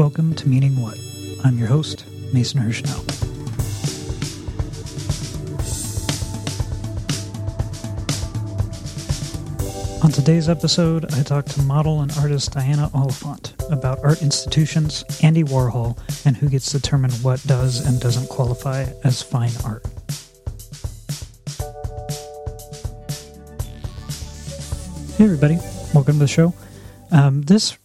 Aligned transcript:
Welcome 0.00 0.34
to 0.36 0.48
Meaning 0.48 0.80
What. 0.80 0.98
I'm 1.44 1.58
your 1.58 1.68
host, 1.68 2.06
Mason 2.32 2.58
Hirschnell. 2.58 3.04
On 10.02 10.10
today's 10.10 10.48
episode, 10.48 11.12
I 11.12 11.22
talk 11.22 11.44
to 11.44 11.60
model 11.64 12.00
and 12.00 12.10
artist 12.12 12.52
Diana 12.52 12.90
Oliphant 12.94 13.52
about 13.70 14.02
art 14.02 14.22
institutions, 14.22 15.04
Andy 15.22 15.44
Warhol, 15.44 15.98
and 16.24 16.34
who 16.34 16.48
gets 16.48 16.72
to 16.72 16.78
determine 16.78 17.10
what 17.20 17.46
does 17.46 17.86
and 17.86 18.00
doesn't 18.00 18.30
qualify 18.30 18.86
as 19.04 19.20
fine 19.20 19.52
art. 19.66 19.84
Hey, 25.18 25.24
everybody. 25.24 25.58
Welcome 25.92 26.14
to 26.14 26.20
the 26.20 26.26
show. 26.26 26.54
Um, 27.12 27.42
this 27.42 27.76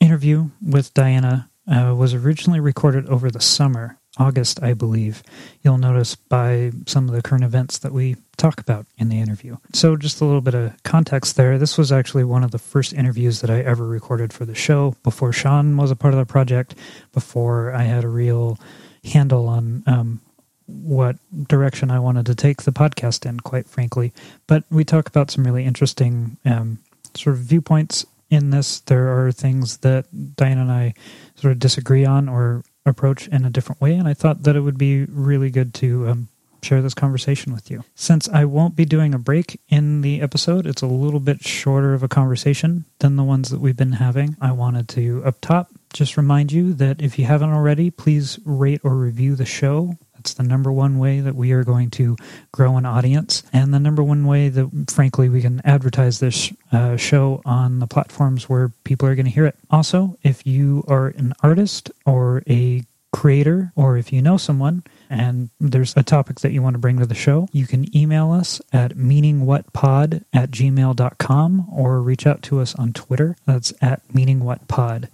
interview 0.00 0.50
with 0.60 0.92
Diana 0.94 1.48
uh, 1.66 1.94
was 1.96 2.14
originally 2.14 2.60
recorded 2.60 3.06
over 3.06 3.30
the 3.30 3.40
summer, 3.40 3.98
August, 4.18 4.62
I 4.62 4.74
believe. 4.74 5.22
You'll 5.62 5.78
notice 5.78 6.14
by 6.14 6.72
some 6.86 7.08
of 7.08 7.14
the 7.14 7.22
current 7.22 7.44
events 7.44 7.78
that 7.78 7.92
we 7.92 8.16
talk 8.36 8.60
about 8.60 8.86
in 8.98 9.08
the 9.08 9.20
interview. 9.20 9.56
So, 9.72 9.96
just 9.96 10.20
a 10.20 10.24
little 10.24 10.40
bit 10.40 10.54
of 10.54 10.82
context 10.82 11.36
there. 11.36 11.58
This 11.58 11.78
was 11.78 11.92
actually 11.92 12.24
one 12.24 12.44
of 12.44 12.50
the 12.50 12.58
first 12.58 12.92
interviews 12.92 13.40
that 13.40 13.50
I 13.50 13.60
ever 13.60 13.86
recorded 13.86 14.32
for 14.32 14.44
the 14.44 14.54
show 14.54 14.96
before 15.02 15.32
Sean 15.32 15.76
was 15.76 15.90
a 15.90 15.96
part 15.96 16.14
of 16.14 16.18
the 16.18 16.26
project, 16.26 16.74
before 17.12 17.72
I 17.72 17.82
had 17.82 18.04
a 18.04 18.08
real 18.08 18.58
handle 19.04 19.48
on 19.48 19.82
um, 19.86 20.20
what 20.66 21.16
direction 21.48 21.90
I 21.90 21.98
wanted 21.98 22.26
to 22.26 22.34
take 22.34 22.62
the 22.62 22.72
podcast 22.72 23.26
in, 23.26 23.40
quite 23.40 23.68
frankly. 23.68 24.12
But 24.46 24.64
we 24.70 24.84
talk 24.84 25.08
about 25.08 25.30
some 25.30 25.44
really 25.44 25.64
interesting 25.64 26.36
um, 26.44 26.78
sort 27.14 27.36
of 27.36 27.42
viewpoints 27.42 28.06
in 28.32 28.50
this. 28.50 28.80
There 28.80 29.24
are 29.24 29.30
things 29.30 29.78
that 29.78 30.06
Diane 30.36 30.58
and 30.58 30.72
I 30.72 30.94
sort 31.34 31.52
of 31.52 31.58
disagree 31.58 32.04
on 32.04 32.28
or 32.28 32.64
approach 32.86 33.28
in 33.28 33.44
a 33.44 33.50
different 33.50 33.80
way, 33.80 33.94
and 33.94 34.08
I 34.08 34.14
thought 34.14 34.42
that 34.44 34.56
it 34.56 34.60
would 34.60 34.78
be 34.78 35.04
really 35.04 35.50
good 35.50 35.74
to 35.74 36.08
um, 36.08 36.28
share 36.62 36.80
this 36.80 36.94
conversation 36.94 37.52
with 37.52 37.70
you. 37.70 37.84
Since 37.94 38.28
I 38.30 38.46
won't 38.46 38.74
be 38.74 38.86
doing 38.86 39.14
a 39.14 39.18
break 39.18 39.60
in 39.68 40.00
the 40.00 40.22
episode, 40.22 40.66
it's 40.66 40.82
a 40.82 40.86
little 40.86 41.20
bit 41.20 41.44
shorter 41.44 41.92
of 41.92 42.02
a 42.02 42.08
conversation 42.08 42.86
than 43.00 43.16
the 43.16 43.22
ones 43.22 43.50
that 43.50 43.60
we've 43.60 43.76
been 43.76 43.92
having. 43.92 44.36
I 44.40 44.52
wanted 44.52 44.88
to, 44.90 45.22
up 45.24 45.40
top, 45.40 45.68
just 45.92 46.16
remind 46.16 46.52
you 46.52 46.72
that 46.74 47.02
if 47.02 47.18
you 47.18 47.26
haven't 47.26 47.52
already, 47.52 47.90
please 47.90 48.38
rate 48.44 48.80
or 48.82 48.96
review 48.96 49.36
the 49.36 49.44
show 49.44 49.98
it's 50.22 50.34
the 50.34 50.44
number 50.44 50.70
one 50.70 51.00
way 51.00 51.18
that 51.18 51.34
we 51.34 51.50
are 51.50 51.64
going 51.64 51.90
to 51.90 52.16
grow 52.52 52.76
an 52.76 52.86
audience, 52.86 53.42
and 53.52 53.74
the 53.74 53.80
number 53.80 54.04
one 54.04 54.24
way 54.24 54.48
that, 54.48 54.88
frankly, 54.88 55.28
we 55.28 55.42
can 55.42 55.60
advertise 55.64 56.20
this 56.20 56.52
uh, 56.70 56.96
show 56.96 57.42
on 57.44 57.80
the 57.80 57.88
platforms 57.88 58.48
where 58.48 58.70
people 58.84 59.08
are 59.08 59.16
going 59.16 59.26
to 59.26 59.32
hear 59.32 59.46
it. 59.46 59.56
Also, 59.68 60.16
if 60.22 60.46
you 60.46 60.84
are 60.86 61.08
an 61.08 61.32
artist 61.42 61.90
or 62.06 62.44
a 62.48 62.84
creator, 63.10 63.72
or 63.74 63.96
if 63.96 64.12
you 64.12 64.22
know 64.22 64.36
someone 64.36 64.84
and 65.10 65.50
there's 65.58 65.92
a 65.96 66.04
topic 66.04 66.38
that 66.38 66.52
you 66.52 66.62
want 66.62 66.74
to 66.74 66.78
bring 66.78 67.00
to 67.00 67.06
the 67.06 67.16
show, 67.16 67.48
you 67.50 67.66
can 67.66 67.84
email 67.96 68.30
us 68.30 68.62
at 68.72 68.92
meaningwhatpod 68.92 70.22
at 70.32 70.52
gmail.com 70.52 71.66
or 71.68 72.00
reach 72.00 72.28
out 72.28 72.42
to 72.42 72.60
us 72.60 72.76
on 72.76 72.92
Twitter. 72.92 73.36
That's 73.44 73.72
at 73.82 74.06
meaningwhatpod. 74.06 75.08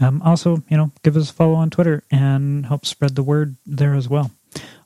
Um, 0.00 0.22
also, 0.22 0.62
you 0.68 0.76
know, 0.76 0.92
give 1.02 1.16
us 1.16 1.30
a 1.30 1.34
follow 1.34 1.54
on 1.54 1.68
Twitter 1.68 2.04
and 2.12 2.66
help 2.66 2.86
spread 2.86 3.16
the 3.16 3.24
word 3.24 3.56
there 3.66 3.94
as 3.94 4.08
well. 4.08 4.30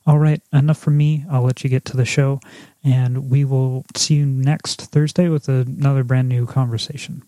All 0.07 0.17
right, 0.17 0.41
enough 0.53 0.77
from 0.77 0.95
me. 0.95 1.25
I'll 1.29 1.43
let 1.43 1.65
you 1.65 1.69
get 1.69 1.83
to 1.85 1.97
the 1.97 2.05
show, 2.05 2.39
and 2.81 3.29
we 3.29 3.43
will 3.43 3.85
see 3.97 4.15
you 4.15 4.25
next 4.25 4.83
Thursday 4.83 5.27
with 5.27 5.49
another 5.49 6.05
brand 6.05 6.29
new 6.29 6.45
conversation. 6.45 7.23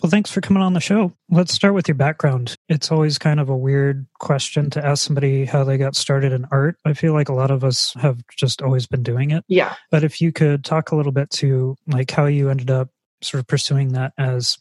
Well, 0.00 0.10
thanks 0.10 0.30
for 0.30 0.40
coming 0.40 0.62
on 0.62 0.72
the 0.72 0.80
show. 0.80 1.12
Let's 1.28 1.52
start 1.52 1.74
with 1.74 1.88
your 1.88 1.96
background. 1.96 2.54
It's 2.68 2.92
always 2.92 3.18
kind 3.18 3.40
of 3.40 3.48
a 3.48 3.56
weird 3.56 4.06
question 4.20 4.70
to 4.70 4.86
ask 4.86 5.04
somebody 5.04 5.44
how 5.44 5.64
they 5.64 5.76
got 5.76 5.96
started 5.96 6.32
in 6.32 6.46
art. 6.52 6.76
I 6.86 6.94
feel 6.94 7.12
like 7.14 7.28
a 7.28 7.34
lot 7.34 7.50
of 7.50 7.64
us 7.64 7.94
have 7.94 8.22
just 8.34 8.62
always 8.62 8.86
been 8.86 9.02
doing 9.02 9.32
it. 9.32 9.44
Yeah. 9.48 9.74
But 9.90 10.04
if 10.04 10.20
you 10.20 10.32
could 10.32 10.64
talk 10.64 10.92
a 10.92 10.96
little 10.96 11.12
bit 11.12 11.30
to 11.30 11.76
like 11.88 12.12
how 12.12 12.26
you 12.26 12.48
ended 12.48 12.70
up 12.70 12.90
sort 13.22 13.40
of 13.40 13.48
pursuing 13.48 13.92
that 13.92 14.12
as 14.16 14.56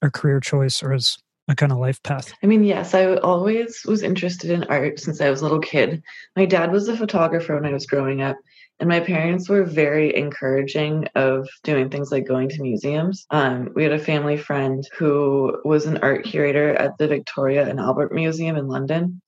a 0.00 0.10
career 0.10 0.40
choice 0.40 0.82
or 0.82 0.92
as 0.92 1.18
a 1.50 1.56
kind 1.56 1.72
of 1.72 1.78
life 1.78 2.02
path? 2.02 2.32
I 2.42 2.46
mean, 2.46 2.64
yes, 2.64 2.94
I 2.94 3.16
always 3.16 3.82
was 3.84 4.02
interested 4.02 4.50
in 4.50 4.64
art 4.64 5.00
since 5.00 5.20
I 5.20 5.30
was 5.30 5.40
a 5.40 5.44
little 5.44 5.60
kid. 5.60 6.02
My 6.36 6.46
dad 6.46 6.72
was 6.72 6.88
a 6.88 6.96
photographer 6.96 7.54
when 7.54 7.66
I 7.66 7.72
was 7.72 7.86
growing 7.86 8.22
up, 8.22 8.36
and 8.78 8.88
my 8.88 9.00
parents 9.00 9.48
were 9.48 9.64
very 9.64 10.16
encouraging 10.16 11.08
of 11.14 11.48
doing 11.64 11.90
things 11.90 12.10
like 12.10 12.26
going 12.26 12.48
to 12.50 12.62
museums. 12.62 13.26
Um, 13.30 13.70
we 13.74 13.82
had 13.82 13.92
a 13.92 13.98
family 13.98 14.36
friend 14.36 14.86
who 14.96 15.60
was 15.64 15.86
an 15.86 15.98
art 15.98 16.24
curator 16.24 16.72
at 16.74 16.96
the 16.96 17.08
Victoria 17.08 17.68
and 17.68 17.80
Albert 17.80 18.14
Museum 18.14 18.56
in 18.56 18.68
London. 18.68 19.20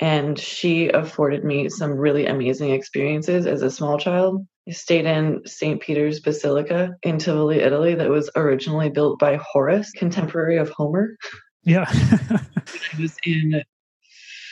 And 0.00 0.36
she 0.36 0.88
afforded 0.88 1.44
me 1.44 1.68
some 1.68 1.92
really 1.92 2.26
amazing 2.26 2.70
experiences 2.70 3.46
as 3.46 3.62
a 3.62 3.70
small 3.70 3.98
child. 3.98 4.44
I 4.68 4.72
stayed 4.72 5.06
in 5.06 5.42
St. 5.46 5.80
Peter's 5.80 6.18
Basilica 6.18 6.96
in 7.02 7.18
Tivoli, 7.18 7.60
Italy, 7.60 7.94
that 7.94 8.08
was 8.08 8.30
originally 8.34 8.90
built 8.90 9.18
by 9.20 9.36
Horace, 9.36 9.92
contemporary 9.92 10.56
of 10.58 10.70
Homer. 10.70 11.16
Yeah. 11.64 11.86
I 11.90 13.00
was 13.00 13.16
in 13.24 13.62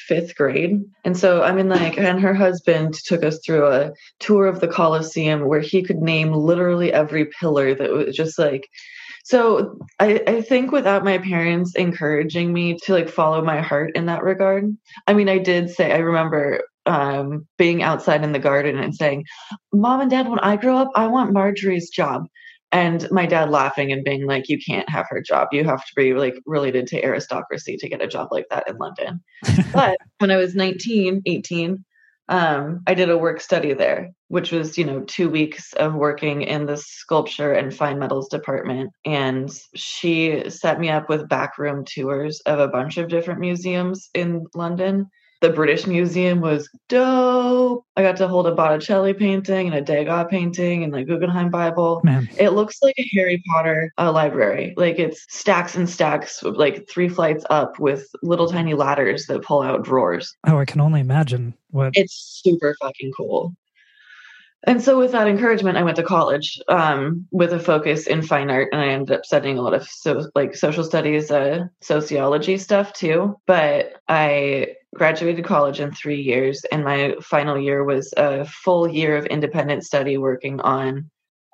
fifth 0.06 0.34
grade. 0.34 0.82
And 1.04 1.16
so, 1.16 1.42
I 1.42 1.52
mean, 1.52 1.68
like, 1.68 1.96
and 1.96 2.20
her 2.20 2.34
husband 2.34 2.94
took 2.94 3.22
us 3.22 3.38
through 3.44 3.68
a 3.68 3.92
tour 4.18 4.46
of 4.46 4.60
the 4.60 4.66
Colosseum 4.66 5.46
where 5.46 5.60
he 5.60 5.82
could 5.84 5.98
name 5.98 6.32
literally 6.32 6.92
every 6.92 7.26
pillar 7.26 7.74
that 7.76 7.92
was 7.92 8.16
just 8.16 8.38
like, 8.38 8.68
so 9.22 9.78
I, 10.00 10.20
I 10.26 10.42
think 10.42 10.72
without 10.72 11.04
my 11.04 11.18
parents 11.18 11.76
encouraging 11.76 12.52
me 12.52 12.76
to 12.84 12.92
like 12.92 13.08
follow 13.08 13.40
my 13.44 13.60
heart 13.60 13.92
in 13.94 14.06
that 14.06 14.24
regard, 14.24 14.76
I 15.06 15.14
mean, 15.14 15.28
I 15.28 15.38
did 15.38 15.70
say, 15.70 15.92
I 15.92 15.98
remember 15.98 16.62
um, 16.86 17.46
being 17.56 17.82
outside 17.82 18.24
in 18.24 18.32
the 18.32 18.40
garden 18.40 18.78
and 18.78 18.92
saying, 18.94 19.24
Mom 19.72 20.00
and 20.00 20.10
Dad, 20.10 20.28
when 20.28 20.40
I 20.40 20.56
grow 20.56 20.76
up, 20.76 20.90
I 20.96 21.06
want 21.06 21.32
Marjorie's 21.32 21.90
job. 21.90 22.26
And 22.72 23.10
my 23.10 23.26
dad 23.26 23.50
laughing 23.50 23.92
and 23.92 24.04
being 24.04 24.26
like, 24.26 24.48
You 24.48 24.58
can't 24.58 24.88
have 24.88 25.06
her 25.10 25.20
job. 25.20 25.48
You 25.52 25.64
have 25.64 25.84
to 25.84 25.92
be 25.96 26.14
like 26.14 26.36
related 26.46 26.86
to 26.88 27.04
aristocracy 27.04 27.76
to 27.78 27.88
get 27.88 28.02
a 28.02 28.08
job 28.08 28.28
like 28.30 28.46
that 28.50 28.68
in 28.68 28.76
London. 28.76 29.22
but 29.72 29.98
when 30.18 30.30
I 30.30 30.36
was 30.36 30.54
19, 30.54 31.22
18, 31.26 31.84
um, 32.28 32.82
I 32.86 32.94
did 32.94 33.10
a 33.10 33.18
work 33.18 33.40
study 33.40 33.74
there, 33.74 34.10
which 34.28 34.52
was, 34.52 34.78
you 34.78 34.84
know, 34.84 35.00
two 35.00 35.28
weeks 35.28 35.72
of 35.72 35.94
working 35.94 36.42
in 36.42 36.64
the 36.64 36.76
sculpture 36.76 37.52
and 37.52 37.74
fine 37.74 37.98
metals 37.98 38.28
department. 38.28 38.92
And 39.04 39.50
she 39.74 40.48
set 40.48 40.78
me 40.78 40.90
up 40.90 41.08
with 41.08 41.28
backroom 41.28 41.84
tours 41.84 42.40
of 42.46 42.60
a 42.60 42.68
bunch 42.68 42.98
of 42.98 43.08
different 43.08 43.40
museums 43.40 44.10
in 44.14 44.46
London 44.54 45.10
the 45.40 45.50
British 45.50 45.86
Museum 45.86 46.40
was 46.40 46.68
dope. 46.88 47.84
I 47.96 48.02
got 48.02 48.16
to 48.18 48.28
hold 48.28 48.46
a 48.46 48.54
Botticelli 48.54 49.14
painting 49.14 49.66
and 49.68 49.76
a 49.76 49.80
Degas 49.80 50.26
painting 50.30 50.84
and 50.84 50.92
the 50.92 51.04
Gutenberg 51.04 51.50
Bible. 51.50 52.00
Man. 52.04 52.28
It 52.38 52.50
looks 52.50 52.82
like 52.82 52.94
a 52.98 53.08
Harry 53.14 53.42
Potter 53.48 53.92
uh, 53.98 54.12
library. 54.12 54.74
Like 54.76 54.98
it's 54.98 55.24
stacks 55.28 55.74
and 55.74 55.88
stacks, 55.88 56.42
like 56.42 56.88
three 56.88 57.08
flights 57.08 57.44
up 57.50 57.78
with 57.78 58.06
little 58.22 58.48
tiny 58.48 58.74
ladders 58.74 59.26
that 59.26 59.42
pull 59.42 59.62
out 59.62 59.82
drawers. 59.82 60.36
Oh, 60.46 60.58
I 60.58 60.64
can 60.64 60.80
only 60.80 61.00
imagine 61.00 61.54
what. 61.70 61.92
It's 61.94 62.40
super 62.42 62.76
fucking 62.80 63.12
cool. 63.16 63.54
And 64.64 64.82
so, 64.82 64.98
with 64.98 65.12
that 65.12 65.26
encouragement, 65.26 65.78
I 65.78 65.82
went 65.82 65.96
to 65.96 66.02
college 66.02 66.60
um, 66.68 67.26
with 67.30 67.52
a 67.52 67.58
focus 67.58 68.06
in 68.06 68.20
fine 68.20 68.50
art, 68.50 68.68
and 68.72 68.80
I 68.80 68.88
ended 68.88 69.16
up 69.16 69.24
studying 69.24 69.56
a 69.56 69.62
lot 69.62 69.72
of 69.72 69.86
so 69.88 70.28
like 70.34 70.54
social 70.54 70.84
studies, 70.84 71.30
uh, 71.30 71.66
sociology 71.80 72.58
stuff 72.58 72.92
too. 72.92 73.36
But 73.46 73.94
I 74.06 74.74
graduated 74.94 75.44
college 75.44 75.80
in 75.80 75.92
three 75.92 76.20
years, 76.20 76.62
and 76.70 76.84
my 76.84 77.14
final 77.22 77.58
year 77.58 77.84
was 77.84 78.12
a 78.18 78.44
full 78.44 78.86
year 78.86 79.16
of 79.16 79.24
independent 79.26 79.84
study 79.84 80.18
working 80.18 80.60
on 80.60 81.10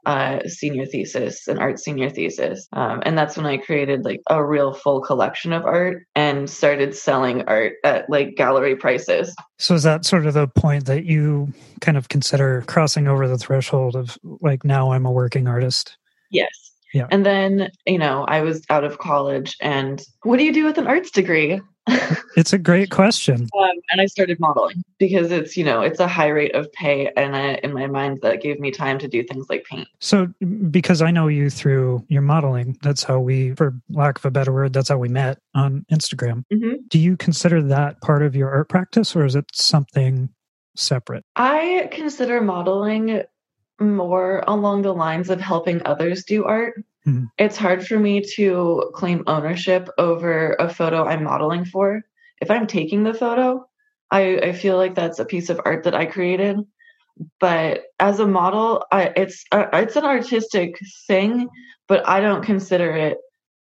uh, 0.07 0.39
senior 0.47 0.87
thesis, 0.87 1.49
an 1.49 1.59
art 1.59 1.81
senior 1.81 2.09
thesis. 2.09 2.69
Um, 2.73 3.03
and 3.05 3.19
that's 3.19 3.37
when 3.37 3.45
I 3.45 3.57
created 3.57 4.05
like 4.05 4.23
a 4.31 4.43
real 4.43 4.73
full 4.73 5.01
collection 5.01 5.53
of 5.53 5.65
art 5.65 6.07
and 6.15 6.49
started 6.49 6.95
selling 6.95 7.43
art 7.49 7.75
at 7.85 8.09
like 8.09 8.37
gallery 8.37 8.77
prices. 8.77 9.35
So 9.59 9.75
is 9.75 9.83
that 9.83 10.05
sort 10.05 10.27
of 10.27 10.35
the 10.35 10.47
point 10.47 10.87
that 10.87 11.05
you 11.05 11.53
kind 11.81 11.99
of 11.99 12.09
consider 12.09 12.63
crossing 12.69 13.09
over 13.09 13.27
the 13.27 13.37
threshold 13.37 13.97
of 13.97 14.17
like 14.41 14.65
now 14.65 14.93
I'm 14.93 15.05
a 15.05 15.11
working 15.11 15.49
artist? 15.49 15.97
Yes. 16.31 16.51
Yeah. 16.95 17.09
And 17.11 17.27
then, 17.27 17.71
you 17.85 17.99
know, 17.99 18.25
I 18.29 18.43
was 18.43 18.65
out 18.71 18.85
of 18.85 18.99
college 18.99 19.57
and 19.61 20.01
what 20.23 20.39
do 20.39 20.45
you 20.45 20.53
do 20.53 20.65
with 20.65 20.79
an 20.79 20.87
arts 20.87 21.11
degree? 21.11 21.61
It's 22.37 22.53
a 22.53 22.59
great 22.59 22.91
question. 22.91 23.49
Um, 23.57 23.71
and 23.91 24.01
I 24.01 24.07
started 24.07 24.39
modeling 24.39 24.85
because 24.99 25.33
it's, 25.33 25.57
you 25.57 25.65
know, 25.65 25.81
it's 25.81 25.99
a 25.99 26.07
high 26.07 26.29
rate 26.29 26.55
of 26.55 26.71
pay. 26.73 27.11
And 27.17 27.35
I, 27.35 27.55
in 27.63 27.73
my 27.73 27.87
mind, 27.87 28.19
that 28.23 28.43
gave 28.43 28.61
me 28.61 28.71
time 28.71 28.99
to 28.99 29.09
do 29.09 29.23
things 29.23 29.47
like 29.49 29.65
paint. 29.65 29.89
So, 29.99 30.29
because 30.71 31.01
I 31.01 31.11
know 31.11 31.29
you 31.29 31.49
through 31.49 32.05
your 32.09 32.23
modeling, 32.23 32.77
that's 32.83 33.03
how 33.03 33.19
we, 33.19 33.55
for 33.55 33.75
lack 33.89 34.19
of 34.19 34.27
a 34.27 34.31
better 34.31 34.53
word, 34.53 34.75
that's 34.75 34.91
how 34.91 34.99
we 34.99 35.09
met 35.09 35.39
on 35.55 35.87
Instagram. 35.91 36.45
Mm-hmm. 36.53 36.75
Do 36.89 36.99
you 36.99 37.17
consider 37.17 37.63
that 37.63 38.01
part 38.03 38.23
of 38.23 38.37
your 38.37 38.51
art 38.51 38.69
practice 38.69 39.17
or 39.17 39.25
is 39.25 39.35
it 39.35 39.47
something 39.55 40.29
separate? 40.77 41.25
I 41.35 41.89
consider 41.93 42.41
modeling 42.43 43.23
more 43.81 44.43
along 44.47 44.83
the 44.83 44.95
lines 44.95 45.31
of 45.31 45.41
helping 45.41 45.83
others 45.85 46.25
do 46.25 46.45
art 46.45 46.83
Mm-hmm. 47.07 47.25
It's 47.39 47.57
hard 47.57 47.87
for 47.87 47.99
me 47.99 48.23
to 48.37 48.91
claim 48.95 49.23
ownership 49.27 49.89
over 49.99 50.55
a 50.59 50.69
photo 50.69 51.05
I'm 51.05 51.25
modeling 51.25 51.65
for. 51.65 52.03
If 52.41 52.51
I'm 52.51 52.67
taking 52.67 53.05
the 53.05 53.15
photo, 53.15 53.67
I, 54.11 54.39
I 54.39 54.53
feel 54.53 54.77
like 54.77 54.95
that's 54.95 55.19
a 55.19 55.25
piece 55.25 55.49
of 55.49 55.61
art 55.65 55.85
that 55.85 55.95
I 55.95 56.07
created. 56.07 56.59
But 57.41 57.85
as 57.99 58.21
a 58.21 58.27
model, 58.27 58.85
I, 58.93 59.13
it's 59.17 59.45
uh, 59.51 59.67
it's 59.73 59.97
an 59.97 60.05
artistic 60.05 60.79
thing, 61.07 61.49
but 61.89 62.07
I 62.07 62.21
don't 62.21 62.45
consider 62.45 62.95
it 62.95 63.19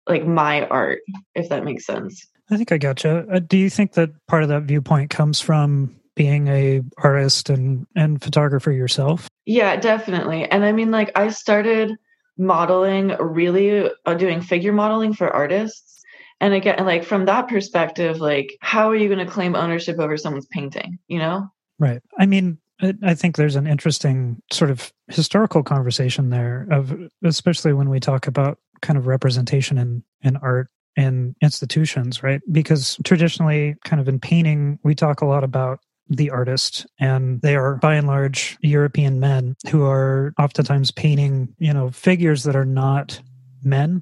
like 0.07 0.25
my 0.25 0.67
art, 0.67 0.99
if 1.33 1.49
that 1.49 1.63
makes 1.63 1.85
sense. 1.85 2.27
I 2.51 2.57
think 2.57 2.71
I 2.71 2.77
gotcha. 2.77 3.25
Uh, 3.31 3.39
do 3.39 3.57
you 3.57 3.69
think 3.69 3.93
that 3.93 4.09
part 4.27 4.43
of 4.43 4.49
that 4.49 4.63
viewpoint 4.63 5.09
comes 5.09 5.39
from 5.39 5.95
being 6.15 6.47
a 6.47 6.81
artist 6.97 7.49
and 7.49 7.87
and 7.95 8.21
photographer 8.21 8.71
yourself? 8.71 9.27
Yeah, 9.45 9.77
definitely. 9.77 10.45
And 10.45 10.63
I 10.63 10.71
mean, 10.71 10.91
like, 10.91 11.11
I 11.17 11.29
started 11.29 11.97
modeling, 12.39 13.09
really 13.19 13.91
uh, 14.05 14.13
doing 14.15 14.41
figure 14.41 14.73
modeling 14.73 15.13
for 15.13 15.29
artists. 15.29 16.01
And 16.41 16.53
again, 16.53 16.85
like 16.85 17.03
from 17.03 17.25
that 17.25 17.49
perspective, 17.49 18.19
like, 18.19 18.57
how 18.61 18.89
are 18.89 18.95
you 18.95 19.09
going 19.09 19.25
to 19.25 19.31
claim 19.31 19.55
ownership 19.55 19.99
over 19.99 20.15
someone's 20.17 20.47
painting? 20.47 20.97
You 21.07 21.19
know? 21.19 21.49
Right. 21.77 22.01
I 22.17 22.25
mean, 22.25 22.57
I 23.03 23.13
think 23.13 23.35
there's 23.35 23.57
an 23.57 23.67
interesting 23.67 24.41
sort 24.51 24.71
of 24.71 24.93
historical 25.09 25.63
conversation 25.63 26.29
there 26.29 26.65
of 26.71 26.97
especially 27.23 27.73
when 27.73 27.89
we 27.89 27.99
talk 27.99 28.25
about 28.25 28.57
kind 28.81 28.97
of 28.97 29.05
representation 29.05 29.77
in 29.77 30.03
in 30.21 30.37
art 30.37 30.69
in 30.95 31.35
institutions, 31.41 32.23
right? 32.23 32.41
Because 32.51 32.97
traditionally, 33.03 33.75
kind 33.83 33.99
of 33.99 34.07
in 34.07 34.19
painting, 34.19 34.79
we 34.83 34.95
talk 34.95 35.21
a 35.21 35.25
lot 35.25 35.43
about 35.43 35.79
the 36.09 36.31
artist, 36.31 36.87
and 36.99 37.41
they 37.41 37.55
are 37.55 37.75
by 37.75 37.95
and 37.95 38.07
large 38.07 38.57
European 38.61 39.19
men 39.19 39.55
who 39.69 39.85
are 39.85 40.33
oftentimes 40.39 40.91
painting, 40.91 41.53
you 41.59 41.73
know, 41.73 41.89
figures 41.91 42.43
that 42.43 42.55
are 42.55 42.65
not 42.65 43.21
men 43.63 44.01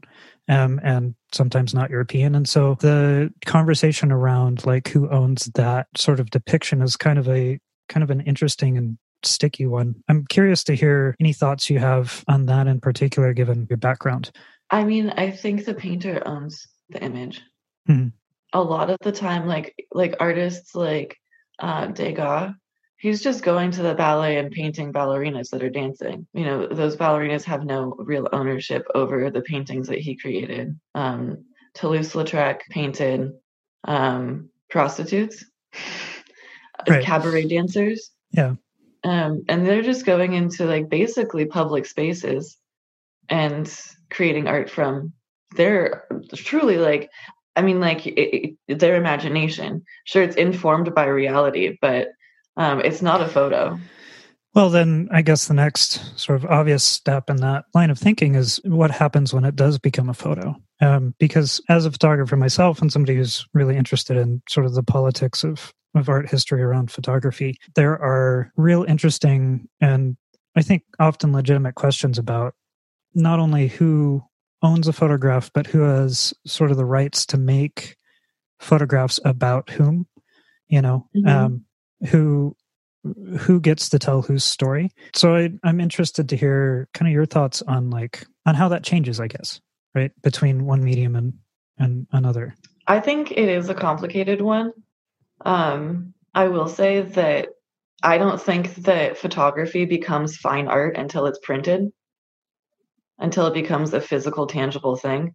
um, 0.49 0.79
and 0.83 1.15
sometimes 1.33 1.73
not 1.73 1.89
European. 1.89 2.35
And 2.35 2.47
so 2.47 2.75
the 2.79 3.31
conversation 3.45 4.11
around 4.11 4.65
like 4.65 4.87
who 4.87 5.09
owns 5.09 5.45
that 5.55 5.87
sort 5.95 6.19
of 6.19 6.29
depiction 6.29 6.81
is 6.81 6.95
kind 6.95 7.19
of 7.19 7.27
a 7.27 7.59
kind 7.89 8.03
of 8.03 8.09
an 8.09 8.21
interesting 8.21 8.77
and 8.77 8.97
sticky 9.23 9.65
one. 9.65 9.95
I'm 10.07 10.25
curious 10.27 10.63
to 10.65 10.75
hear 10.75 11.15
any 11.19 11.33
thoughts 11.33 11.69
you 11.69 11.79
have 11.79 12.23
on 12.27 12.45
that 12.45 12.67
in 12.67 12.79
particular, 12.79 13.33
given 13.33 13.67
your 13.69 13.77
background. 13.77 14.31
I 14.69 14.83
mean, 14.83 15.09
I 15.11 15.31
think 15.31 15.65
the 15.65 15.73
painter 15.73 16.21
owns 16.25 16.67
the 16.89 17.01
image. 17.01 17.41
Mm-hmm. 17.89 18.09
A 18.53 18.61
lot 18.61 18.89
of 18.89 18.97
the 19.01 19.11
time, 19.11 19.47
like 19.47 19.75
like 19.91 20.15
artists 20.19 20.73
like 20.73 21.17
uh, 21.59 21.87
Degas, 21.87 22.53
he's 22.97 23.21
just 23.21 23.43
going 23.43 23.71
to 23.71 23.83
the 23.83 23.95
ballet 23.95 24.37
and 24.37 24.51
painting 24.51 24.91
ballerinas 24.91 25.49
that 25.51 25.63
are 25.63 25.69
dancing. 25.69 26.27
You 26.33 26.45
know, 26.45 26.67
those 26.67 26.95
ballerinas 26.95 27.43
have 27.43 27.63
no 27.63 27.95
real 27.97 28.27
ownership 28.33 28.85
over 28.95 29.29
the 29.29 29.41
paintings 29.41 29.87
that 29.87 29.99
he 29.99 30.15
created. 30.15 30.79
Um, 30.95 31.45
Toulouse-Lautrec 31.75 32.61
painted 32.69 33.33
um, 33.87 34.49
prostitutes, 34.69 35.45
right. 36.87 37.03
cabaret 37.03 37.47
dancers. 37.47 38.09
Yeah. 38.31 38.55
Um, 39.03 39.43
and 39.47 39.65
they're 39.65 39.83
just 39.83 40.05
going 40.05 40.33
into 40.33 40.65
like 40.65 40.89
basically 40.89 41.45
public 41.45 41.85
spaces 41.85 42.57
and 43.29 43.71
creating 44.09 44.47
art 44.47 44.69
from 44.69 45.13
their 45.55 46.05
truly 46.35 46.77
like 46.77 47.09
I 47.57 47.61
mean, 47.61 47.79
like 47.79 48.05
it, 48.05 48.55
it, 48.67 48.79
their 48.79 48.95
imagination. 48.95 49.83
Sure, 50.05 50.23
it's 50.23 50.35
informed 50.35 50.93
by 50.93 51.05
reality, 51.05 51.77
but 51.81 52.09
um, 52.55 52.81
it's 52.81 53.01
not 53.01 53.21
a 53.21 53.27
photo. 53.27 53.77
Well, 54.53 54.69
then 54.69 55.09
I 55.11 55.21
guess 55.21 55.47
the 55.47 55.53
next 55.53 56.19
sort 56.19 56.37
of 56.37 56.49
obvious 56.49 56.83
step 56.83 57.29
in 57.29 57.37
that 57.37 57.65
line 57.75 57.89
of 57.89 57.99
thinking 57.99 58.35
is 58.35 58.59
what 58.63 58.91
happens 58.91 59.33
when 59.33 59.45
it 59.45 59.55
does 59.55 59.77
become 59.77 60.09
a 60.09 60.13
photo. 60.13 60.55
Um, 60.81 61.13
because 61.19 61.61
as 61.69 61.85
a 61.85 61.91
photographer 61.91 62.35
myself 62.35 62.81
and 62.81 62.91
somebody 62.91 63.15
who's 63.17 63.45
really 63.53 63.75
interested 63.75 64.17
in 64.17 64.41
sort 64.47 64.65
of 64.65 64.73
the 64.73 64.83
politics 64.83 65.43
of, 65.43 65.73
of 65.95 66.09
art 66.09 66.29
history 66.29 66.61
around 66.61 66.91
photography, 66.91 67.59
there 67.75 67.93
are 67.93 68.51
real 68.55 68.83
interesting 68.83 69.67
and 69.81 70.17
I 70.55 70.63
think 70.63 70.83
often 70.99 71.33
legitimate 71.33 71.75
questions 71.75 72.17
about 72.17 72.55
not 73.13 73.39
only 73.39 73.67
who 73.67 74.23
owns 74.61 74.87
a 74.87 74.93
photograph, 74.93 75.51
but 75.53 75.67
who 75.67 75.81
has 75.81 76.33
sort 76.45 76.71
of 76.71 76.77
the 76.77 76.85
rights 76.85 77.25
to 77.27 77.37
make 77.37 77.95
photographs 78.59 79.19
about 79.23 79.69
whom, 79.69 80.07
you 80.67 80.81
know, 80.81 81.07
mm-hmm. 81.15 81.27
um, 81.27 81.65
who 82.09 82.55
who 83.39 83.61
gets 83.61 83.89
to 83.89 83.99
tell 83.99 84.21
whose 84.21 84.43
story. 84.43 84.91
So 85.13 85.35
I, 85.35 85.51
I'm 85.63 85.79
interested 85.79 86.29
to 86.29 86.35
hear 86.35 86.89
kind 86.93 87.07
of 87.07 87.13
your 87.13 87.25
thoughts 87.25 87.61
on 87.61 87.89
like 87.89 88.25
on 88.45 88.55
how 88.55 88.69
that 88.69 88.83
changes, 88.83 89.19
I 89.19 89.27
guess, 89.27 89.61
right, 89.95 90.11
between 90.21 90.65
one 90.65 90.83
medium 90.83 91.15
and 91.15 91.33
and 91.77 92.07
another. 92.11 92.55
I 92.87 92.99
think 92.99 93.31
it 93.31 93.49
is 93.49 93.69
a 93.69 93.75
complicated 93.75 94.41
one. 94.41 94.71
Um, 95.45 96.13
I 96.33 96.47
will 96.47 96.67
say 96.67 97.01
that 97.01 97.49
I 98.03 98.17
don't 98.17 98.41
think 98.41 98.75
that 98.75 99.17
photography 99.17 99.85
becomes 99.85 100.37
fine 100.37 100.67
art 100.67 100.97
until 100.97 101.25
it's 101.25 101.39
printed 101.39 101.91
until 103.19 103.47
it 103.47 103.53
becomes 103.53 103.93
a 103.93 104.01
physical, 104.01 104.47
tangible 104.47 104.95
thing. 104.95 105.33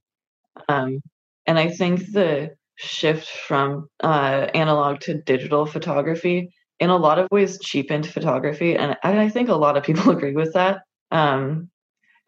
Um, 0.68 1.02
and 1.46 1.58
I 1.58 1.68
think 1.68 2.12
the 2.12 2.54
shift 2.76 3.28
from 3.28 3.88
uh, 4.02 4.48
analog 4.54 5.00
to 5.00 5.14
digital 5.22 5.66
photography 5.66 6.52
in 6.80 6.90
a 6.90 6.96
lot 6.96 7.18
of 7.18 7.28
ways 7.30 7.58
cheapened 7.60 8.06
photography. 8.06 8.76
And, 8.76 8.96
and 9.02 9.20
I 9.20 9.28
think 9.28 9.48
a 9.48 9.54
lot 9.54 9.76
of 9.76 9.84
people 9.84 10.10
agree 10.16 10.34
with 10.34 10.52
that. 10.54 10.82
Um, 11.10 11.70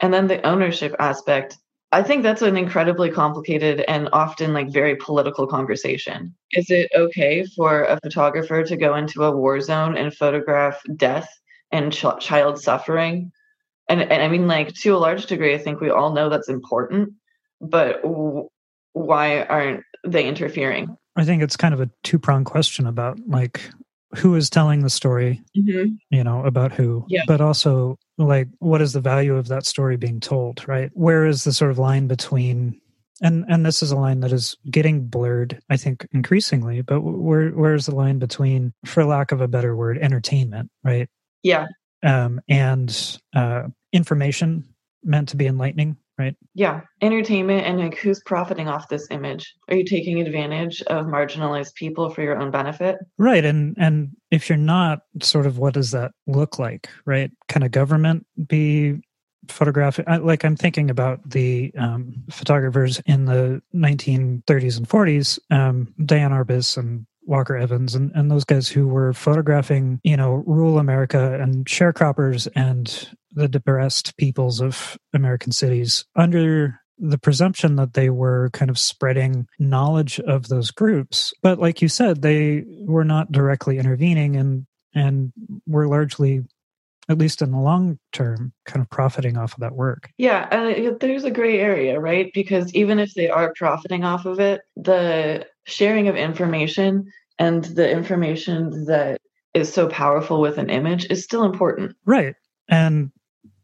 and 0.00 0.12
then 0.12 0.26
the 0.26 0.44
ownership 0.46 0.94
aspect, 0.98 1.56
I 1.92 2.02
think 2.02 2.22
that's 2.22 2.42
an 2.42 2.56
incredibly 2.56 3.10
complicated 3.10 3.84
and 3.86 4.08
often 4.12 4.52
like 4.52 4.72
very 4.72 4.96
political 4.96 5.46
conversation. 5.46 6.34
Is 6.52 6.70
it 6.70 6.90
okay 6.94 7.44
for 7.56 7.84
a 7.84 7.98
photographer 8.02 8.64
to 8.64 8.76
go 8.76 8.96
into 8.96 9.22
a 9.22 9.30
war 9.30 9.60
zone 9.60 9.96
and 9.96 10.12
photograph 10.12 10.80
death 10.96 11.28
and 11.70 11.92
ch- 11.92 12.18
child 12.20 12.60
suffering 12.60 13.30
and 13.88 14.00
and 14.02 14.22
I 14.22 14.28
mean, 14.28 14.46
like 14.46 14.72
to 14.74 14.90
a 14.90 14.98
large 14.98 15.26
degree, 15.26 15.54
I 15.54 15.58
think 15.58 15.80
we 15.80 15.90
all 15.90 16.12
know 16.12 16.28
that's 16.28 16.48
important, 16.48 17.14
but 17.60 18.02
w- 18.02 18.48
why 18.92 19.42
aren't 19.42 19.84
they 20.06 20.26
interfering? 20.26 20.96
I 21.16 21.24
think 21.24 21.42
it's 21.42 21.56
kind 21.56 21.74
of 21.74 21.80
a 21.80 21.90
two 22.02 22.18
pronged 22.18 22.46
question 22.46 22.86
about 22.86 23.18
like 23.26 23.60
who 24.16 24.34
is 24.36 24.48
telling 24.48 24.82
the 24.82 24.90
story, 24.90 25.42
mm-hmm. 25.56 25.94
you 26.10 26.24
know, 26.24 26.44
about 26.44 26.72
who, 26.72 27.04
yeah. 27.08 27.22
but 27.26 27.40
also 27.40 27.98
like 28.16 28.48
what 28.58 28.80
is 28.80 28.92
the 28.92 29.00
value 29.00 29.36
of 29.36 29.48
that 29.48 29.66
story 29.66 29.96
being 29.96 30.20
told, 30.20 30.66
right? 30.68 30.90
Where 30.94 31.26
is 31.26 31.44
the 31.44 31.52
sort 31.52 31.70
of 31.70 31.78
line 31.78 32.06
between 32.06 32.80
and 33.22 33.44
and 33.48 33.64
this 33.64 33.82
is 33.82 33.90
a 33.90 33.96
line 33.96 34.20
that 34.20 34.32
is 34.32 34.56
getting 34.70 35.06
blurred 35.06 35.60
i 35.70 35.76
think 35.76 36.06
increasingly 36.12 36.82
but 36.82 37.00
where 37.00 37.50
where's 37.50 37.86
the 37.86 37.94
line 37.94 38.18
between 38.18 38.72
for 38.84 39.04
lack 39.04 39.32
of 39.32 39.40
a 39.40 39.48
better 39.48 39.76
word 39.76 39.98
entertainment 39.98 40.70
right 40.82 41.08
yeah 41.42 41.66
um, 42.04 42.40
and 42.48 43.18
uh, 43.34 43.64
information 43.92 44.64
meant 45.02 45.28
to 45.30 45.36
be 45.36 45.46
enlightening, 45.46 45.96
right? 46.18 46.36
Yeah, 46.54 46.82
entertainment 47.00 47.66
and 47.66 47.78
like 47.78 47.96
who's 47.96 48.22
profiting 48.24 48.68
off 48.68 48.88
this 48.88 49.08
image? 49.10 49.54
Are 49.68 49.76
you 49.76 49.84
taking 49.84 50.20
advantage 50.20 50.82
of 50.82 51.06
marginalized 51.06 51.74
people 51.74 52.10
for 52.10 52.22
your 52.22 52.38
own 52.38 52.50
benefit? 52.50 52.96
Right, 53.18 53.44
and 53.44 53.74
and 53.78 54.10
if 54.30 54.48
you're 54.48 54.58
not, 54.58 55.00
sort 55.22 55.46
of, 55.46 55.58
what 55.58 55.74
does 55.74 55.90
that 55.92 56.12
look 56.26 56.58
like? 56.58 56.88
Right? 57.04 57.30
Can 57.48 57.62
a 57.62 57.68
government 57.68 58.26
be 58.46 59.00
photographic? 59.48 60.06
Like 60.08 60.44
I'm 60.44 60.56
thinking 60.56 60.90
about 60.90 61.28
the 61.28 61.72
um, 61.78 62.14
photographers 62.30 63.00
in 63.06 63.26
the 63.26 63.62
1930s 63.74 64.76
and 64.78 64.88
40s, 64.88 65.38
um, 65.50 65.92
Diane 66.04 66.30
Arbus 66.30 66.76
and 66.76 67.06
Walker 67.26 67.56
Evans 67.56 67.94
and, 67.94 68.10
and 68.14 68.30
those 68.30 68.44
guys 68.44 68.68
who 68.68 68.86
were 68.86 69.12
photographing, 69.12 70.00
you 70.02 70.16
know, 70.16 70.42
rural 70.46 70.78
America 70.78 71.38
and 71.40 71.66
sharecroppers 71.66 72.48
and 72.54 73.08
the 73.32 73.48
depressed 73.48 74.16
peoples 74.16 74.60
of 74.60 74.96
American 75.12 75.52
cities 75.52 76.04
under 76.16 76.80
the 76.98 77.18
presumption 77.18 77.76
that 77.76 77.94
they 77.94 78.10
were 78.10 78.50
kind 78.52 78.70
of 78.70 78.78
spreading 78.78 79.46
knowledge 79.58 80.20
of 80.20 80.48
those 80.48 80.70
groups. 80.70 81.32
But 81.42 81.58
like 81.58 81.82
you 81.82 81.88
said, 81.88 82.22
they 82.22 82.64
were 82.86 83.04
not 83.04 83.32
directly 83.32 83.78
intervening 83.78 84.36
and 84.36 84.66
and 84.94 85.32
were 85.66 85.88
largely 85.88 86.44
at 87.08 87.18
least 87.18 87.42
in 87.42 87.50
the 87.50 87.58
long 87.58 87.98
term, 88.12 88.52
kind 88.64 88.80
of 88.80 88.88
profiting 88.88 89.36
off 89.36 89.52
of 89.52 89.60
that 89.60 89.74
work. 89.74 90.10
Yeah, 90.16 90.48
uh, 90.50 90.94
there's 91.00 91.24
a 91.24 91.30
gray 91.30 91.60
area, 91.60 92.00
right? 92.00 92.30
Because 92.32 92.72
even 92.74 92.98
if 92.98 93.12
they 93.14 93.28
are 93.28 93.52
profiting 93.54 94.04
off 94.04 94.24
of 94.24 94.40
it, 94.40 94.62
the 94.76 95.46
sharing 95.64 96.08
of 96.08 96.16
information 96.16 97.10
and 97.38 97.64
the 97.64 97.90
information 97.90 98.86
that 98.86 99.20
is 99.54 99.72
so 99.72 99.88
powerful 99.88 100.40
with 100.40 100.58
an 100.58 100.70
image 100.70 101.06
is 101.10 101.24
still 101.24 101.44
important. 101.44 101.96
Right. 102.04 102.34
And 102.68 103.12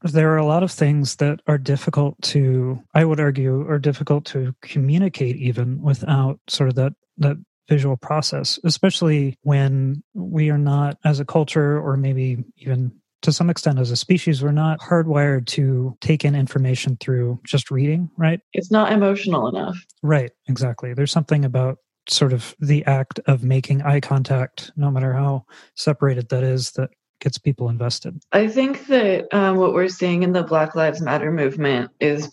there 0.02 0.32
are 0.32 0.38
a 0.38 0.46
lot 0.46 0.62
of 0.62 0.70
things 0.70 1.16
that 1.16 1.40
are 1.46 1.58
difficult 1.58 2.20
to, 2.22 2.80
I 2.94 3.04
would 3.04 3.20
argue, 3.20 3.68
are 3.68 3.78
difficult 3.78 4.24
to 4.26 4.54
communicate 4.62 5.36
even 5.36 5.82
without 5.82 6.40
sort 6.48 6.70
of 6.70 6.76
that, 6.76 6.92
that 7.18 7.36
visual 7.68 7.96
process, 7.96 8.58
especially 8.64 9.38
when 9.42 10.02
we 10.14 10.50
are 10.50 10.58
not 10.58 10.96
as 11.04 11.20
a 11.20 11.24
culture 11.24 11.78
or 11.78 11.96
maybe 11.96 12.44
even 12.56 12.92
to 13.22 13.32
some 13.32 13.50
extent 13.50 13.78
as 13.78 13.90
a 13.90 13.96
species 13.96 14.42
we're 14.42 14.50
not 14.50 14.80
hardwired 14.80 15.46
to 15.46 15.96
take 16.00 16.24
in 16.24 16.34
information 16.34 16.96
through 16.96 17.38
just 17.44 17.70
reading 17.70 18.10
right 18.16 18.40
it's 18.54 18.70
not 18.70 18.92
emotional 18.92 19.46
enough 19.46 19.76
right 20.02 20.30
exactly 20.48 20.94
there's 20.94 21.12
something 21.12 21.44
about 21.44 21.76
sort 22.10 22.32
of 22.32 22.54
the 22.58 22.84
act 22.84 23.20
of 23.26 23.44
making 23.44 23.82
eye 23.82 24.00
contact 24.00 24.72
no 24.76 24.90
matter 24.90 25.12
how 25.12 25.44
separated 25.74 26.28
that 26.28 26.42
is 26.42 26.72
that 26.72 26.90
gets 27.20 27.38
people 27.38 27.68
invested 27.68 28.20
i 28.32 28.48
think 28.48 28.86
that 28.86 29.26
um, 29.34 29.56
what 29.56 29.74
we're 29.74 29.88
seeing 29.88 30.22
in 30.22 30.32
the 30.32 30.42
black 30.42 30.74
lives 30.74 31.00
matter 31.00 31.30
movement 31.30 31.90
is 32.00 32.32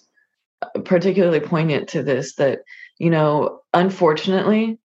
particularly 0.86 1.39
poignant 1.39 1.88
to 1.88 2.01
this 2.01 2.36
that 2.36 2.60
you 2.98 3.10
know 3.10 3.60
unfortunately 3.74 4.79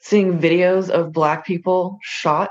seeing 0.00 0.38
videos 0.38 0.90
of 0.90 1.12
black 1.12 1.44
people 1.44 1.98
shot 2.02 2.50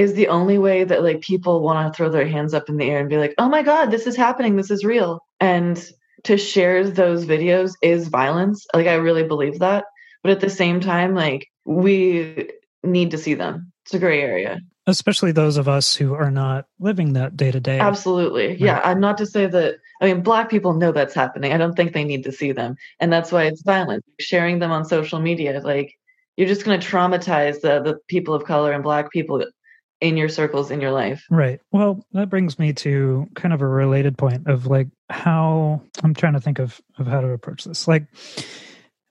is 0.00 0.14
the 0.14 0.28
only 0.28 0.56
way 0.56 0.82
that 0.84 1.02
like 1.02 1.20
people 1.20 1.62
want 1.62 1.92
to 1.92 1.96
throw 1.96 2.08
their 2.08 2.26
hands 2.26 2.54
up 2.54 2.68
in 2.68 2.78
the 2.78 2.88
air 2.88 3.00
and 3.00 3.08
be 3.08 3.18
like, 3.18 3.34
"Oh 3.36 3.48
my 3.48 3.62
god, 3.62 3.90
this 3.90 4.06
is 4.06 4.16
happening. 4.16 4.56
This 4.56 4.70
is 4.70 4.84
real." 4.84 5.20
And 5.40 5.82
to 6.24 6.38
share 6.38 6.88
those 6.88 7.26
videos 7.26 7.74
is 7.82 8.08
violence. 8.08 8.66
Like 8.74 8.86
I 8.86 8.94
really 8.94 9.24
believe 9.24 9.58
that. 9.58 9.84
But 10.22 10.32
at 10.32 10.40
the 10.40 10.50
same 10.50 10.80
time, 10.80 11.14
like 11.14 11.48
we 11.64 12.50
need 12.82 13.10
to 13.12 13.18
see 13.18 13.34
them. 13.34 13.72
It's 13.84 13.94
a 13.94 13.98
gray 13.98 14.20
area. 14.22 14.60
Especially 14.86 15.32
those 15.32 15.56
of 15.56 15.68
us 15.68 15.94
who 15.94 16.14
are 16.14 16.30
not 16.30 16.66
living 16.78 17.12
that 17.12 17.36
day 17.36 17.50
to 17.50 17.60
day. 17.60 17.78
Absolutely. 17.78 18.48
Right. 18.48 18.60
Yeah. 18.60 18.80
I'm 18.82 19.00
not 19.00 19.18
to 19.18 19.26
say 19.26 19.46
that 19.46 19.76
I 20.00 20.06
mean 20.06 20.22
black 20.22 20.50
people 20.50 20.74
know 20.74 20.92
that's 20.92 21.14
happening. 21.14 21.52
I 21.52 21.58
don't 21.58 21.74
think 21.74 21.92
they 21.92 22.04
need 22.04 22.24
to 22.24 22.32
see 22.32 22.52
them. 22.52 22.76
And 22.98 23.12
that's 23.12 23.30
why 23.30 23.44
it's 23.44 23.62
violent. 23.62 24.04
Sharing 24.18 24.58
them 24.58 24.70
on 24.70 24.84
social 24.84 25.20
media, 25.20 25.60
like 25.62 25.94
you're 26.36 26.48
just 26.48 26.64
going 26.64 26.80
to 26.80 26.86
traumatize 26.86 27.60
the 27.60 27.82
the 27.82 27.98
people 28.08 28.34
of 28.34 28.44
color 28.44 28.72
and 28.72 28.82
black 28.82 29.10
people 29.12 29.44
in 30.00 30.16
your 30.16 30.28
circles 30.28 30.70
in 30.70 30.80
your 30.80 30.92
life. 30.92 31.24
Right. 31.30 31.60
Well, 31.72 32.04
that 32.12 32.30
brings 32.30 32.58
me 32.58 32.72
to 32.74 33.28
kind 33.34 33.52
of 33.52 33.60
a 33.60 33.68
related 33.68 34.16
point 34.16 34.46
of 34.46 34.66
like 34.66 34.88
how 35.10 35.82
I'm 36.02 36.14
trying 36.14 36.32
to 36.32 36.40
think 36.40 36.58
of 36.58 36.80
of 36.98 37.06
how 37.06 37.20
to 37.20 37.28
approach 37.28 37.64
this. 37.64 37.86
Like 37.86 38.06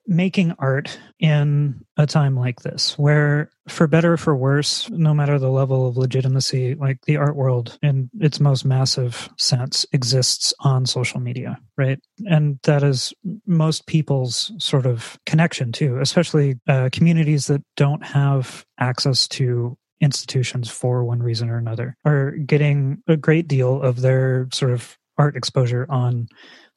making 0.10 0.52
art 0.58 1.00
in 1.20 1.86
a 1.96 2.08
time 2.08 2.36
like 2.36 2.62
this 2.62 2.98
where 2.98 3.52
for 3.68 3.86
better 3.86 4.14
or 4.14 4.18
for 4.18 4.36
worse 4.36 4.90
no 4.90 5.14
matter 5.14 5.38
the 5.38 5.52
level 5.52 5.88
of 5.88 5.98
legitimacy 5.98 6.74
like 6.74 7.00
the 7.06 7.16
art 7.16 7.36
world 7.36 7.78
in 7.84 8.10
its 8.20 8.40
most 8.40 8.66
massive 8.66 9.30
sense 9.38 9.86
exists 9.94 10.52
on 10.62 10.88
social 10.88 11.20
media 11.20 11.60
right? 11.78 12.00
And 12.26 12.60
that 12.64 12.82
is 12.82 13.14
most 13.46 13.86
people's 13.86 14.52
sort 14.58 14.88
of 14.88 15.20
connection 15.28 15.72
too 15.72 16.00
especially 16.00 16.60
uh, 16.68 16.90
communities 16.92 17.46
that 17.46 17.62
don't 17.78 18.04
have 18.04 18.66
access 18.80 19.28
to 19.28 19.78
institutions 20.02 20.72
for 20.72 21.04
one 21.04 21.22
reason 21.22 21.50
or 21.50 21.58
another 21.58 21.96
are 22.04 22.32
getting 22.32 23.04
a 23.08 23.16
great 23.16 23.48
deal 23.48 23.80
of 23.80 24.02
their 24.02 24.48
sort 24.52 24.72
of 24.72 24.98
art 25.20 25.36
exposure 25.36 25.86
on 25.90 26.28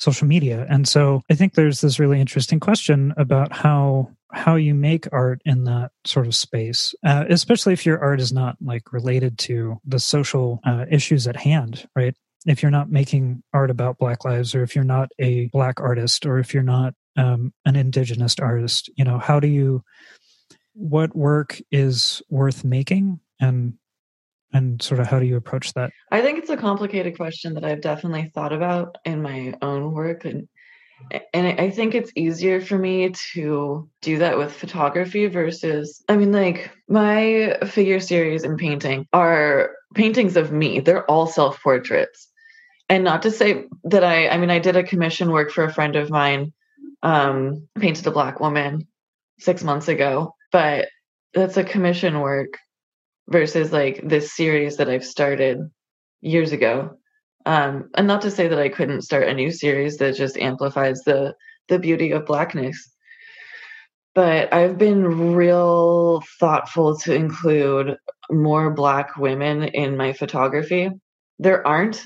social 0.02 0.26
media. 0.26 0.66
And 0.68 0.86
so 0.88 1.22
i 1.30 1.34
think 1.34 1.54
there's 1.54 1.80
this 1.80 1.98
really 1.98 2.20
interesting 2.20 2.60
question 2.60 3.14
about 3.16 3.52
how 3.52 4.10
how 4.32 4.54
you 4.56 4.74
make 4.74 5.06
art 5.12 5.40
in 5.44 5.64
that 5.64 5.90
sort 6.04 6.26
of 6.26 6.34
space 6.34 6.94
uh, 7.04 7.24
especially 7.28 7.72
if 7.72 7.84
your 7.84 7.98
art 8.00 8.20
is 8.20 8.32
not 8.32 8.56
like 8.60 8.92
related 8.92 9.38
to 9.38 9.78
the 9.84 10.00
social 10.00 10.60
uh, 10.64 10.84
issues 10.90 11.26
at 11.26 11.36
hand 11.36 11.86
right? 11.94 12.14
If 12.44 12.60
you're 12.60 12.72
not 12.72 12.90
making 12.90 13.44
art 13.52 13.70
about 13.70 13.98
black 13.98 14.24
lives 14.24 14.52
or 14.54 14.64
if 14.64 14.74
you're 14.74 14.84
not 14.96 15.10
a 15.20 15.46
black 15.52 15.80
artist 15.80 16.26
or 16.26 16.38
if 16.38 16.52
you're 16.52 16.64
not 16.64 16.94
um, 17.16 17.52
an 17.64 17.76
indigenous 17.76 18.34
artist 18.40 18.90
you 18.96 19.04
know 19.04 19.18
how 19.18 19.38
do 19.38 19.48
you 19.48 19.84
what 20.74 21.14
work 21.14 21.60
is 21.70 22.22
worth 22.28 22.64
making? 22.64 23.20
And 23.40 23.74
and 24.52 24.82
sort 24.82 25.00
of 25.00 25.06
how 25.06 25.18
do 25.18 25.26
you 25.26 25.36
approach 25.36 25.72
that? 25.74 25.90
I 26.10 26.20
think 26.20 26.38
it's 26.38 26.50
a 26.50 26.56
complicated 26.56 27.16
question 27.16 27.54
that 27.54 27.64
i've 27.64 27.80
definitely 27.80 28.30
thought 28.34 28.52
about 28.52 28.98
in 29.04 29.22
my 29.22 29.54
own 29.62 29.92
work 29.92 30.24
and 30.24 30.48
and 31.34 31.60
i 31.60 31.70
think 31.70 31.94
it's 31.94 32.12
easier 32.14 32.60
for 32.60 32.78
me 32.78 33.10
to 33.32 33.88
do 34.02 34.18
that 34.18 34.38
with 34.38 34.52
photography 34.52 35.26
versus 35.26 36.04
i 36.08 36.16
mean 36.16 36.32
like 36.32 36.70
my 36.88 37.58
figure 37.66 38.00
series 38.00 38.44
and 38.44 38.58
painting 38.58 39.06
are 39.12 39.72
paintings 39.94 40.36
of 40.36 40.52
me. 40.52 40.80
They're 40.80 41.08
all 41.10 41.26
self 41.26 41.62
portraits 41.62 42.28
and 42.88 43.04
not 43.04 43.22
to 43.22 43.30
say 43.30 43.64
that 43.84 44.04
i 44.04 44.28
i 44.28 44.36
mean 44.36 44.50
i 44.50 44.58
did 44.58 44.76
a 44.76 44.82
commission 44.82 45.30
work 45.30 45.50
for 45.50 45.64
a 45.64 45.72
friend 45.72 45.96
of 45.96 46.10
mine 46.10 46.52
um 47.02 47.66
painted 47.78 48.06
a 48.06 48.10
black 48.10 48.40
woman 48.40 48.86
six 49.38 49.64
months 49.64 49.88
ago 49.88 50.34
but 50.52 50.88
that's 51.34 51.56
a 51.56 51.64
commission 51.64 52.20
work 52.20 52.58
versus 53.28 53.72
like 53.72 54.00
this 54.06 54.34
series 54.34 54.76
that 54.76 54.88
I've 54.88 55.04
started 55.04 55.58
years 56.20 56.52
ago. 56.52 56.98
Um, 57.44 57.90
and 57.96 58.06
not 58.06 58.22
to 58.22 58.30
say 58.30 58.48
that 58.48 58.58
I 58.58 58.68
couldn't 58.68 59.02
start 59.02 59.28
a 59.28 59.34
new 59.34 59.50
series 59.50 59.96
that 59.98 60.16
just 60.16 60.36
amplifies 60.36 61.00
the 61.04 61.34
the 61.68 61.78
beauty 61.78 62.10
of 62.12 62.26
blackness. 62.26 62.76
But 64.14 64.52
I've 64.52 64.78
been 64.78 65.34
real 65.34 66.22
thoughtful 66.38 66.98
to 66.98 67.14
include 67.14 67.96
more 68.30 68.70
black 68.70 69.16
women 69.16 69.64
in 69.64 69.96
my 69.96 70.12
photography. 70.12 70.90
There 71.38 71.66
aren't 71.66 72.04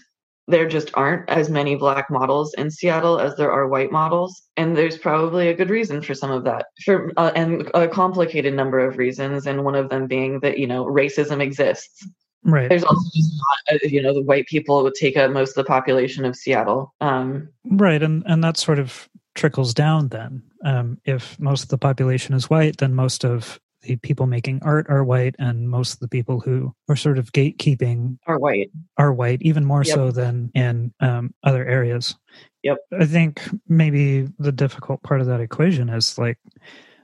there 0.49 0.69
just 0.69 0.91
aren't 0.95 1.29
as 1.29 1.51
many 1.51 1.75
black 1.75 2.11
models 2.11 2.55
in 2.55 2.71
Seattle 2.71 3.19
as 3.19 3.37
there 3.37 3.51
are 3.51 3.67
white 3.67 3.91
models, 3.91 4.43
and 4.57 4.77
there's 4.77 4.97
probably 4.97 5.49
a 5.49 5.55
good 5.55 5.71
reason 5.71 6.01
for 6.03 6.15
some 6.15 6.31
of 6.31 6.45
that, 6.45 6.67
for 6.85 7.13
uh, 7.17 7.33
and 7.35 7.69
a 7.75 7.89
complicated 7.89 8.55
number 8.55 8.79
of 8.79 8.99
reasons, 8.99 9.47
and 9.47 9.65
one 9.65 9.75
of 9.75 9.89
them 9.89 10.07
being 10.07 10.41
that 10.41 10.59
you 10.59 10.67
know 10.67 10.85
racism 10.85 11.41
exists. 11.41 12.07
Right. 12.45 12.69
There's 12.69 12.85
also 12.85 13.11
just 13.13 13.33
not, 13.69 13.75
uh, 13.75 13.89
you 13.89 14.01
know, 14.01 14.15
the 14.15 14.23
white 14.23 14.47
people 14.47 14.81
would 14.85 14.95
take 14.95 15.17
up 15.17 15.33
most 15.33 15.51
of 15.51 15.57
the 15.57 15.65
population 15.65 16.25
of 16.25 16.37
Seattle. 16.37 16.95
Um, 17.01 17.49
right, 17.65 18.03
and 18.03 18.23
and 18.27 18.45
that 18.45 18.57
sort 18.57 18.79
of 18.79 19.09
trickles 19.35 19.75
down. 19.75 20.09
Then, 20.09 20.43
um, 20.65 21.01
if 21.05 21.39
most 21.41 21.65
of 21.65 21.69
the 21.71 21.79
population 21.79 22.35
is 22.35 22.49
white, 22.49 22.77
then 22.77 22.95
most 22.95 23.25
of 23.25 23.59
the 23.87 23.97
people 23.97 24.27
making 24.27 24.61
art 24.63 24.87
are 24.89 25.05
white 25.05 25.35
and 25.39 25.69
most 25.69 25.95
of 25.95 26.01
the 26.01 26.09
people 26.09 26.41
who 26.41 26.75
are 26.89 26.97
sort 26.97 27.19
of 27.19 27.33
gatekeeping 27.33 28.19
are 28.27 28.39
white. 28.39 28.71
are 28.99 29.13
white 29.13 29.43
even 29.43 29.65
more 29.65 29.83
yep. 29.85 29.95
so 29.95 30.11
than 30.11 30.51
in 30.55 30.93
um, 31.01 31.35
other 31.45 31.65
areas. 31.65 32.17
Yep. 32.63 32.79
I 32.99 33.07
think 33.07 33.49
maybe 33.69 34.29
the 34.39 34.53
difficult 34.53 35.03
part 35.03 35.21
of 35.21 35.27
that 35.29 35.41
equation 35.41 35.89
is 35.89 36.19
like 36.19 36.39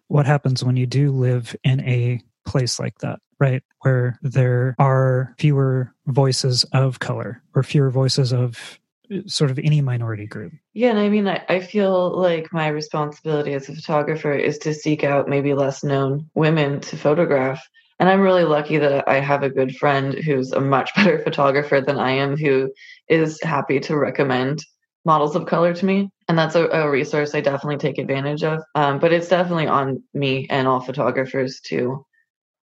what 0.08 0.26
happens 0.26 0.64
when 0.64 0.76
you 0.76 0.86
do 0.86 1.12
live 1.12 1.54
in 1.64 1.80
a 1.80 2.20
place 2.44 2.78
like 2.78 2.98
that 2.98 3.18
right? 3.42 3.64
Where 3.80 4.20
there 4.22 4.76
are 4.78 5.34
fewer 5.36 5.92
voices 6.06 6.62
of 6.72 7.00
color 7.00 7.42
or 7.56 7.64
fewer 7.64 7.90
voices 7.90 8.32
of 8.32 8.78
sort 9.26 9.50
of 9.50 9.58
any 9.58 9.80
minority 9.80 10.26
group. 10.26 10.52
Yeah, 10.74 10.90
and 10.90 10.98
I 10.98 11.08
mean, 11.08 11.28
I, 11.28 11.44
I 11.48 11.60
feel 11.60 12.18
like 12.18 12.52
my 12.52 12.68
responsibility 12.68 13.54
as 13.54 13.68
a 13.68 13.74
photographer 13.74 14.32
is 14.32 14.58
to 14.58 14.74
seek 14.74 15.04
out 15.04 15.28
maybe 15.28 15.54
less 15.54 15.84
known 15.84 16.30
women 16.34 16.80
to 16.80 16.96
photograph. 16.96 17.66
And 17.98 18.08
I'm 18.08 18.20
really 18.20 18.44
lucky 18.44 18.78
that 18.78 19.08
I 19.08 19.20
have 19.20 19.42
a 19.42 19.50
good 19.50 19.76
friend 19.76 20.14
who's 20.14 20.52
a 20.52 20.60
much 20.60 20.92
better 20.96 21.18
photographer 21.18 21.80
than 21.80 21.98
I 21.98 22.12
am, 22.12 22.36
who 22.36 22.72
is 23.08 23.40
happy 23.42 23.80
to 23.80 23.96
recommend 23.96 24.64
models 25.04 25.36
of 25.36 25.46
color 25.46 25.74
to 25.74 25.84
me. 25.84 26.10
And 26.28 26.38
that's 26.38 26.54
a, 26.54 26.66
a 26.68 26.90
resource 26.90 27.34
I 27.34 27.40
definitely 27.40 27.78
take 27.78 27.98
advantage 27.98 28.44
of. 28.44 28.62
Um, 28.74 28.98
but 28.98 29.12
it's 29.12 29.28
definitely 29.28 29.66
on 29.66 30.02
me 30.14 30.46
and 30.48 30.68
all 30.68 30.80
photographers 30.80 31.60
to 31.66 32.04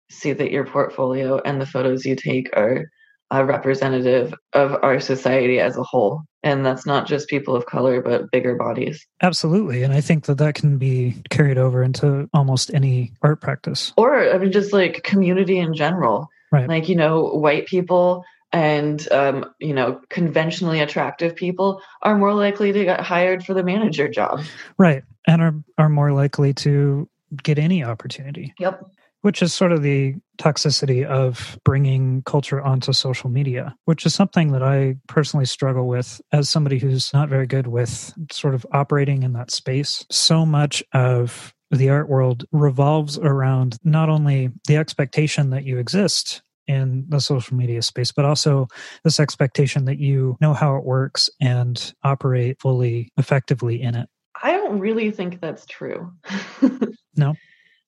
see 0.09 0.33
that 0.33 0.51
your 0.51 0.65
portfolio 0.65 1.39
and 1.43 1.61
the 1.61 1.65
photos 1.65 2.05
you 2.05 2.15
take 2.15 2.49
are 2.55 2.85
a 3.31 3.45
representative 3.45 4.33
of 4.53 4.75
our 4.83 4.99
society 4.99 5.59
as 5.59 5.77
a 5.77 5.83
whole. 5.83 6.23
And 6.41 6.65
that's 6.65 6.85
not 6.85 7.05
just 7.05 7.27
people 7.27 7.55
of 7.55 7.65
color 7.65 8.01
but 8.01 8.31
bigger 8.31 8.55
bodies. 8.55 9.05
Absolutely. 9.21 9.83
And 9.83 9.93
i 9.93 10.01
think 10.01 10.25
that 10.25 10.37
that 10.37 10.55
can 10.55 10.77
be 10.77 11.21
carried 11.29 11.57
over 11.57 11.83
into 11.83 12.29
almost 12.33 12.73
any 12.73 13.11
art 13.21 13.41
practice. 13.41 13.93
Or 13.97 14.29
i 14.33 14.37
mean 14.37 14.51
just 14.51 14.73
like 14.73 15.03
community 15.03 15.59
in 15.59 15.73
general. 15.73 16.29
Right. 16.51 16.67
Like 16.67 16.89
you 16.89 16.95
know 16.95 17.25
white 17.25 17.67
people 17.67 18.23
and 18.51 19.07
um, 19.11 19.45
you 19.59 19.73
know 19.73 20.01
conventionally 20.09 20.79
attractive 20.79 21.35
people 21.35 21.81
are 22.01 22.17
more 22.17 22.33
likely 22.33 22.71
to 22.71 22.83
get 22.83 22.99
hired 23.01 23.45
for 23.45 23.53
the 23.53 23.63
manager 23.63 24.07
job. 24.07 24.41
Right. 24.77 25.03
And 25.27 25.41
are 25.41 25.55
are 25.77 25.89
more 25.89 26.13
likely 26.13 26.53
to 26.55 27.07
get 27.43 27.59
any 27.59 27.83
opportunity. 27.83 28.55
Yep 28.57 28.83
which 29.21 29.41
is 29.41 29.53
sort 29.53 29.71
of 29.71 29.81
the 29.81 30.15
toxicity 30.37 31.05
of 31.05 31.59
bringing 31.65 32.21
culture 32.23 32.61
onto 32.61 32.93
social 32.93 33.29
media, 33.29 33.75
which 33.85 34.05
is 34.05 34.13
something 34.13 34.51
that 34.53 34.63
I 34.63 34.95
personally 35.07 35.45
struggle 35.45 35.87
with 35.87 36.21
as 36.31 36.49
somebody 36.49 36.79
who's 36.79 37.13
not 37.13 37.29
very 37.29 37.47
good 37.47 37.67
with 37.67 38.13
sort 38.31 38.55
of 38.55 38.65
operating 38.71 39.23
in 39.23 39.33
that 39.33 39.51
space. 39.51 40.05
So 40.09 40.45
much 40.45 40.83
of 40.93 41.53
the 41.71 41.89
art 41.89 42.09
world 42.09 42.45
revolves 42.51 43.17
around 43.17 43.77
not 43.83 44.09
only 44.09 44.49
the 44.67 44.77
expectation 44.77 45.51
that 45.51 45.65
you 45.65 45.77
exist 45.77 46.41
in 46.67 47.05
the 47.09 47.19
social 47.19 47.57
media 47.57 47.81
space, 47.81 48.11
but 48.11 48.25
also 48.25 48.67
this 49.03 49.19
expectation 49.19 49.85
that 49.85 49.97
you 49.97 50.37
know 50.39 50.53
how 50.53 50.75
it 50.77 50.83
works 50.83 51.29
and 51.41 51.93
operate 52.03 52.59
fully 52.61 53.11
effectively 53.17 53.81
in 53.81 53.95
it. 53.95 54.07
I 54.41 54.51
don't 54.51 54.79
really 54.79 55.11
think 55.11 55.41
that's 55.41 55.65
true. 55.65 56.13
no. 57.15 57.35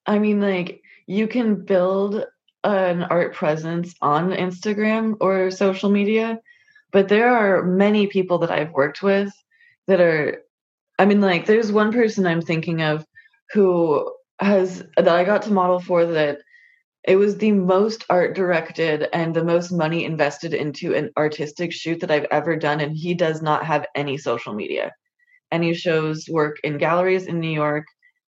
I 0.05 0.19
mean, 0.19 0.41
like, 0.41 0.80
you 1.11 1.27
can 1.27 1.65
build 1.65 2.23
an 2.63 3.03
art 3.03 3.33
presence 3.33 3.93
on 4.01 4.31
Instagram 4.31 5.17
or 5.19 5.51
social 5.51 5.89
media, 5.89 6.39
but 6.93 7.09
there 7.09 7.35
are 7.35 7.63
many 7.63 8.07
people 8.07 8.37
that 8.39 8.51
I've 8.51 8.71
worked 8.71 9.03
with 9.03 9.33
that 9.87 9.99
are 9.99 10.41
I 10.97 11.05
mean 11.05 11.19
like 11.19 11.45
there's 11.45 11.71
one 11.71 11.91
person 11.91 12.25
I'm 12.25 12.41
thinking 12.41 12.81
of 12.81 13.05
who 13.51 14.09
has 14.39 14.85
that 14.95 15.09
I 15.09 15.25
got 15.25 15.41
to 15.43 15.51
model 15.51 15.81
for 15.81 16.05
that 16.05 16.37
it 17.03 17.17
was 17.17 17.37
the 17.37 17.51
most 17.51 18.05
art 18.09 18.33
directed 18.33 19.09
and 19.11 19.35
the 19.35 19.43
most 19.43 19.71
money 19.71 20.05
invested 20.05 20.53
into 20.53 20.93
an 20.93 21.09
artistic 21.17 21.73
shoot 21.73 21.99
that 21.99 22.11
I've 22.11 22.27
ever 22.31 22.55
done 22.55 22.79
and 22.79 22.95
he 22.95 23.15
does 23.15 23.41
not 23.41 23.65
have 23.65 23.85
any 23.95 24.17
social 24.17 24.53
media. 24.53 24.93
And 25.51 25.61
he 25.61 25.73
shows 25.73 26.29
work 26.29 26.57
in 26.63 26.77
galleries 26.77 27.25
in 27.25 27.41
New 27.41 27.51
York 27.51 27.85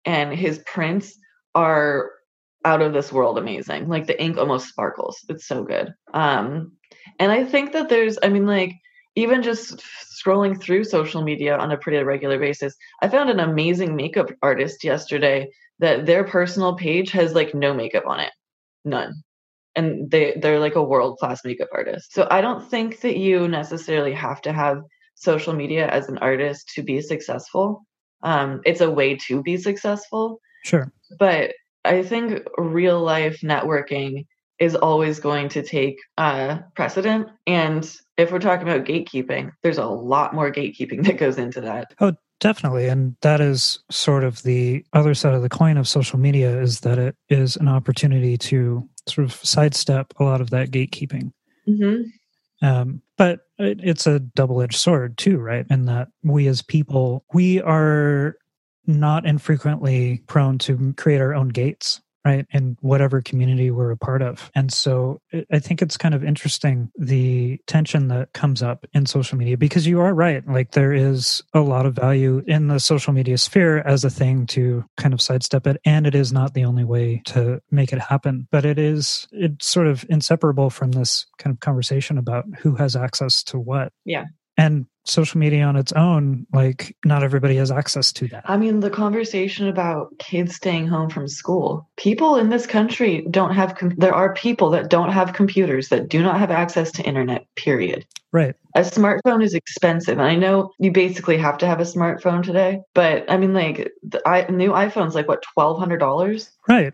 and 0.05 0.33
his 0.33 0.57
prints 0.65 1.15
are 1.53 2.09
out 2.65 2.81
of 2.81 2.93
this 2.93 3.11
world 3.11 3.37
amazing. 3.37 3.87
Like 3.87 4.07
the 4.07 4.21
ink 4.21 4.37
almost 4.37 4.67
sparkles. 4.67 5.17
It's 5.29 5.47
so 5.47 5.63
good. 5.63 5.93
Um 6.13 6.73
and 7.19 7.31
I 7.31 7.43
think 7.43 7.73
that 7.73 7.89
there's 7.89 8.17
I 8.21 8.29
mean 8.29 8.45
like 8.45 8.73
even 9.15 9.43
just 9.43 9.83
scrolling 10.23 10.59
through 10.59 10.83
social 10.83 11.21
media 11.21 11.57
on 11.57 11.71
a 11.71 11.77
pretty 11.77 12.01
regular 12.03 12.39
basis, 12.39 12.75
I 13.01 13.09
found 13.09 13.29
an 13.29 13.39
amazing 13.39 13.95
makeup 13.95 14.29
artist 14.41 14.83
yesterday 14.83 15.49
that 15.79 16.05
their 16.05 16.23
personal 16.23 16.75
page 16.75 17.11
has 17.11 17.33
like 17.33 17.53
no 17.53 17.73
makeup 17.73 18.05
on 18.07 18.19
it. 18.19 18.31
None. 18.85 19.23
And 19.75 20.09
they 20.09 20.37
they're 20.39 20.59
like 20.59 20.75
a 20.75 20.83
world 20.83 21.17
class 21.17 21.43
makeup 21.43 21.69
artist. 21.73 22.13
So 22.13 22.27
I 22.29 22.41
don't 22.41 22.69
think 22.69 23.01
that 23.01 23.17
you 23.17 23.47
necessarily 23.47 24.13
have 24.13 24.41
to 24.43 24.53
have 24.53 24.81
social 25.15 25.53
media 25.53 25.87
as 25.87 26.09
an 26.09 26.17
artist 26.19 26.71
to 26.75 26.83
be 26.83 27.01
successful. 27.01 27.85
Um, 28.23 28.61
it's 28.65 28.81
a 28.81 28.89
way 28.89 29.15
to 29.27 29.41
be 29.41 29.57
successful. 29.57 30.39
Sure. 30.63 30.91
But 31.19 31.51
I 31.85 32.03
think 32.03 32.47
real 32.57 33.01
life 33.01 33.41
networking 33.41 34.25
is 34.59 34.75
always 34.75 35.19
going 35.19 35.49
to 35.49 35.63
take 35.63 35.97
uh, 36.17 36.59
precedent. 36.75 37.27
And 37.47 37.89
if 38.17 38.31
we're 38.31 38.39
talking 38.39 38.67
about 38.67 38.85
gatekeeping, 38.85 39.51
there's 39.61 39.77
a 39.77 39.85
lot 39.85 40.33
more 40.33 40.51
gatekeeping 40.51 41.03
that 41.05 41.17
goes 41.17 41.37
into 41.37 41.61
that. 41.61 41.93
Oh, 41.99 42.13
definitely. 42.39 42.87
And 42.87 43.15
that 43.21 43.41
is 43.41 43.79
sort 43.89 44.23
of 44.23 44.43
the 44.43 44.85
other 44.93 45.13
side 45.13 45.33
of 45.33 45.41
the 45.41 45.49
coin 45.49 45.77
of 45.77 45.87
social 45.87 46.19
media 46.19 46.61
is 46.61 46.81
that 46.81 46.99
it 46.99 47.15
is 47.29 47.55
an 47.57 47.67
opportunity 47.67 48.37
to 48.37 48.87
sort 49.07 49.25
of 49.25 49.33
sidestep 49.33 50.13
a 50.19 50.23
lot 50.23 50.41
of 50.41 50.51
that 50.51 50.71
gatekeeping. 50.71 51.31
Mm-hmm. 51.67 52.65
Um, 52.65 53.01
but 53.17 53.41
it, 53.57 53.81
it's 53.83 54.07
a 54.07 54.19
double 54.19 54.61
edged 54.61 54.77
sword 54.77 55.17
too, 55.17 55.37
right? 55.37 55.65
In 55.69 55.85
that 55.85 56.07
we 56.23 56.47
as 56.47 56.61
people, 56.61 57.25
we 57.33 57.61
are 57.61 58.37
not 58.85 59.25
infrequently 59.25 60.23
prone 60.27 60.57
to 60.59 60.93
create 60.97 61.21
our 61.21 61.33
own 61.33 61.49
gates 61.49 62.01
right 62.25 62.45
in 62.51 62.77
whatever 62.81 63.21
community 63.21 63.69
we're 63.69 63.91
a 63.91 63.97
part 63.97 64.21
of. 64.21 64.49
And 64.55 64.71
so 64.71 65.19
i 65.51 65.59
think 65.59 65.81
it's 65.81 65.97
kind 65.97 66.15
of 66.15 66.23
interesting 66.23 66.91
the 66.97 67.59
tension 67.67 68.07
that 68.07 68.31
comes 68.33 68.61
up 68.61 68.85
in 68.93 69.05
social 69.05 69.37
media 69.37 69.57
because 69.57 69.87
you 69.87 69.99
are 69.99 70.13
right 70.13 70.47
like 70.47 70.71
there 70.71 70.93
is 70.93 71.41
a 71.53 71.59
lot 71.59 71.85
of 71.85 71.95
value 71.95 72.43
in 72.47 72.67
the 72.67 72.79
social 72.79 73.13
media 73.13 73.37
sphere 73.37 73.79
as 73.79 74.03
a 74.03 74.09
thing 74.09 74.45
to 74.45 74.85
kind 74.97 75.13
of 75.13 75.21
sidestep 75.21 75.67
it 75.67 75.77
and 75.85 76.05
it 76.07 76.15
is 76.15 76.31
not 76.31 76.53
the 76.53 76.65
only 76.65 76.83
way 76.83 77.21
to 77.25 77.59
make 77.71 77.91
it 77.91 77.99
happen. 77.99 78.47
But 78.51 78.65
it 78.65 78.79
is 78.79 79.27
it's 79.31 79.67
sort 79.67 79.87
of 79.87 80.05
inseparable 80.09 80.69
from 80.69 80.91
this 80.91 81.25
kind 81.37 81.53
of 81.53 81.59
conversation 81.59 82.17
about 82.17 82.45
who 82.59 82.75
has 82.75 82.95
access 82.95 83.43
to 83.45 83.59
what. 83.59 83.91
Yeah. 84.05 84.25
And 84.57 84.85
social 85.05 85.37
media 85.39 85.63
on 85.65 85.75
its 85.75 85.91
own 85.93 86.47
like 86.53 86.95
not 87.03 87.23
everybody 87.23 87.55
has 87.57 87.71
access 87.71 88.11
to 88.13 88.27
that. 88.29 88.43
I 88.47 88.57
mean 88.57 88.79
the 88.79 88.89
conversation 88.89 89.67
about 89.67 90.17
kids 90.19 90.55
staying 90.55 90.87
home 90.87 91.09
from 91.09 91.27
school. 91.27 91.89
People 91.97 92.37
in 92.37 92.49
this 92.49 92.65
country 92.65 93.25
don't 93.29 93.53
have 93.53 93.75
com- 93.75 93.95
there 93.97 94.13
are 94.13 94.33
people 94.33 94.69
that 94.71 94.89
don't 94.89 95.11
have 95.11 95.33
computers 95.33 95.89
that 95.89 96.07
do 96.07 96.21
not 96.21 96.39
have 96.39 96.51
access 96.51 96.91
to 96.93 97.03
internet 97.03 97.45
period. 97.55 98.05
Right. 98.31 98.55
A 98.75 98.81
smartphone 98.81 99.43
is 99.43 99.53
expensive. 99.53 100.17
And 100.17 100.27
i 100.27 100.35
know 100.35 100.71
you 100.79 100.91
basically 100.91 101.37
have 101.37 101.57
to 101.59 101.67
have 101.67 101.79
a 101.79 101.83
smartphone 101.83 102.43
today 102.43 102.81
but 102.93 103.29
i 103.29 103.37
mean 103.37 103.53
like 103.53 103.91
the 104.03 104.21
I, 104.27 104.49
new 104.49 104.71
iphone's 104.71 105.15
like 105.15 105.27
what 105.27 105.43
$1200 105.57 106.49
right. 106.67 106.93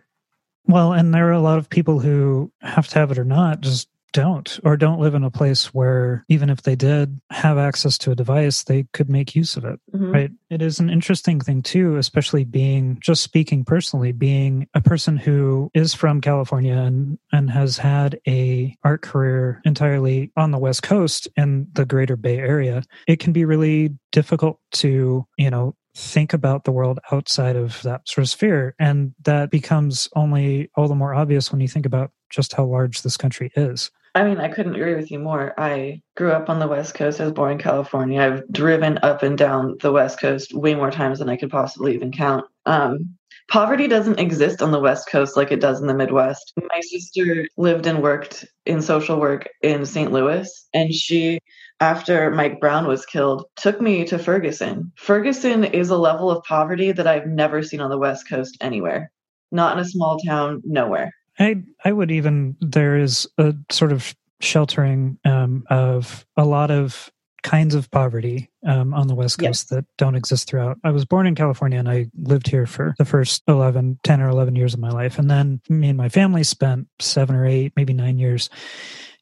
Well 0.65 0.93
and 0.93 1.13
there 1.13 1.27
are 1.27 1.33
a 1.33 1.41
lot 1.41 1.57
of 1.57 1.69
people 1.69 1.99
who 1.99 2.51
have 2.61 2.87
to 2.89 2.99
have 2.99 3.11
it 3.11 3.19
or 3.19 3.23
not 3.23 3.61
just 3.61 3.87
don't 4.13 4.59
or 4.63 4.75
don't 4.77 4.99
live 4.99 5.13
in 5.15 5.23
a 5.23 5.31
place 5.31 5.73
where 5.73 6.25
even 6.29 6.49
if 6.49 6.61
they 6.63 6.75
did 6.75 7.19
have 7.29 7.57
access 7.57 7.97
to 7.97 8.11
a 8.11 8.15
device 8.15 8.63
they 8.63 8.83
could 8.93 9.09
make 9.09 9.35
use 9.35 9.55
of 9.57 9.65
it 9.65 9.79
Mhm. 9.93 10.13
right? 10.13 10.31
It 10.49 10.61
is 10.61 10.79
an 10.79 10.89
interesting 10.89 11.39
thing 11.39 11.61
too 11.61 11.97
especially 11.97 12.43
being 12.43 12.97
just 13.01 13.21
speaking 13.23 13.63
personally 13.63 14.11
being 14.11 14.67
a 14.73 14.81
person 14.81 15.17
who 15.17 15.69
is 15.73 15.93
from 15.93 16.21
california 16.21 16.75
and 16.75 17.17
and 17.31 17.51
has 17.51 17.77
had 17.77 18.19
a 18.27 18.75
art 18.83 19.01
career 19.01 19.61
entirely 19.65 20.31
on 20.35 20.51
the 20.51 20.57
west 20.57 20.83
coast 20.83 21.27
in 21.35 21.67
the 21.73 21.85
greater 21.85 22.15
bay 22.15 22.37
area 22.37 22.81
it 23.07 23.19
can 23.19 23.33
be 23.33 23.45
really 23.45 23.95
difficult 24.11 24.59
to 24.71 25.25
you 25.37 25.49
know 25.49 25.75
think 25.95 26.33
about 26.33 26.63
the 26.63 26.71
world 26.71 26.99
outside 27.11 27.55
of 27.57 27.81
that 27.81 28.07
sort 28.07 28.23
of 28.23 28.29
sphere. 28.29 28.73
And 28.79 29.13
that 29.25 29.49
becomes 29.49 30.07
only 30.15 30.69
all 30.75 30.87
the 30.87 30.95
more 30.95 31.13
obvious 31.13 31.51
when 31.51 31.59
you 31.59 31.67
think 31.67 31.85
about 31.85 32.11
just 32.29 32.53
how 32.53 32.63
large 32.63 33.01
this 33.01 33.17
country 33.17 33.51
is 33.55 33.91
I 34.15 34.23
mean, 34.23 34.37
I 34.37 34.47
couldn't 34.47 34.75
agree 34.75 34.95
with 34.95 35.11
you 35.11 35.19
more. 35.19 35.53
I 35.59 36.01
grew 36.17 36.31
up 36.31 36.49
on 36.49 36.59
the 36.59 36.67
West 36.67 36.95
Coast. 36.95 37.21
I 37.21 37.25
was 37.25 37.33
born 37.33 37.53
in 37.53 37.57
California. 37.59 38.21
I've 38.21 38.51
driven 38.51 38.97
up 39.03 39.21
and 39.21 39.37
down 39.37 39.77
the 39.81 39.91
West 39.91 40.19
Coast 40.19 40.53
way 40.53 40.73
more 40.73 40.91
times 40.91 41.19
than 41.19 41.29
I 41.29 41.37
could 41.37 41.51
possibly 41.51 41.93
even 41.93 42.11
count. 42.11 42.45
Um, 42.65 43.17
poverty 43.49 43.87
doesn't 43.87 44.19
exist 44.19 44.61
on 44.63 44.71
the 44.71 44.79
West 44.79 45.09
Coast 45.09 45.37
like 45.37 45.51
it 45.51 45.61
does 45.61 45.79
in 45.79 45.87
the 45.87 45.93
Midwest. 45.93 46.53
My 46.57 46.79
sister 46.81 47.47
lived 47.55 47.85
and 47.85 48.01
worked 48.01 48.45
in 48.65 48.81
social 48.81 49.19
work 49.19 49.47
in 49.61 49.85
St. 49.85 50.11
Louis, 50.11 50.67
and 50.73 50.93
she, 50.93 51.39
after 51.79 52.31
Mike 52.31 52.59
Brown 52.59 52.87
was 52.87 53.05
killed, 53.05 53.45
took 53.57 53.79
me 53.79 54.05
to 54.05 54.17
Ferguson. 54.17 54.91
Ferguson 54.97 55.63
is 55.63 55.91
a 55.91 55.97
level 55.97 56.31
of 56.31 56.43
poverty 56.43 56.91
that 56.91 57.07
I've 57.07 57.27
never 57.27 57.61
seen 57.61 57.79
on 57.79 57.91
the 57.91 57.97
West 57.97 58.27
Coast 58.27 58.57
anywhere. 58.59 59.11
Not 59.51 59.77
in 59.77 59.83
a 59.83 59.87
small 59.87 60.17
town, 60.19 60.61
nowhere. 60.65 61.11
I 61.39 61.63
I 61.85 61.91
would 61.91 62.11
even 62.11 62.55
there 62.61 62.97
is 62.97 63.27
a 63.37 63.55
sort 63.71 63.91
of 63.91 64.15
sheltering 64.41 65.17
um, 65.25 65.63
of 65.69 66.25
a 66.37 66.45
lot 66.45 66.71
of 66.71 67.09
kinds 67.41 67.73
of 67.73 67.89
poverty 67.91 68.49
um, 68.67 68.93
on 68.93 69.07
the 69.07 69.15
west 69.15 69.41
Yes. 69.41 69.49
coast 69.63 69.69
that 69.69 69.85
don't 69.97 70.15
exist 70.15 70.49
throughout. 70.49 70.77
I 70.83 70.91
was 70.91 71.05
born 71.05 71.25
in 71.25 71.35
california 71.35 71.79
and 71.79 71.87
i 71.89 72.07
lived 72.17 72.47
here 72.49 72.65
for 72.65 72.93
the 72.97 73.05
first 73.05 73.43
11 73.47 73.99
10 74.03 74.21
or 74.21 74.27
11 74.29 74.55
years 74.57 74.73
of 74.73 74.79
my 74.81 74.89
life. 74.89 75.17
And 75.17 75.31
then 75.31 75.61
me 75.69 75.87
and 75.89 75.97
my 75.97 76.09
family 76.09 76.43
spent 76.43 76.87
seven 76.99 77.35
or 77.35 77.45
eight 77.45 77.71
maybe 77.77 77.93
nine 77.93 78.17
years 78.19 78.49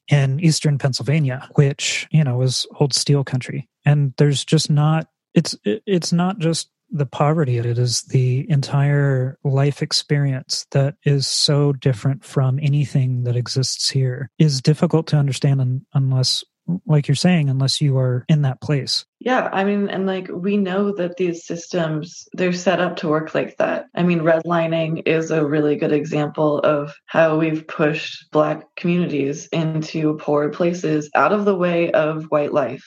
in 0.09 0.39
eastern 0.39 0.77
pennsylvania 0.77 1.47
which 1.55 2.07
you 2.11 2.23
know 2.23 2.41
is 2.41 2.65
old 2.79 2.93
steel 2.93 3.23
country. 3.23 3.67
And 3.85 4.13
there's 4.17 4.43
just 4.43 4.69
not 4.69 5.07
it's 5.35 5.55
it's 5.63 6.11
not 6.11 6.39
just 6.39 6.69
the 6.89 7.05
poverty 7.05 7.57
it 7.57 7.65
is 7.65 8.03
the 8.03 8.45
entire 8.49 9.37
life 9.43 9.81
experience 9.81 10.65
that 10.71 10.95
is 11.03 11.27
so 11.27 11.73
different 11.73 12.23
from 12.23 12.59
anything 12.61 13.23
that 13.23 13.35
exists 13.35 13.89
here 13.89 14.29
is 14.39 14.61
difficult 14.61 15.07
to 15.07 15.17
understand 15.17 15.59
un- 15.61 15.85
unless 15.93 16.43
like 16.85 17.07
you're 17.07 17.15
saying 17.15 17.49
unless 17.49 17.79
you 17.79 17.97
are 17.97 18.25
in 18.27 18.41
that 18.41 18.59
place 18.61 19.05
Yeah, 19.19 19.49
I 19.53 19.63
mean, 19.63 19.87
and 19.89 20.05
like 20.05 20.27
we 20.29 20.57
know 20.57 20.93
that 20.95 21.15
these 21.17 21.45
systems, 21.45 22.27
they're 22.33 22.53
set 22.53 22.79
up 22.81 22.97
to 22.97 23.07
work 23.07 23.33
like 23.33 23.57
that. 23.57 23.85
I 23.95 24.03
mean, 24.03 24.19
redlining 24.19 25.03
is 25.07 25.31
a 25.31 25.45
really 25.45 25.75
good 25.77 25.91
example 25.93 26.59
of 26.59 26.93
how 27.05 27.37
we've 27.37 27.65
pushed 27.67 28.29
Black 28.31 28.63
communities 28.75 29.47
into 29.51 30.17
poor 30.17 30.49
places 30.49 31.09
out 31.15 31.31
of 31.31 31.45
the 31.45 31.55
way 31.55 31.89
of 31.91 32.25
white 32.25 32.53
life. 32.53 32.83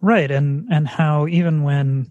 right 0.00 0.30
and 0.30 0.66
and 0.70 0.88
how 0.88 1.26
even 1.28 1.62
when 1.62 2.10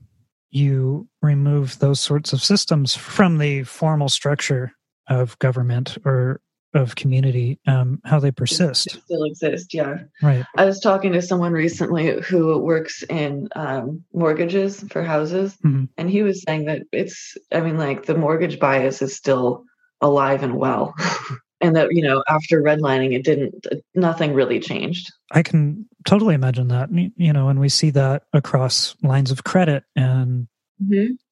you 0.52 1.08
remove 1.22 1.80
those 1.80 2.00
sorts 2.00 2.34
of 2.34 2.44
systems 2.44 2.96
from 2.96 3.38
the 3.38 3.64
formal 3.64 4.10
structure 4.10 4.72
of 5.08 5.38
government 5.40 5.98
or 6.06 6.42
of 6.76 6.96
community 6.96 7.60
um, 7.66 8.00
how 8.06 8.20
they 8.20 8.28
They 8.30 8.32
persist 8.32 8.90
still 8.92 9.24
exist, 9.24 9.74
yeah. 9.74 9.98
right 10.22 10.46
I 10.56 10.66
was 10.66 10.80
talking 10.80 11.14
to 11.14 11.22
someone 11.22 11.52
recently 11.52 12.22
who 12.22 12.60
works 12.60 13.02
in 13.10 13.50
um, 13.56 14.04
mortgages 14.14 14.84
for 14.92 15.04
houses, 15.04 15.58
Mhm. 15.66 15.90
and 15.98 16.10
he 16.10 16.22
was 16.22 16.44
saying 16.44 16.66
that 16.66 16.84
it's, 16.92 17.36
I 17.52 17.62
mean, 17.62 17.78
like 17.80 18.06
the 18.06 18.16
mortgage 18.16 18.60
bias 18.60 19.02
is 19.02 19.16
still 19.16 19.64
alive 20.02 20.44
and 20.44 20.56
well. 20.58 20.94
and 21.62 21.76
that, 21.76 21.94
you 21.94 22.02
know, 22.02 22.24
after 22.28 22.62
redlining, 22.62 23.14
it 23.14 23.24
didn't, 23.24 23.66
nothing 23.96 24.34
really 24.34 24.60
changed. 24.60 25.12
I 25.32 25.44
can 25.44 25.86
totally 26.06 26.36
imagine 26.36 26.70
that. 26.70 26.90
You 26.92 27.34
know, 27.34 27.50
and 27.50 27.60
we 27.60 27.70
see 27.70 27.90
that 27.92 28.24
across 28.34 28.96
lines 29.04 29.32
of 29.32 29.44
credit 29.44 29.84
and 29.96 30.48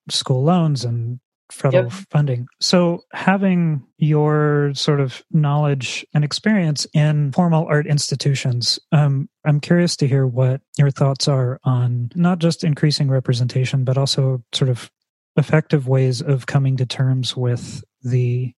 school 0.10 0.44
loans 0.44 0.84
and 0.84 1.20
federal 1.50 1.84
Yep. 1.86 1.92
funding. 2.12 2.48
So, 2.60 3.04
having 3.13 3.82
your 3.98 4.74
sort 4.74 5.00
of 5.00 5.24
knowledge 5.32 6.06
and 6.13 6.26
experience 6.26 6.86
in 6.94 7.32
formal 7.32 7.66
art 7.68 7.88
institutions, 7.88 8.80
um, 8.92 9.30
I'm 9.46 9.62
curious 9.62 9.96
to 9.98 10.08
hear 10.08 10.28
what 10.28 10.60
your 10.78 10.92
thoughts 10.92 11.30
are 11.30 11.60
on 11.63 12.12
not 12.16 12.40
just 12.40 12.66
increasing 12.66 13.10
representation, 13.10 13.86
but 13.86 13.98
also 13.98 14.44
sort 14.54 14.70
of 14.70 14.92
effective 15.38 15.88
ways 15.88 16.22
of 16.22 16.48
coming 16.48 16.76
to 16.78 16.86
terms 16.86 17.38
with 17.38 17.82
the 18.04 18.54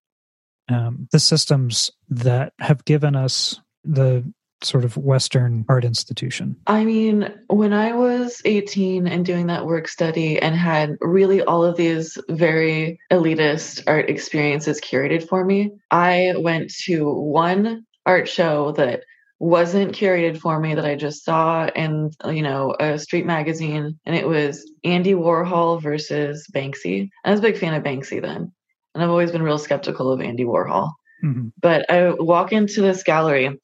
um, 0.69 1.07
the 1.11 1.19
systems 1.19 1.91
that 2.09 2.53
have 2.59 2.85
given 2.85 3.15
us 3.15 3.59
the 3.83 4.23
sort 4.63 4.83
of 4.83 4.97
Western 4.97 5.65
art 5.69 5.85
institution? 5.85 6.57
I 6.67 6.83
mean, 6.83 7.33
when 7.47 7.73
I 7.73 7.93
was 7.93 8.41
18 8.45 9.07
and 9.07 9.25
doing 9.25 9.47
that 9.47 9.65
work 9.65 9.87
study 9.87 10.39
and 10.39 10.55
had 10.55 10.97
really 11.01 11.41
all 11.41 11.63
of 11.63 11.77
these 11.77 12.17
very 12.29 12.99
elitist 13.11 13.83
art 13.87 14.09
experiences 14.09 14.81
curated 14.81 15.27
for 15.27 15.45
me, 15.45 15.71
I 15.91 16.33
went 16.37 16.73
to 16.85 17.09
one 17.09 17.85
art 18.05 18.27
show 18.27 18.73
that 18.73 19.03
wasn't 19.39 19.95
curated 19.95 20.37
for 20.37 20.59
me 20.59 20.75
that 20.75 20.85
I 20.85 20.95
just 20.95 21.23
saw 21.23 21.67
in 21.67 22.11
you 22.25 22.41
know 22.41 22.75
a 22.77 22.99
street 22.99 23.25
magazine 23.25 23.97
and 24.05 24.15
it 24.15 24.27
was 24.27 24.69
Andy 24.83 25.13
Warhol 25.13 25.81
versus 25.81 26.45
Banksy. 26.53 27.09
I 27.23 27.31
was 27.31 27.39
a 27.39 27.43
big 27.43 27.57
fan 27.57 27.73
of 27.73 27.83
Banksy 27.83 28.21
then. 28.21 28.51
And 28.93 29.03
I've 29.03 29.09
always 29.09 29.31
been 29.31 29.43
real 29.43 29.57
skeptical 29.57 30.11
of 30.11 30.21
Andy 30.21 30.43
Warhol. 30.43 30.91
Mm-hmm. 31.23 31.49
But 31.61 31.89
I 31.91 32.11
walk 32.11 32.51
into 32.51 32.81
this 32.81 33.03
gallery 33.03 33.59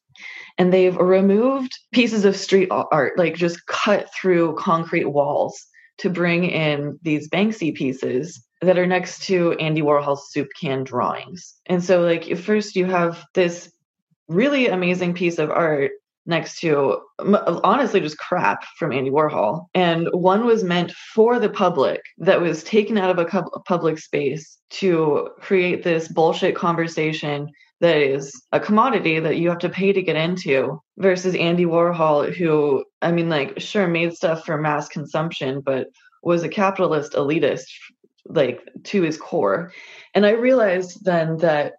and 0.57 0.71
they've 0.71 0.95
removed 0.95 1.77
pieces 1.93 2.25
of 2.25 2.35
street 2.35 2.69
art, 2.71 3.17
like 3.17 3.35
just 3.35 3.65
cut 3.67 4.09
through 4.13 4.55
concrete 4.55 5.05
walls 5.05 5.65
to 5.97 6.09
bring 6.09 6.45
in 6.45 6.99
these 7.01 7.29
Banksy 7.29 7.73
pieces 7.73 8.43
that 8.61 8.77
are 8.77 8.85
next 8.85 9.23
to 9.23 9.53
Andy 9.53 9.81
Warhol's 9.81 10.31
soup 10.31 10.47
can 10.59 10.83
drawings. 10.83 11.55
And 11.65 11.83
so, 11.83 12.01
like, 12.01 12.38
first 12.38 12.75
you 12.75 12.85
have 12.85 13.23
this 13.33 13.71
really 14.27 14.67
amazing 14.67 15.13
piece 15.13 15.39
of 15.39 15.51
art 15.51 15.91
next 16.25 16.59
to 16.59 16.99
honestly 17.63 17.99
just 17.99 18.17
crap 18.17 18.63
from 18.77 18.91
Andy 18.91 19.11
Warhol. 19.11 19.65
And 19.73 20.07
one 20.11 20.45
was 20.45 20.63
meant 20.63 20.91
for 20.91 21.39
the 21.39 21.49
public 21.49 22.01
that 22.17 22.41
was 22.41 22.63
taken 22.63 22.97
out 22.97 23.11
of 23.11 23.19
a 23.19 23.43
public 23.61 23.99
space 23.99 24.57
to 24.71 25.29
create 25.39 25.83
this 25.83 26.07
bullshit 26.07 26.55
conversation 26.55 27.49
that 27.81 27.97
is 27.97 28.31
a 28.51 28.59
commodity 28.59 29.19
that 29.19 29.38
you 29.38 29.49
have 29.49 29.59
to 29.59 29.69
pay 29.69 29.93
to 29.93 30.01
get 30.01 30.15
into 30.15 30.81
versus 30.97 31.35
Andy 31.35 31.65
Warhol, 31.65 32.33
who, 32.33 32.85
I 33.01 33.11
mean, 33.11 33.29
like, 33.29 33.59
sure, 33.59 33.88
made 33.88 34.13
stuff 34.13 34.45
for 34.45 34.57
mass 34.57 34.88
consumption, 34.88 35.61
but 35.61 35.88
was 36.23 36.43
a 36.43 36.49
capitalist 36.49 37.13
elitist, 37.13 37.65
like, 38.25 38.61
to 38.85 39.01
his 39.01 39.17
core. 39.17 39.71
And 40.13 40.25
I 40.25 40.31
realized 40.31 41.03
then 41.03 41.38
that 41.38 41.73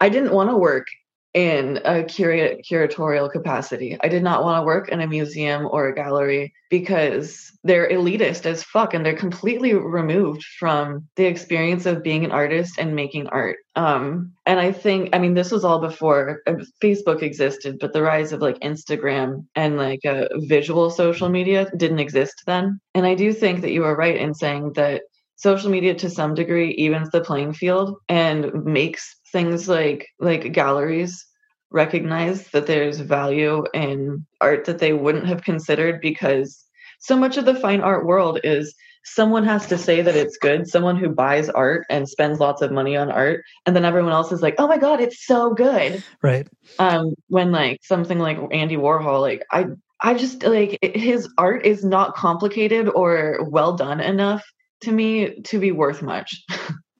I 0.00 0.08
didn't 0.08 0.32
want 0.32 0.50
to 0.50 0.56
work 0.56 0.88
in 1.36 1.78
a 1.84 2.02
cura- 2.02 2.56
curatorial 2.62 3.30
capacity. 3.30 3.98
I 4.00 4.08
did 4.08 4.22
not 4.22 4.42
want 4.42 4.58
to 4.58 4.64
work 4.64 4.88
in 4.88 5.02
a 5.02 5.06
museum 5.06 5.68
or 5.70 5.86
a 5.86 5.94
gallery 5.94 6.54
because 6.70 7.52
they're 7.62 7.90
elitist 7.90 8.46
as 8.46 8.62
fuck 8.62 8.94
and 8.94 9.04
they're 9.04 9.14
completely 9.14 9.74
removed 9.74 10.42
from 10.58 11.06
the 11.16 11.26
experience 11.26 11.84
of 11.84 12.02
being 12.02 12.24
an 12.24 12.32
artist 12.32 12.78
and 12.78 12.96
making 12.96 13.26
art. 13.26 13.58
Um, 13.74 14.32
and 14.46 14.58
I 14.58 14.72
think, 14.72 15.10
I 15.12 15.18
mean, 15.18 15.34
this 15.34 15.50
was 15.50 15.62
all 15.62 15.78
before 15.78 16.40
uh, 16.46 16.54
Facebook 16.82 17.22
existed, 17.22 17.76
but 17.80 17.92
the 17.92 18.02
rise 18.02 18.32
of 18.32 18.40
like 18.40 18.58
Instagram 18.60 19.44
and 19.54 19.76
like 19.76 20.06
uh, 20.06 20.28
visual 20.48 20.88
social 20.88 21.28
media 21.28 21.70
didn't 21.76 21.98
exist 21.98 22.44
then. 22.46 22.80
And 22.94 23.04
I 23.04 23.14
do 23.14 23.34
think 23.34 23.60
that 23.60 23.72
you 23.72 23.84
are 23.84 23.94
right 23.94 24.16
in 24.16 24.32
saying 24.32 24.72
that 24.76 25.02
social 25.36 25.70
media 25.70 25.94
to 25.94 26.08
some 26.08 26.34
degree 26.34 26.70
evens 26.70 27.10
the 27.10 27.20
playing 27.20 27.52
field 27.52 27.98
and 28.08 28.64
makes 28.64 29.16
things 29.32 29.68
like 29.68 30.06
like 30.18 30.52
galleries 30.52 31.25
recognize 31.70 32.48
that 32.48 32.66
there's 32.66 33.00
value 33.00 33.64
in 33.74 34.24
art 34.40 34.64
that 34.66 34.78
they 34.78 34.92
wouldn't 34.92 35.26
have 35.26 35.42
considered 35.42 36.00
because 36.00 36.64
so 37.00 37.16
much 37.16 37.36
of 37.36 37.44
the 37.44 37.54
fine 37.54 37.80
art 37.80 38.06
world 38.06 38.40
is 38.44 38.74
someone 39.04 39.44
has 39.44 39.66
to 39.66 39.78
say 39.78 40.02
that 40.02 40.16
it's 40.16 40.36
good 40.36 40.66
someone 40.66 40.96
who 40.96 41.08
buys 41.08 41.48
art 41.48 41.86
and 41.88 42.08
spends 42.08 42.40
lots 42.40 42.62
of 42.62 42.72
money 42.72 42.96
on 42.96 43.10
art 43.10 43.44
and 43.64 43.74
then 43.76 43.84
everyone 43.84 44.12
else 44.12 44.32
is 44.32 44.42
like 44.42 44.56
oh 44.58 44.66
my 44.66 44.78
god 44.78 45.00
it's 45.00 45.24
so 45.24 45.54
good. 45.54 46.02
Right. 46.22 46.48
Um 46.78 47.14
when 47.28 47.52
like 47.52 47.80
something 47.82 48.18
like 48.18 48.38
andy 48.52 48.76
warhol 48.76 49.20
like 49.20 49.44
i 49.50 49.66
i 50.00 50.14
just 50.14 50.42
like 50.42 50.78
his 50.82 51.28
art 51.38 51.64
is 51.64 51.84
not 51.84 52.16
complicated 52.16 52.88
or 52.88 53.38
well 53.48 53.74
done 53.74 54.00
enough 54.00 54.44
to 54.82 54.92
me 54.92 55.40
to 55.42 55.58
be 55.58 55.72
worth 55.72 56.02
much 56.02 56.44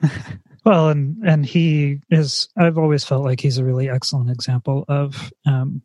Well, 0.66 0.88
and 0.88 1.16
and 1.24 1.46
he 1.46 2.00
is. 2.10 2.48
I've 2.58 2.76
always 2.76 3.04
felt 3.04 3.24
like 3.24 3.40
he's 3.40 3.56
a 3.56 3.64
really 3.64 3.88
excellent 3.88 4.30
example 4.30 4.84
of 4.88 5.30
um, 5.46 5.80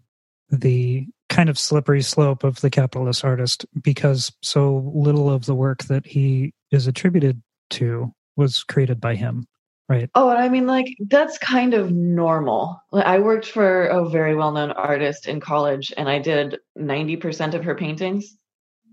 the 0.50 1.06
kind 1.30 1.50
of 1.50 1.60
slippery 1.60 2.02
slope 2.02 2.44
of 2.44 2.60
the 2.62 2.72
capitalist 2.72 3.24
artist 3.24 3.64
because 3.84 4.34
so 4.42 4.92
little 4.96 5.30
of 5.30 5.46
the 5.46 5.54
work 5.54 5.84
that 5.84 6.08
he 6.08 6.56
is 6.72 6.88
attributed 6.88 7.44
to 7.70 8.12
was 8.36 8.64
created 8.64 9.00
by 9.00 9.16
him 9.16 9.48
right? 9.88 10.10
Oh 10.16 10.30
i 10.30 10.50
mean 10.50 10.66
like 10.66 10.88
that's 11.08 11.38
kind 11.38 11.74
of 11.74 11.92
normal. 11.92 12.82
I 12.92 13.20
worked 13.20 13.48
for 13.48 13.86
a 13.86 14.10
very 14.10 14.36
well-known 14.36 14.72
artist 14.72 15.28
in 15.28 15.40
college 15.40 15.94
and 15.96 16.10
i 16.10 16.18
did 16.18 16.58
90% 16.78 17.54
of 17.54 17.64
her 17.64 17.76
paintings. 17.76 18.36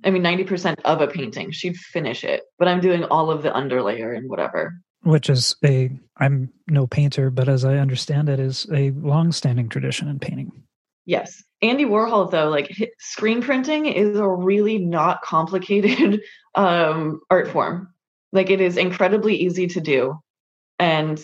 I 0.04 0.10
mean 0.10 0.22
90% 0.22 0.76
of 0.84 1.00
a 1.00 1.08
painting. 1.08 1.50
She'd 1.50 1.76
finish 1.76 2.24
it 2.24 2.42
but 2.58 2.68
i'm 2.68 2.80
doing 2.80 3.04
all 3.04 3.30
of 3.30 3.42
the 3.42 3.50
underlayer 3.50 4.16
and 4.16 4.28
whatever 4.28 4.74
which 5.02 5.30
is 5.30 5.56
a 5.64 5.90
I'm 6.16 6.52
no 6.66 6.86
painter, 6.86 7.30
but 7.30 7.48
as 7.48 7.64
I 7.64 7.76
understand 7.76 8.28
it, 8.28 8.40
is 8.40 8.66
a 8.72 8.90
long-standing 8.90 9.68
tradition 9.68 10.08
in 10.08 10.18
painting. 10.18 10.52
Yes, 11.06 11.42
Andy 11.62 11.84
Warhol 11.84 12.30
though, 12.30 12.48
like 12.48 12.70
screen 12.98 13.40
printing 13.40 13.86
is 13.86 14.18
a 14.18 14.28
really 14.28 14.78
not 14.78 15.22
complicated 15.22 16.20
um, 16.54 17.20
art 17.30 17.48
form. 17.48 17.88
Like 18.32 18.50
it 18.50 18.60
is 18.60 18.76
incredibly 18.76 19.36
easy 19.36 19.68
to 19.68 19.80
do, 19.80 20.20
and 20.78 21.22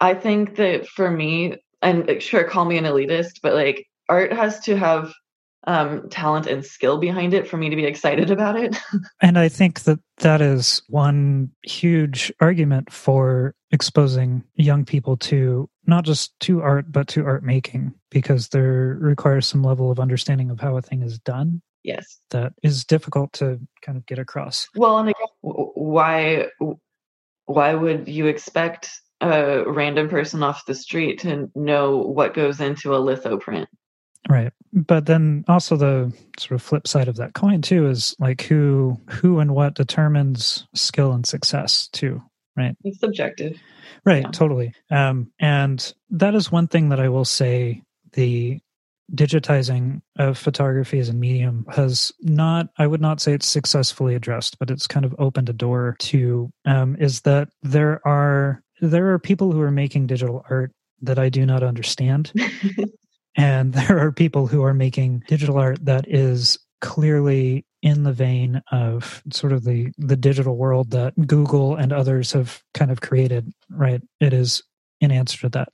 I 0.00 0.14
think 0.14 0.56
that 0.56 0.86
for 0.86 1.10
me, 1.10 1.56
and 1.80 2.20
sure, 2.20 2.44
call 2.44 2.64
me 2.64 2.76
an 2.76 2.84
elitist, 2.84 3.40
but 3.42 3.54
like 3.54 3.86
art 4.08 4.32
has 4.32 4.60
to 4.60 4.76
have 4.76 5.12
um, 5.64 6.08
talent 6.08 6.46
and 6.46 6.64
skill 6.64 6.98
behind 6.98 7.34
it 7.34 7.46
for 7.46 7.56
me 7.56 7.70
to 7.70 7.76
be 7.76 7.84
excited 7.84 8.30
about 8.30 8.56
it. 8.56 8.76
and 9.20 9.38
I 9.38 9.48
think 9.48 9.80
that 9.82 9.98
that 10.18 10.40
is 10.40 10.82
one 10.88 11.50
huge 11.62 12.32
argument 12.40 12.92
for 12.92 13.54
exposing 13.70 14.44
young 14.54 14.84
people 14.84 15.16
to 15.16 15.68
not 15.86 16.04
just 16.04 16.38
to 16.40 16.62
art, 16.62 16.90
but 16.90 17.08
to 17.08 17.24
art 17.24 17.42
making, 17.42 17.94
because 18.10 18.48
there 18.48 18.96
requires 19.00 19.46
some 19.46 19.62
level 19.62 19.90
of 19.90 19.98
understanding 19.98 20.50
of 20.50 20.60
how 20.60 20.76
a 20.76 20.82
thing 20.82 21.02
is 21.02 21.18
done. 21.18 21.62
Yes. 21.82 22.18
That 22.30 22.52
is 22.62 22.84
difficult 22.84 23.32
to 23.34 23.60
kind 23.82 23.98
of 23.98 24.06
get 24.06 24.18
across. 24.18 24.68
Well, 24.76 24.98
and 24.98 25.08
again, 25.08 25.26
why, 25.40 26.46
why 27.46 27.74
would 27.74 28.06
you 28.06 28.26
expect 28.26 28.90
a 29.20 29.64
random 29.66 30.08
person 30.08 30.42
off 30.42 30.66
the 30.66 30.74
street 30.74 31.20
to 31.20 31.50
know 31.56 31.96
what 31.98 32.34
goes 32.34 32.60
into 32.60 32.94
a 32.94 32.98
litho 32.98 33.36
print? 33.36 33.68
Right. 34.28 34.52
But 34.72 35.06
then 35.06 35.44
also 35.48 35.76
the 35.76 36.12
sort 36.38 36.52
of 36.52 36.62
flip 36.62 36.86
side 36.86 37.08
of 37.08 37.16
that 37.16 37.34
coin 37.34 37.60
too 37.60 37.88
is 37.88 38.14
like 38.18 38.42
who 38.42 39.00
who 39.10 39.40
and 39.40 39.54
what 39.54 39.74
determines 39.74 40.66
skill 40.74 41.12
and 41.12 41.26
success 41.26 41.88
too, 41.88 42.22
right? 42.56 42.76
It's 42.84 43.00
subjective. 43.00 43.58
Right, 44.04 44.22
yeah. 44.22 44.30
totally. 44.30 44.74
Um 44.90 45.32
and 45.40 45.92
that 46.10 46.34
is 46.34 46.52
one 46.52 46.68
thing 46.68 46.90
that 46.90 47.00
I 47.00 47.08
will 47.08 47.24
say 47.24 47.82
the 48.12 48.60
digitizing 49.14 50.00
of 50.18 50.38
photography 50.38 50.98
as 50.98 51.08
a 51.10 51.12
medium 51.12 51.66
has 51.70 52.12
not 52.20 52.68
i 52.78 52.86
would 52.86 53.00
not 53.00 53.20
say 53.20 53.34
it's 53.34 53.48
successfully 53.48 54.14
addressed 54.14 54.58
but 54.58 54.70
it's 54.70 54.86
kind 54.86 55.04
of 55.04 55.14
opened 55.18 55.50
a 55.50 55.52
door 55.52 55.96
to 55.98 56.50
um, 56.64 56.96
is 56.96 57.20
that 57.22 57.48
there 57.62 58.00
are 58.06 58.62
there 58.80 59.12
are 59.12 59.18
people 59.18 59.52
who 59.52 59.60
are 59.60 59.70
making 59.70 60.06
digital 60.06 60.46
art 60.48 60.72
that 61.02 61.18
i 61.18 61.28
do 61.28 61.44
not 61.44 61.62
understand 61.62 62.32
And 63.36 63.72
there 63.74 63.98
are 63.98 64.12
people 64.12 64.46
who 64.46 64.62
are 64.64 64.74
making 64.74 65.24
digital 65.28 65.58
art 65.58 65.84
that 65.84 66.06
is 66.08 66.58
clearly 66.80 67.64
in 67.80 68.04
the 68.04 68.12
vein 68.12 68.60
of 68.70 69.22
sort 69.32 69.52
of 69.52 69.64
the 69.64 69.92
the 69.98 70.16
digital 70.16 70.56
world 70.56 70.90
that 70.90 71.14
Google 71.26 71.76
and 71.76 71.92
others 71.92 72.32
have 72.32 72.62
kind 72.74 72.90
of 72.90 73.00
created, 73.00 73.52
right? 73.70 74.00
It 74.20 74.32
is 74.32 74.62
in 75.00 75.10
answer 75.10 75.38
to 75.40 75.48
that. 75.50 75.68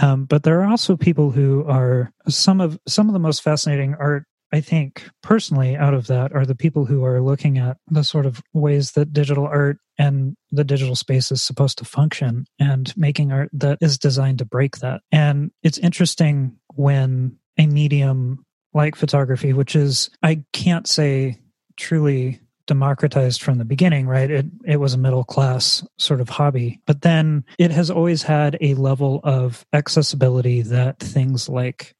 Um, 0.00 0.26
but 0.26 0.44
there 0.44 0.60
are 0.60 0.70
also 0.70 0.96
people 0.96 1.30
who 1.30 1.64
are 1.66 2.12
some 2.28 2.60
of 2.60 2.78
some 2.86 3.08
of 3.08 3.12
the 3.12 3.18
most 3.18 3.42
fascinating 3.42 3.94
art 3.98 4.24
I 4.52 4.60
think 4.60 5.08
personally 5.22 5.76
out 5.76 5.94
of 5.94 6.08
that 6.08 6.32
are 6.32 6.44
the 6.44 6.56
people 6.56 6.84
who 6.84 7.04
are 7.04 7.20
looking 7.20 7.58
at 7.58 7.76
the 7.88 8.02
sort 8.02 8.26
of 8.26 8.42
ways 8.52 8.92
that 8.92 9.12
digital 9.12 9.46
art 9.46 9.78
and 10.00 10.34
the 10.50 10.64
digital 10.64 10.96
space 10.96 11.30
is 11.30 11.42
supposed 11.42 11.76
to 11.76 11.84
function 11.84 12.46
and 12.58 12.96
making 12.96 13.32
art 13.32 13.50
that 13.52 13.76
is 13.82 13.98
designed 13.98 14.38
to 14.38 14.46
break 14.46 14.78
that. 14.78 15.02
And 15.12 15.50
it's 15.62 15.76
interesting 15.76 16.56
when 16.74 17.36
a 17.58 17.66
medium 17.66 18.46
like 18.72 18.96
photography, 18.96 19.52
which 19.52 19.76
is, 19.76 20.08
I 20.22 20.42
can't 20.54 20.88
say 20.88 21.38
truly 21.76 22.40
democratized 22.66 23.42
from 23.42 23.58
the 23.58 23.64
beginning, 23.66 24.06
right? 24.06 24.30
It 24.30 24.46
it 24.64 24.76
was 24.78 24.94
a 24.94 24.98
middle 24.98 25.24
class 25.24 25.86
sort 25.98 26.22
of 26.22 26.30
hobby, 26.30 26.80
but 26.86 27.02
then 27.02 27.44
it 27.58 27.70
has 27.70 27.90
always 27.90 28.22
had 28.22 28.56
a 28.62 28.74
level 28.74 29.20
of 29.22 29.66
accessibility 29.74 30.62
that 30.62 30.98
things 30.98 31.46
like 31.46 31.94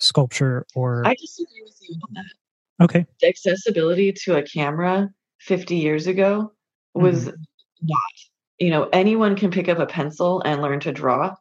sculpture 0.00 0.64
or 0.74 1.06
I 1.06 1.14
disagree 1.20 1.62
with 1.64 1.76
you 1.82 1.96
on 2.02 2.14
that. 2.14 2.84
Okay. 2.84 3.04
The 3.20 3.28
accessibility 3.28 4.12
to 4.24 4.36
a 4.36 4.42
camera 4.42 5.10
50 5.40 5.76
years 5.76 6.06
ago 6.06 6.52
was 6.94 7.26
mm-hmm. 7.26 7.36
not. 7.82 7.98
You 8.58 8.70
know, 8.70 8.88
anyone 8.92 9.34
can 9.34 9.50
pick 9.50 9.68
up 9.68 9.78
a 9.78 9.86
pencil 9.86 10.40
and 10.44 10.62
learn 10.62 10.80
to 10.80 10.92
draw. 10.92 11.34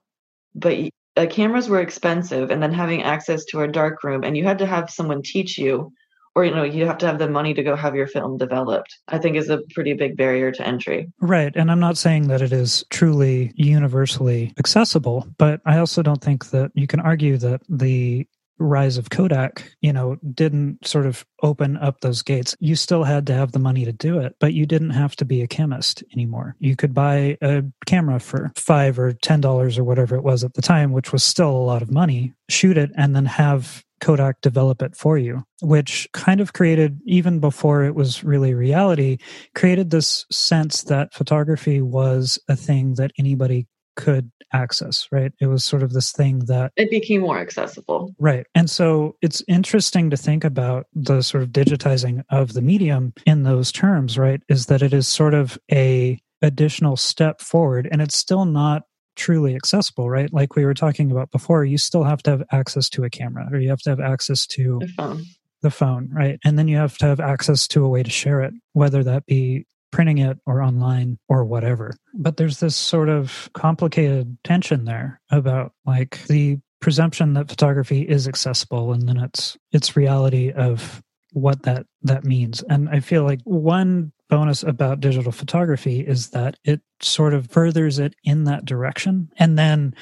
but 0.55 0.89
uh, 1.17 1.25
cameras 1.29 1.67
were 1.67 1.81
expensive, 1.81 2.51
and 2.51 2.63
then 2.63 2.73
having 2.73 3.03
access 3.03 3.43
to 3.45 3.61
a 3.61 3.67
dark 3.67 4.03
room, 4.03 4.23
and 4.23 4.37
you 4.37 4.43
had 4.43 4.59
to 4.59 4.65
have 4.65 4.89
someone 4.89 5.21
teach 5.21 5.57
you, 5.57 5.91
or 6.35 6.45
you 6.45 6.55
know, 6.55 6.63
you 6.63 6.85
have 6.85 6.97
to 6.99 7.05
have 7.05 7.19
the 7.19 7.29
money 7.29 7.53
to 7.53 7.63
go 7.63 7.75
have 7.75 7.95
your 7.95 8.07
film 8.07 8.37
developed. 8.37 8.97
I 9.09 9.17
think 9.17 9.35
is 9.35 9.49
a 9.49 9.59
pretty 9.73 9.93
big 9.93 10.15
barrier 10.15 10.51
to 10.53 10.65
entry. 10.65 11.11
Right, 11.19 11.53
and 11.55 11.69
I'm 11.69 11.81
not 11.81 11.97
saying 11.97 12.29
that 12.29 12.41
it 12.41 12.53
is 12.53 12.85
truly 12.89 13.51
universally 13.55 14.53
accessible, 14.57 15.27
but 15.37 15.59
I 15.65 15.79
also 15.79 16.01
don't 16.01 16.23
think 16.23 16.49
that 16.51 16.71
you 16.75 16.87
can 16.87 17.01
argue 17.01 17.37
that 17.37 17.61
the 17.67 18.25
rise 18.61 18.97
of 18.97 19.09
Kodak, 19.09 19.73
you 19.81 19.91
know, 19.91 20.17
didn't 20.33 20.85
sort 20.85 21.05
of 21.05 21.25
open 21.43 21.77
up 21.77 22.01
those 22.01 22.21
gates. 22.21 22.55
You 22.59 22.75
still 22.75 23.03
had 23.03 23.27
to 23.27 23.33
have 23.33 23.51
the 23.51 23.59
money 23.59 23.85
to 23.85 23.91
do 23.91 24.19
it, 24.19 24.35
but 24.39 24.53
you 24.53 24.65
didn't 24.65 24.91
have 24.91 25.15
to 25.17 25.25
be 25.25 25.41
a 25.41 25.47
chemist 25.47 26.03
anymore. 26.13 26.55
You 26.59 26.75
could 26.75 26.93
buy 26.93 27.37
a 27.41 27.63
camera 27.85 28.19
for 28.19 28.51
five 28.55 28.99
or 28.99 29.13
ten 29.13 29.41
dollars 29.41 29.77
or 29.77 29.83
whatever 29.83 30.15
it 30.15 30.23
was 30.23 30.43
at 30.43 30.53
the 30.53 30.61
time, 30.61 30.91
which 30.91 31.11
was 31.11 31.23
still 31.23 31.51
a 31.51 31.67
lot 31.67 31.81
of 31.81 31.91
money, 31.91 32.33
shoot 32.49 32.77
it 32.77 32.91
and 32.95 33.15
then 33.15 33.25
have 33.25 33.83
Kodak 34.01 34.41
develop 34.41 34.81
it 34.81 34.95
for 34.95 35.17
you, 35.17 35.43
which 35.61 36.09
kind 36.11 36.41
of 36.41 36.53
created, 36.53 36.99
even 37.05 37.39
before 37.39 37.83
it 37.83 37.95
was 37.95 38.23
really 38.23 38.53
reality, 38.53 39.19
created 39.55 39.91
this 39.91 40.25
sense 40.31 40.83
that 40.83 41.13
photography 41.13 41.81
was 41.81 42.39
a 42.49 42.55
thing 42.55 42.95
that 42.95 43.11
anybody 43.17 43.67
could 43.95 44.31
access, 44.53 45.07
right? 45.11 45.31
It 45.39 45.47
was 45.47 45.63
sort 45.63 45.83
of 45.83 45.93
this 45.93 46.11
thing 46.11 46.39
that 46.45 46.71
it 46.75 46.89
became 46.89 47.21
more 47.21 47.39
accessible. 47.39 48.13
Right. 48.19 48.45
And 48.55 48.69
so 48.69 49.15
it's 49.21 49.43
interesting 49.47 50.09
to 50.09 50.17
think 50.17 50.43
about 50.43 50.87
the 50.93 51.21
sort 51.21 51.43
of 51.43 51.49
digitizing 51.49 52.23
of 52.29 52.53
the 52.53 52.61
medium 52.61 53.13
in 53.25 53.43
those 53.43 53.71
terms, 53.71 54.17
right? 54.17 54.41
Is 54.49 54.67
that 54.67 54.81
it 54.81 54.93
is 54.93 55.07
sort 55.07 55.33
of 55.33 55.57
a 55.71 56.19
additional 56.41 56.97
step 56.97 57.39
forward 57.39 57.87
and 57.91 58.01
it's 58.01 58.17
still 58.17 58.45
not 58.45 58.83
truly 59.15 59.55
accessible, 59.55 60.09
right? 60.09 60.31
Like 60.33 60.55
we 60.55 60.65
were 60.65 60.73
talking 60.73 61.11
about 61.11 61.31
before, 61.31 61.63
you 61.63 61.77
still 61.77 62.03
have 62.03 62.23
to 62.23 62.31
have 62.31 62.43
access 62.51 62.89
to 62.89 63.03
a 63.03 63.09
camera 63.09 63.47
or 63.51 63.59
you 63.59 63.69
have 63.69 63.81
to 63.81 63.89
have 63.89 63.99
access 63.99 64.47
to 64.47 64.79
the 64.79 64.87
phone. 64.87 65.23
The 65.61 65.71
phone, 65.71 66.09
right? 66.11 66.39
And 66.43 66.57
then 66.57 66.67
you 66.67 66.77
have 66.77 66.97
to 66.99 67.05
have 67.05 67.19
access 67.19 67.67
to 67.69 67.85
a 67.85 67.89
way 67.89 68.01
to 68.01 68.09
share 68.09 68.41
it, 68.41 68.53
whether 68.73 69.03
that 69.03 69.27
be 69.27 69.67
printing 69.91 70.19
it 70.19 70.37
or 70.45 70.61
online 70.61 71.17
or 71.27 71.45
whatever. 71.45 71.95
But 72.13 72.37
there's 72.37 72.59
this 72.59 72.75
sort 72.75 73.09
of 73.09 73.49
complicated 73.53 74.37
tension 74.43 74.85
there 74.85 75.21
about 75.29 75.73
like 75.85 76.25
the 76.27 76.59
presumption 76.79 77.33
that 77.33 77.49
photography 77.49 78.01
is 78.01 78.27
accessible 78.27 78.91
and 78.91 79.07
then 79.07 79.17
it's 79.17 79.57
it's 79.71 79.95
reality 79.95 80.51
of 80.51 81.01
what 81.33 81.63
that 81.63 81.85
that 82.01 82.23
means. 82.23 82.63
And 82.63 82.89
I 82.89 82.99
feel 82.99 83.23
like 83.23 83.39
one 83.43 84.11
bonus 84.29 84.63
about 84.63 85.01
digital 85.01 85.31
photography 85.31 85.99
is 85.99 86.29
that 86.29 86.57
it 86.63 86.81
sort 87.01 87.33
of 87.33 87.51
furthers 87.51 87.99
it 87.99 88.15
in 88.23 88.45
that 88.45 88.65
direction 88.65 89.29
and 89.37 89.57
then 89.57 89.93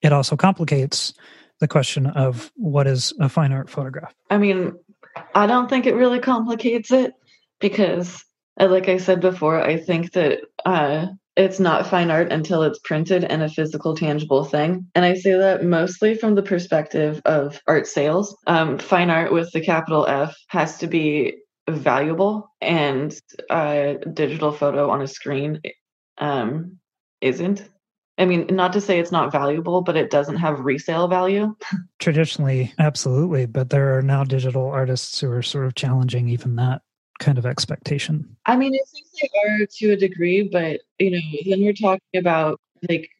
it 0.00 0.12
also 0.12 0.36
complicates 0.36 1.12
the 1.60 1.68
question 1.68 2.06
of 2.06 2.52
what 2.54 2.86
is 2.86 3.12
a 3.20 3.28
fine 3.28 3.52
art 3.52 3.68
photograph. 3.68 4.14
I 4.30 4.38
mean, 4.38 4.74
I 5.34 5.46
don't 5.46 5.68
think 5.68 5.86
it 5.86 5.94
really 5.94 6.20
complicates 6.20 6.92
it 6.92 7.14
because 7.60 8.24
like 8.66 8.88
I 8.88 8.98
said 8.98 9.20
before, 9.20 9.60
I 9.60 9.76
think 9.76 10.12
that 10.12 10.40
uh, 10.66 11.06
it's 11.36 11.60
not 11.60 11.86
fine 11.86 12.10
art 12.10 12.32
until 12.32 12.64
it's 12.64 12.80
printed 12.80 13.22
and 13.24 13.42
a 13.42 13.48
physical, 13.48 13.94
tangible 13.94 14.44
thing. 14.44 14.88
And 14.94 15.04
I 15.04 15.14
say 15.14 15.34
that 15.34 15.64
mostly 15.64 16.16
from 16.16 16.34
the 16.34 16.42
perspective 16.42 17.22
of 17.24 17.60
art 17.68 17.86
sales. 17.86 18.36
Um, 18.46 18.78
fine 18.78 19.08
art 19.08 19.32
with 19.32 19.52
the 19.52 19.60
capital 19.60 20.06
F 20.06 20.36
has 20.48 20.78
to 20.78 20.88
be 20.88 21.36
valuable, 21.68 22.50
and 22.60 23.14
a 23.50 23.98
digital 24.12 24.52
photo 24.52 24.90
on 24.90 25.02
a 25.02 25.06
screen 25.06 25.60
um, 26.18 26.78
isn't. 27.20 27.68
I 28.18 28.24
mean, 28.24 28.46
not 28.50 28.72
to 28.72 28.80
say 28.80 28.98
it's 28.98 29.12
not 29.12 29.30
valuable, 29.30 29.82
but 29.82 29.96
it 29.96 30.10
doesn't 30.10 30.38
have 30.38 30.58
resale 30.58 31.06
value. 31.06 31.54
Traditionally, 32.00 32.72
absolutely. 32.80 33.46
But 33.46 33.70
there 33.70 33.96
are 33.96 34.02
now 34.02 34.24
digital 34.24 34.66
artists 34.68 35.20
who 35.20 35.30
are 35.30 35.42
sort 35.42 35.66
of 35.66 35.76
challenging 35.76 36.28
even 36.28 36.56
that 36.56 36.82
kind 37.18 37.38
of 37.38 37.46
expectation. 37.46 38.36
I 38.46 38.56
mean, 38.56 38.74
I 38.74 38.84
think 38.92 39.06
they 39.20 39.40
are 39.40 39.66
to 39.66 39.92
a 39.92 39.96
degree, 39.96 40.48
but 40.50 40.80
you 40.98 41.10
know, 41.10 41.18
then 41.48 41.60
we're 41.62 41.72
talking 41.72 42.18
about 42.18 42.60
like 42.88 43.10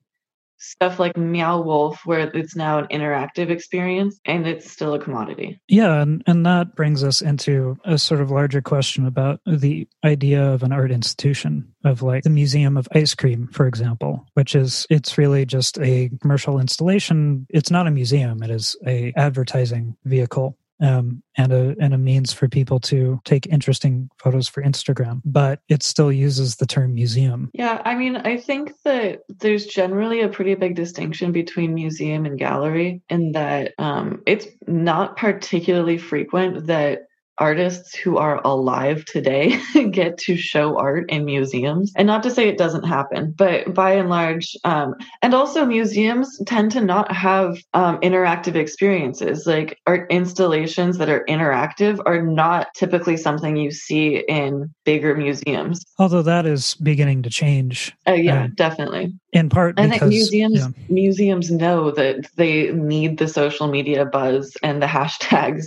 stuff 0.58 0.98
like 0.98 1.16
Meow 1.16 1.60
Wolf, 1.60 2.04
where 2.04 2.30
it's 2.34 2.56
now 2.56 2.78
an 2.78 2.86
interactive 2.88 3.50
experience 3.50 4.20
and 4.24 4.46
it's 4.46 4.70
still 4.70 4.94
a 4.94 4.98
commodity. 4.98 5.60
Yeah, 5.68 6.02
and, 6.02 6.22
and 6.26 6.44
that 6.46 6.74
brings 6.74 7.02
us 7.04 7.22
into 7.22 7.78
a 7.84 7.98
sort 7.98 8.20
of 8.20 8.30
larger 8.30 8.60
question 8.60 9.06
about 9.06 9.40
the 9.46 9.88
idea 10.04 10.44
of 10.52 10.62
an 10.62 10.72
art 10.72 10.90
institution, 10.90 11.72
of 11.84 12.02
like 12.02 12.24
the 12.24 12.30
Museum 12.30 12.76
of 12.76 12.88
Ice 12.92 13.14
Cream, 13.14 13.48
for 13.52 13.66
example, 13.66 14.26
which 14.34 14.54
is 14.54 14.86
it's 14.90 15.16
really 15.16 15.46
just 15.46 15.78
a 15.78 16.10
commercial 16.20 16.58
installation. 16.58 17.46
It's 17.50 17.70
not 17.70 17.86
a 17.86 17.92
museum, 17.92 18.42
it 18.42 18.50
is 18.50 18.76
a 18.86 19.12
advertising 19.16 19.96
vehicle 20.04 20.56
um, 20.80 21.22
and 21.36 21.52
a 21.52 21.74
and 21.80 21.94
a 21.94 21.98
means 21.98 22.32
for 22.32 22.48
people 22.48 22.80
to 22.80 23.20
take 23.24 23.46
interesting 23.46 24.10
photos 24.18 24.48
for 24.48 24.62
Instagram. 24.62 25.20
But 25.24 25.60
it 25.68 25.82
still 25.82 26.12
uses 26.12 26.56
the 26.56 26.66
term 26.66 26.94
museum. 26.94 27.50
Yeah, 27.52 27.82
I 27.84 27.94
mean, 27.94 28.16
I 28.16 28.36
think 28.36 28.72
that 28.84 29.22
there's 29.28 29.66
generally 29.66 30.20
a 30.20 30.28
pretty 30.28 30.54
big 30.54 30.76
distinction 30.76 31.32
between 31.32 31.74
museum 31.74 32.26
and 32.26 32.38
gallery, 32.38 33.02
in 33.08 33.32
that 33.32 33.74
um, 33.78 34.22
it's 34.26 34.46
not 34.66 35.16
particularly 35.16 35.98
frequent 35.98 36.66
that 36.66 37.07
artists 37.38 37.94
who 37.94 38.16
are 38.18 38.40
alive 38.44 39.04
today 39.04 39.60
get 39.90 40.18
to 40.18 40.36
show 40.36 40.78
art 40.78 41.10
in 41.10 41.24
museums. 41.24 41.92
And 41.96 42.06
not 42.06 42.22
to 42.24 42.30
say 42.30 42.48
it 42.48 42.58
doesn't 42.58 42.84
happen, 42.84 43.34
but 43.36 43.72
by 43.74 43.92
and 43.92 44.08
large, 44.08 44.56
um, 44.64 44.94
and 45.22 45.34
also 45.34 45.64
museums 45.64 46.40
tend 46.46 46.72
to 46.72 46.80
not 46.80 47.12
have 47.12 47.58
um, 47.74 47.98
interactive 48.00 48.54
experiences. 48.54 49.46
Like 49.46 49.78
art 49.86 50.10
installations 50.10 50.98
that 50.98 51.08
are 51.08 51.24
interactive 51.28 52.00
are 52.06 52.22
not 52.22 52.68
typically 52.74 53.16
something 53.16 53.56
you 53.56 53.70
see 53.70 54.24
in 54.28 54.72
bigger 54.84 55.14
museums. 55.14 55.84
Although 55.98 56.22
that 56.22 56.46
is 56.46 56.74
beginning 56.76 57.22
to 57.22 57.30
change. 57.30 57.92
Uh, 58.06 58.12
yeah, 58.12 58.44
um, 58.44 58.52
definitely. 58.54 59.14
In 59.32 59.48
part, 59.48 59.76
because, 59.76 59.90
I 59.90 59.98
think 59.98 60.10
museums 60.10 60.58
yeah. 60.58 60.68
museums 60.88 61.50
know 61.50 61.90
that 61.90 62.26
they 62.36 62.72
need 62.72 63.18
the 63.18 63.28
social 63.28 63.68
media 63.68 64.04
buzz 64.04 64.56
and 64.62 64.82
the 64.82 64.86
hashtags 64.98 65.66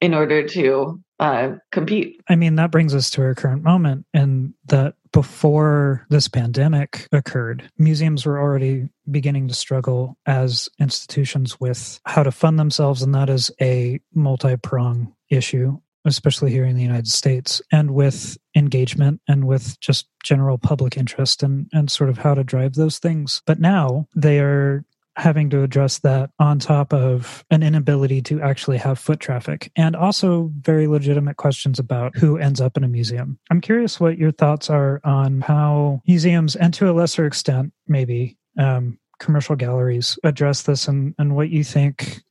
in 0.00 0.14
order 0.14 0.46
to 0.48 1.00
uh, 1.20 1.56
compete. 1.70 2.20
I 2.28 2.34
mean, 2.34 2.56
that 2.56 2.70
brings 2.72 2.94
us 2.94 3.10
to 3.10 3.22
our 3.22 3.34
current 3.34 3.62
moment, 3.62 4.06
and 4.14 4.54
that 4.66 4.94
before 5.12 6.06
this 6.08 6.28
pandemic 6.28 7.06
occurred, 7.12 7.70
museums 7.78 8.24
were 8.24 8.40
already 8.40 8.88
beginning 9.10 9.46
to 9.48 9.54
struggle 9.54 10.16
as 10.26 10.68
institutions 10.80 11.60
with 11.60 12.00
how 12.06 12.22
to 12.22 12.32
fund 12.32 12.58
themselves, 12.58 13.02
and 13.02 13.14
that 13.14 13.28
is 13.28 13.50
a 13.60 14.00
multi 14.14 14.56
prong 14.56 15.14
issue. 15.28 15.78
Especially 16.06 16.50
here 16.50 16.64
in 16.64 16.76
the 16.76 16.82
United 16.82 17.08
States, 17.08 17.60
and 17.70 17.90
with 17.90 18.38
engagement 18.56 19.20
and 19.28 19.46
with 19.46 19.78
just 19.80 20.08
general 20.24 20.56
public 20.56 20.96
interest 20.96 21.42
and, 21.42 21.68
and 21.74 21.90
sort 21.90 22.08
of 22.08 22.16
how 22.16 22.32
to 22.32 22.42
drive 22.42 22.72
those 22.72 22.98
things. 22.98 23.42
But 23.44 23.60
now 23.60 24.08
they 24.16 24.40
are 24.40 24.82
having 25.16 25.50
to 25.50 25.62
address 25.62 25.98
that 25.98 26.30
on 26.38 26.58
top 26.58 26.92
of 26.92 27.44
an 27.50 27.62
inability 27.62 28.22
to 28.22 28.40
actually 28.40 28.78
have 28.78 28.98
foot 28.98 29.20
traffic 29.20 29.70
and 29.76 29.94
also 29.96 30.50
very 30.60 30.86
legitimate 30.86 31.36
questions 31.36 31.78
about 31.78 32.16
who 32.16 32.38
ends 32.38 32.60
up 32.60 32.76
in 32.76 32.84
a 32.84 32.88
museum. 32.88 33.38
I'm 33.50 33.60
curious 33.60 34.00
what 34.00 34.18
your 34.18 34.32
thoughts 34.32 34.70
are 34.70 35.00
on 35.04 35.40
how 35.40 36.00
museums, 36.06 36.56
and 36.56 36.72
to 36.74 36.90
a 36.90 36.92
lesser 36.92 37.26
extent, 37.26 37.72
maybe 37.86 38.38
um, 38.58 38.98
commercial 39.18 39.56
galleries, 39.56 40.18
address 40.24 40.62
this 40.62 40.88
and, 40.88 41.14
and 41.18 41.36
what 41.36 41.50
you 41.50 41.62
think 41.62 42.22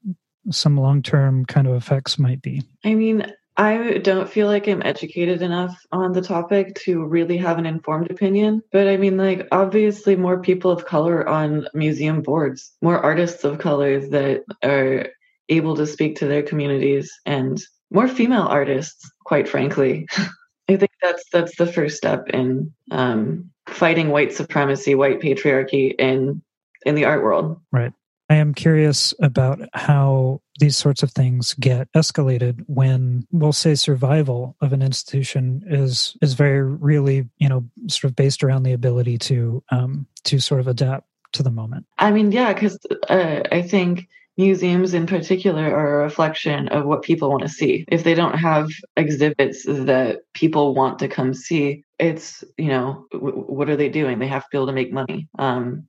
some 0.51 0.77
long 0.77 1.01
term 1.01 1.45
kind 1.45 1.67
of 1.67 1.75
effects 1.75 2.17
might 2.17 2.41
be. 2.41 2.63
I 2.83 2.95
mean, 2.95 3.31
I 3.59 3.97
don't 3.97 4.29
feel 4.29 4.47
like 4.47 4.69
I'm 4.69 4.81
educated 4.83 5.41
enough 5.41 5.85
on 5.91 6.13
the 6.13 6.21
topic 6.21 6.75
to 6.85 7.03
really 7.03 7.35
have 7.39 7.57
an 7.57 7.65
informed 7.65 8.09
opinion. 8.09 8.63
But 8.71 8.87
I 8.87 8.95
mean, 8.95 9.17
like, 9.17 9.49
obviously, 9.51 10.15
more 10.15 10.41
people 10.41 10.71
of 10.71 10.85
color 10.85 11.27
on 11.27 11.67
museum 11.73 12.21
boards, 12.21 12.71
more 12.81 12.97
artists 12.97 13.43
of 13.43 13.59
color 13.59 13.99
that 13.99 14.45
are 14.63 15.07
able 15.49 15.75
to 15.75 15.85
speak 15.85 16.15
to 16.19 16.25
their 16.25 16.41
communities, 16.41 17.11
and 17.25 17.61
more 17.91 18.07
female 18.07 18.43
artists, 18.43 19.11
quite 19.25 19.49
frankly. 19.49 20.07
I 20.69 20.77
think 20.77 20.91
that's 21.01 21.25
that's 21.33 21.57
the 21.57 21.67
first 21.67 21.97
step 21.97 22.29
in 22.29 22.71
um, 22.91 23.51
fighting 23.67 24.07
white 24.07 24.31
supremacy, 24.31 24.95
white 24.95 25.19
patriarchy 25.19 25.95
in 25.99 26.41
in 26.85 26.95
the 26.95 27.03
art 27.03 27.23
world. 27.23 27.59
Right. 27.73 27.91
I 28.29 28.35
am 28.35 28.53
curious 28.53 29.13
about 29.21 29.59
how 29.73 30.41
these 30.59 30.77
sorts 30.77 31.01
of 31.01 31.11
things 31.11 31.55
get 31.55 31.91
escalated 31.93 32.63
when 32.67 33.25
we'll 33.31 33.53
say 33.53 33.73
survival 33.73 34.55
of 34.61 34.71
an 34.71 34.81
institution 34.81 35.63
is 35.65 36.15
is 36.21 36.33
very 36.33 36.61
really 36.61 37.27
you 37.37 37.49
know 37.49 37.65
sort 37.87 38.11
of 38.11 38.15
based 38.15 38.43
around 38.43 38.63
the 38.63 38.73
ability 38.73 39.17
to 39.19 39.63
um, 39.71 40.05
to 40.25 40.39
sort 40.39 40.59
of 40.59 40.67
adapt 40.67 41.07
to 41.33 41.43
the 41.43 41.51
moment. 41.51 41.85
I 41.97 42.11
mean, 42.11 42.31
yeah, 42.31 42.53
because 42.53 42.77
uh, 43.07 43.41
I 43.51 43.61
think 43.61 44.07
museums 44.37 44.93
in 44.93 45.05
particular 45.05 45.63
are 45.63 45.99
a 45.99 46.03
reflection 46.03 46.69
of 46.69 46.85
what 46.85 47.03
people 47.03 47.29
want 47.29 47.41
to 47.41 47.49
see. 47.49 47.85
If 47.89 48.03
they 48.03 48.13
don't 48.13 48.37
have 48.37 48.69
exhibits 48.95 49.63
that 49.65 50.19
people 50.33 50.73
want 50.73 50.99
to 50.99 51.07
come 51.07 51.33
see, 51.33 51.83
it's 51.97 52.43
you 52.57 52.67
know 52.67 53.05
w- 53.11 53.33
what 53.33 53.69
are 53.69 53.75
they 53.75 53.89
doing? 53.89 54.19
They 54.19 54.27
have 54.27 54.43
to 54.43 54.49
be 54.51 54.57
able 54.57 54.67
to 54.67 54.73
make 54.73 54.93
money. 54.93 55.27
Um, 55.39 55.87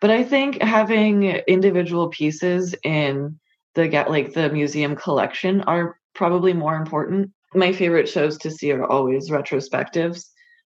But 0.00 0.10
I 0.10 0.22
think 0.22 0.62
having 0.62 1.24
individual 1.24 2.08
pieces 2.08 2.74
in 2.84 3.38
the 3.74 3.88
get 3.88 4.10
like 4.10 4.32
the 4.32 4.50
museum 4.50 4.96
collection 4.96 5.62
are 5.62 5.98
probably 6.14 6.52
more 6.52 6.76
important. 6.76 7.30
My 7.54 7.72
favorite 7.72 8.08
shows 8.08 8.38
to 8.38 8.50
see 8.50 8.72
are 8.72 8.84
always 8.84 9.30
retrospectives, 9.30 10.26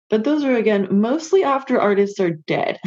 but 0.10 0.24
those 0.24 0.44
are 0.44 0.56
again 0.56 0.88
mostly 0.92 1.44
after 1.44 1.80
artists 1.80 2.20
are 2.20 2.32
dead. 2.32 2.80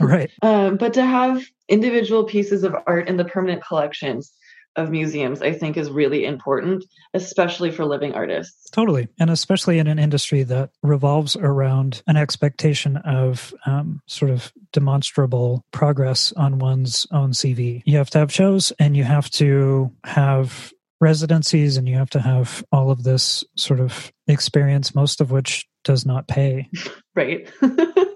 Right. 0.00 0.30
um, 0.42 0.76
but 0.76 0.94
to 0.94 1.04
have 1.04 1.42
individual 1.68 2.24
pieces 2.24 2.64
of 2.64 2.76
art 2.86 3.08
in 3.08 3.16
the 3.16 3.24
permanent 3.24 3.64
collections 3.64 4.32
of 4.76 4.90
museums, 4.90 5.42
I 5.42 5.52
think 5.52 5.76
is 5.76 5.90
really 5.90 6.24
important, 6.24 6.84
especially 7.14 7.70
for 7.70 7.84
living 7.84 8.14
artists. 8.14 8.70
Totally. 8.70 9.08
And 9.18 9.30
especially 9.30 9.78
in 9.78 9.86
an 9.86 9.98
industry 9.98 10.42
that 10.44 10.70
revolves 10.82 11.36
around 11.36 12.02
an 12.06 12.16
expectation 12.16 12.96
of 12.98 13.52
um, 13.66 14.00
sort 14.06 14.30
of 14.30 14.52
demonstrable 14.72 15.64
progress 15.72 16.32
on 16.32 16.58
one's 16.58 17.06
own 17.12 17.32
CV. 17.32 17.82
You 17.84 17.98
have 17.98 18.10
to 18.10 18.18
have 18.18 18.32
shows 18.32 18.72
and 18.78 18.96
you 18.96 19.04
have 19.04 19.30
to 19.30 19.92
have 20.04 20.72
residencies 21.00 21.76
and 21.76 21.88
you 21.88 21.96
have 21.96 22.10
to 22.10 22.20
have 22.20 22.64
all 22.72 22.90
of 22.90 23.02
this 23.02 23.44
sort 23.56 23.80
of 23.80 24.12
experience, 24.28 24.94
most 24.94 25.20
of 25.20 25.30
which 25.30 25.66
does 25.84 26.06
not 26.06 26.28
pay. 26.28 26.68
Right. 27.14 27.46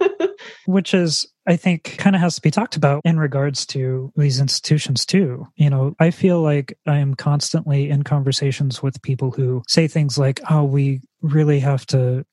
which 0.67 0.95
is 0.95 1.27
i 1.47 1.57
think 1.57 1.97
kind 1.99 2.17
of 2.17 2.21
has 2.21 2.35
to 2.35 2.41
be 2.41 2.51
talked 2.51 2.77
about 2.77 3.03
in 3.05 3.19
regards 3.19 3.67
to 3.67 4.13
these 4.17 4.41
institutions 4.41 5.07
too. 5.07 5.47
You 5.57 5.71
know 5.71 5.95
i 6.01 6.11
feel 6.11 6.41
like 6.43 6.77
i 6.87 6.99
am 6.99 7.15
constantly 7.15 7.91
in 7.91 8.03
conversations 8.03 8.83
with 8.83 9.03
people 9.03 9.31
who 9.31 9.63
say 9.69 9.89
things 9.89 10.19
like 10.19 10.41
oh 10.51 10.65
we 10.65 11.01
really 11.23 11.61
have 11.61 11.87
to 11.87 12.25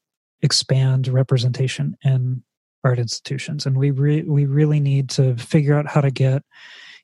expand 0.41 1.07
representation 1.07 1.95
in 2.03 2.43
art 2.83 2.99
institutions 2.99 3.65
and 3.65 3.77
we 3.77 3.91
re- 3.91 4.23
we 4.23 4.45
really 4.45 4.79
need 4.79 5.09
to 5.09 5.35
figure 5.37 5.75
out 5.75 5.87
how 5.87 6.01
to 6.01 6.11
get 6.11 6.43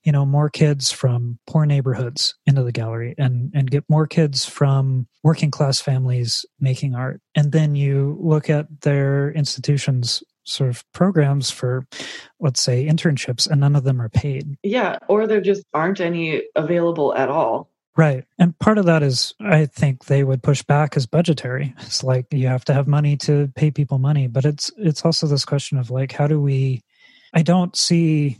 you 0.03 0.11
know 0.11 0.25
more 0.25 0.49
kids 0.49 0.91
from 0.91 1.39
poor 1.47 1.65
neighborhoods 1.65 2.35
into 2.45 2.63
the 2.63 2.71
gallery 2.71 3.15
and 3.17 3.51
and 3.53 3.71
get 3.71 3.83
more 3.89 4.07
kids 4.07 4.45
from 4.45 5.07
working 5.23 5.51
class 5.51 5.81
families 5.81 6.45
making 6.59 6.95
art. 6.95 7.21
And 7.35 7.51
then 7.51 7.75
you 7.75 8.17
look 8.21 8.49
at 8.49 8.67
their 8.81 9.31
institutions 9.31 10.23
sort 10.49 10.69
of 10.69 10.83
programs 10.91 11.49
for 11.49 11.85
let's 12.39 12.61
say 12.61 12.85
internships 12.85 13.49
and 13.49 13.61
none 13.61 13.75
of 13.75 13.83
them 13.83 14.01
are 14.01 14.09
paid 14.09 14.57
yeah 14.63 14.97
or 15.07 15.27
there 15.27 15.41
just 15.41 15.63
aren't 15.73 15.99
any 15.99 16.43
available 16.55 17.13
at 17.15 17.29
all 17.29 17.69
right 17.97 18.25
and 18.37 18.57
part 18.59 18.77
of 18.77 18.85
that 18.85 19.03
is 19.03 19.33
i 19.41 19.65
think 19.65 20.05
they 20.05 20.23
would 20.23 20.43
push 20.43 20.63
back 20.63 20.95
as 20.97 21.05
budgetary 21.05 21.73
it's 21.79 22.03
like 22.03 22.25
you 22.31 22.47
have 22.47 22.65
to 22.65 22.73
have 22.73 22.87
money 22.87 23.15
to 23.15 23.51
pay 23.55 23.71
people 23.71 23.99
money 23.99 24.27
but 24.27 24.45
it's 24.45 24.71
it's 24.77 25.05
also 25.05 25.27
this 25.27 25.45
question 25.45 25.77
of 25.77 25.91
like 25.91 26.11
how 26.11 26.27
do 26.27 26.41
we 26.41 26.81
i 27.33 27.41
don't 27.41 27.75
see 27.75 28.37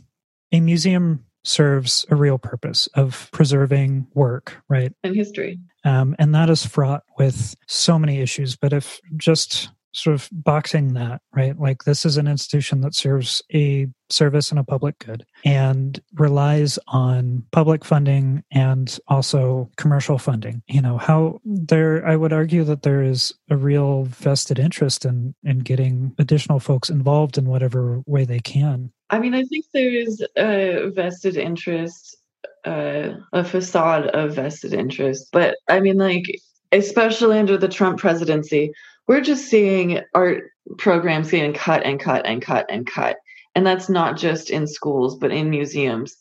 a 0.52 0.60
museum 0.60 1.24
serves 1.44 2.04
a 2.10 2.16
real 2.16 2.38
purpose 2.38 2.86
of 2.94 3.28
preserving 3.32 4.06
work, 4.14 4.62
right? 4.68 4.92
And 5.02 5.14
history. 5.14 5.58
Um, 5.84 6.14
and 6.18 6.34
that 6.34 6.50
is 6.50 6.66
fraught 6.66 7.04
with 7.18 7.54
so 7.66 7.98
many 7.98 8.20
issues. 8.20 8.56
But 8.56 8.72
if 8.72 9.00
just 9.16 9.70
sort 9.92 10.14
of 10.14 10.28
boxing 10.32 10.94
that, 10.94 11.20
right? 11.34 11.58
Like 11.58 11.84
this 11.84 12.04
is 12.04 12.16
an 12.16 12.28
institution 12.28 12.80
that 12.82 12.94
serves 12.94 13.42
a 13.52 13.88
service 14.08 14.50
and 14.50 14.58
a 14.58 14.64
public 14.64 14.98
good 14.98 15.24
and 15.44 16.00
relies 16.14 16.78
on 16.88 17.44
public 17.52 17.84
funding 17.84 18.42
and 18.52 18.98
also 19.08 19.70
commercial 19.76 20.18
funding. 20.18 20.62
You 20.68 20.82
know, 20.82 20.98
how 20.98 21.40
there 21.44 22.06
I 22.06 22.16
would 22.16 22.32
argue 22.32 22.64
that 22.64 22.82
there 22.82 23.02
is 23.02 23.34
a 23.48 23.56
real 23.56 24.04
vested 24.04 24.58
interest 24.58 25.04
in 25.04 25.34
in 25.44 25.60
getting 25.60 26.14
additional 26.18 26.60
folks 26.60 26.90
involved 26.90 27.38
in 27.38 27.46
whatever 27.46 28.02
way 28.06 28.24
they 28.24 28.40
can. 28.40 28.92
I 29.10 29.18
mean, 29.18 29.34
I 29.34 29.44
think 29.44 29.66
there 29.72 29.90
is 29.90 30.24
a 30.36 30.90
vested 30.94 31.36
interest 31.36 32.16
uh, 32.64 33.14
a 33.32 33.44
facade 33.44 34.06
of 34.08 34.34
vested 34.34 34.74
interest. 34.74 35.28
But 35.32 35.56
I 35.68 35.80
mean, 35.80 35.96
like, 35.96 36.24
especially 36.72 37.38
under 37.38 37.56
the 37.56 37.68
Trump 37.68 37.98
presidency, 37.98 38.72
we're 39.10 39.20
just 39.20 39.46
seeing 39.46 40.00
art 40.14 40.44
programs 40.78 41.32
getting 41.32 41.52
cut 41.52 41.84
and 41.84 41.98
cut 41.98 42.24
and 42.26 42.40
cut 42.40 42.66
and 42.70 42.86
cut. 42.86 43.16
And 43.56 43.66
that's 43.66 43.88
not 43.88 44.16
just 44.16 44.50
in 44.50 44.68
schools, 44.68 45.18
but 45.18 45.32
in 45.32 45.50
museums. 45.50 46.14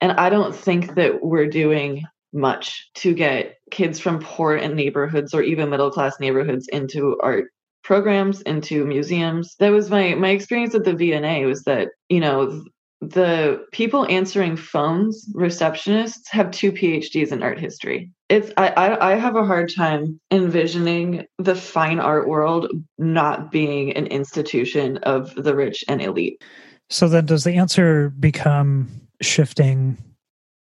And 0.00 0.12
I 0.12 0.30
don't 0.30 0.54
think 0.54 0.94
that 0.94 1.24
we're 1.24 1.48
doing 1.48 2.04
much 2.32 2.88
to 2.98 3.14
get 3.14 3.56
kids 3.72 3.98
from 3.98 4.20
poor 4.20 4.56
neighborhoods 4.68 5.34
or 5.34 5.42
even 5.42 5.70
middle 5.70 5.90
class 5.90 6.20
neighborhoods 6.20 6.68
into 6.68 7.18
art 7.20 7.46
programs 7.82 8.42
into 8.42 8.84
museums 8.84 9.54
that 9.60 9.70
was 9.70 9.90
my 9.90 10.12
my 10.14 10.30
experience 10.30 10.74
at 10.74 10.82
the 10.82 10.92
vna 10.92 11.46
was 11.46 11.62
that 11.62 11.88
you 12.08 12.18
know 12.18 12.64
the 13.00 13.64
people 13.72 14.06
answering 14.08 14.56
phones, 14.56 15.28
receptionists, 15.34 16.28
have 16.30 16.50
two 16.50 16.72
PhDs 16.72 17.30
in 17.30 17.42
art 17.42 17.58
history. 17.58 18.10
It's 18.28 18.50
I, 18.56 18.68
I, 18.68 19.12
I 19.12 19.14
have 19.16 19.36
a 19.36 19.44
hard 19.44 19.72
time 19.74 20.18
envisioning 20.30 21.26
the 21.38 21.54
fine 21.54 22.00
art 22.00 22.26
world 22.26 22.70
not 22.98 23.52
being 23.52 23.96
an 23.96 24.06
institution 24.06 24.98
of 24.98 25.34
the 25.34 25.54
rich 25.54 25.84
and 25.88 26.00
elite. 26.00 26.42
So 26.88 27.08
then, 27.08 27.26
does 27.26 27.44
the 27.44 27.54
answer 27.54 28.10
become 28.10 28.88
shifting 29.20 29.98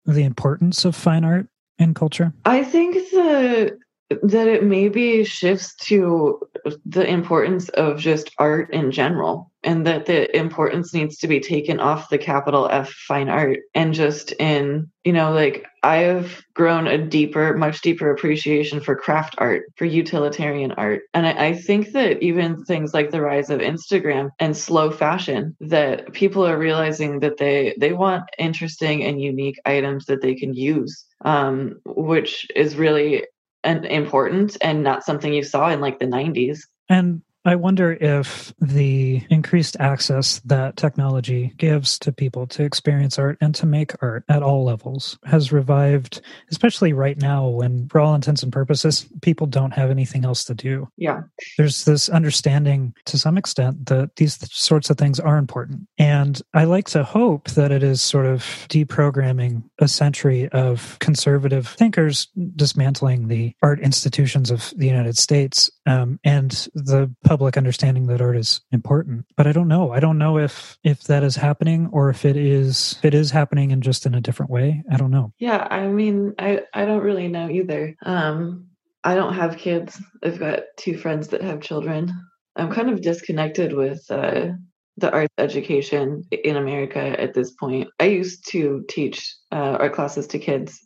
the 0.05 0.23
importance 0.23 0.85
of 0.85 0.95
fine 0.95 1.23
art 1.23 1.47
in 1.77 1.93
culture? 1.93 2.33
I 2.45 2.63
think 2.63 2.95
the 3.11 3.77
that 4.21 4.47
it 4.47 4.63
maybe 4.63 5.23
shifts 5.23 5.75
to 5.75 6.39
the 6.85 7.07
importance 7.07 7.69
of 7.69 7.99
just 7.99 8.31
art 8.37 8.71
in 8.73 8.91
general 8.91 9.51
and 9.63 9.85
that 9.85 10.05
the 10.05 10.35
importance 10.35 10.93
needs 10.93 11.17
to 11.17 11.27
be 11.27 11.39
taken 11.39 11.79
off 11.79 12.09
the 12.09 12.17
capital 12.17 12.67
F 12.71 12.89
fine 12.89 13.29
art 13.29 13.59
and 13.73 13.93
just 13.93 14.31
in, 14.33 14.91
you 15.03 15.13
know, 15.13 15.31
like 15.31 15.65
I've 15.83 16.43
grown 16.53 16.87
a 16.87 16.97
deeper, 16.97 17.57
much 17.57 17.81
deeper 17.81 18.11
appreciation 18.11 18.79
for 18.79 18.95
craft 18.95 19.35
art, 19.37 19.63
for 19.75 19.85
utilitarian 19.85 20.71
art. 20.73 21.01
And 21.13 21.27
I, 21.27 21.47
I 21.47 21.53
think 21.53 21.91
that 21.91 22.21
even 22.21 22.63
things 22.63 22.93
like 22.93 23.11
the 23.11 23.21
rise 23.21 23.49
of 23.49 23.59
Instagram 23.59 24.29
and 24.39 24.55
slow 24.55 24.91
fashion, 24.91 25.55
that 25.59 26.13
people 26.13 26.45
are 26.45 26.57
realizing 26.57 27.19
that 27.19 27.37
they 27.37 27.75
they 27.79 27.93
want 27.93 28.23
interesting 28.37 29.03
and 29.03 29.21
unique 29.21 29.59
items 29.65 30.05
that 30.05 30.21
they 30.21 30.35
can 30.35 30.53
use 30.53 31.05
um, 31.23 31.79
which 31.85 32.47
is 32.55 32.75
really 32.75 33.25
and 33.63 33.85
important 33.85 34.57
and 34.61 34.83
not 34.83 35.03
something 35.03 35.33
you 35.33 35.43
saw 35.43 35.69
in 35.69 35.79
like 35.79 35.99
the 35.99 36.05
90s. 36.05 36.59
And 36.89 37.21
I 37.45 37.55
wonder 37.55 37.91
if 37.93 38.53
the 38.59 39.23
increased 39.29 39.75
access 39.79 40.39
that 40.45 40.77
technology 40.77 41.53
gives 41.57 41.99
to 41.99 42.11
people 42.11 42.47
to 42.47 42.63
experience 42.63 43.19
art 43.19 43.37
and 43.41 43.53
to 43.55 43.65
make 43.65 43.91
art 44.01 44.23
at 44.29 44.43
all 44.43 44.63
levels 44.63 45.17
has 45.25 45.51
revived, 45.51 46.21
especially 46.51 46.93
right 46.93 47.19
now 47.19 47.47
when, 47.47 47.87
for 47.89 47.99
all 47.99 48.15
intents 48.15 48.43
and 48.43 48.51
purposes, 48.51 49.05
people 49.21 49.45
don't 49.47 49.71
have 49.71 49.89
anything 49.89 50.23
else 50.23 50.45
to 50.45 50.55
do. 50.55 50.87
Yeah. 50.97 51.23
There's 51.57 51.85
this 51.85 52.07
understanding 52.09 52.93
to 53.05 53.17
some 53.17 53.37
extent 53.37 53.87
that 53.87 54.15
these 54.15 54.37
sorts 54.53 54.89
of 54.89 54.97
things 54.97 55.19
are 55.19 55.37
important. 55.37 55.87
And 55.97 56.41
I 56.53 56.63
like 56.63 56.87
to 56.89 57.03
hope 57.03 57.49
that 57.51 57.71
it 57.71 57.83
is 57.83 58.01
sort 58.01 58.25
of 58.25 58.41
deprogramming 58.69 59.63
a 59.79 59.87
century 59.87 60.47
of 60.49 60.97
conservative 60.99 61.67
thinkers 61.67 62.27
dismantling 62.55 63.27
the 63.27 63.53
art 63.61 63.79
institutions 63.79 64.49
of 64.49 64.73
the 64.77 64.87
United 64.87 65.17
States 65.17 65.69
um, 65.85 66.19
and 66.23 66.51
the 66.73 67.13
public 67.23 67.57
understanding 67.57 68.07
that 68.07 68.21
art 68.21 68.37
is 68.37 68.61
important. 68.71 69.25
But 69.35 69.47
i 69.47 69.51
don't 69.51 69.67
know. 69.67 69.91
I 69.91 69.99
don't 69.99 70.17
know 70.17 70.37
if 70.37 70.77
if 70.83 71.03
that 71.05 71.23
is 71.23 71.35
happening 71.35 71.89
or 71.91 72.09
if 72.09 72.25
it 72.25 72.37
is 72.37 72.95
if 72.99 73.05
it 73.05 73.13
is 73.13 73.31
happening 73.31 73.71
and 73.71 73.83
just 73.83 74.05
in 74.05 74.15
a 74.15 74.21
different 74.21 74.51
way. 74.51 74.83
I 74.91 74.97
don't 74.97 75.11
know. 75.11 75.33
Yeah 75.37 75.67
i 75.69 75.87
mean 75.87 76.33
i 76.39 76.61
i 76.73 76.85
don't 76.85 77.03
really 77.03 77.27
know 77.27 77.49
either. 77.49 77.95
Um 78.03 78.67
i 79.03 79.15
don't 79.15 79.33
have 79.33 79.57
kids. 79.57 80.01
I've 80.23 80.39
got 80.39 80.61
two 80.77 80.97
friends 80.97 81.29
that 81.29 81.41
have 81.41 81.61
children. 81.61 82.13
I'm 82.55 82.71
kind 82.71 82.89
of 82.89 83.01
disconnected 83.01 83.73
with 83.73 84.05
uh 84.09 84.49
the 84.97 85.11
arts 85.11 85.33
education 85.39 86.23
in 86.31 86.55
america 86.55 86.99
at 87.19 87.33
this 87.33 87.51
point. 87.51 87.89
I 87.99 88.05
used 88.05 88.47
to 88.51 88.85
teach 88.87 89.35
uh, 89.51 89.77
art 89.79 89.93
classes 89.93 90.27
to 90.27 90.39
kids 90.39 90.79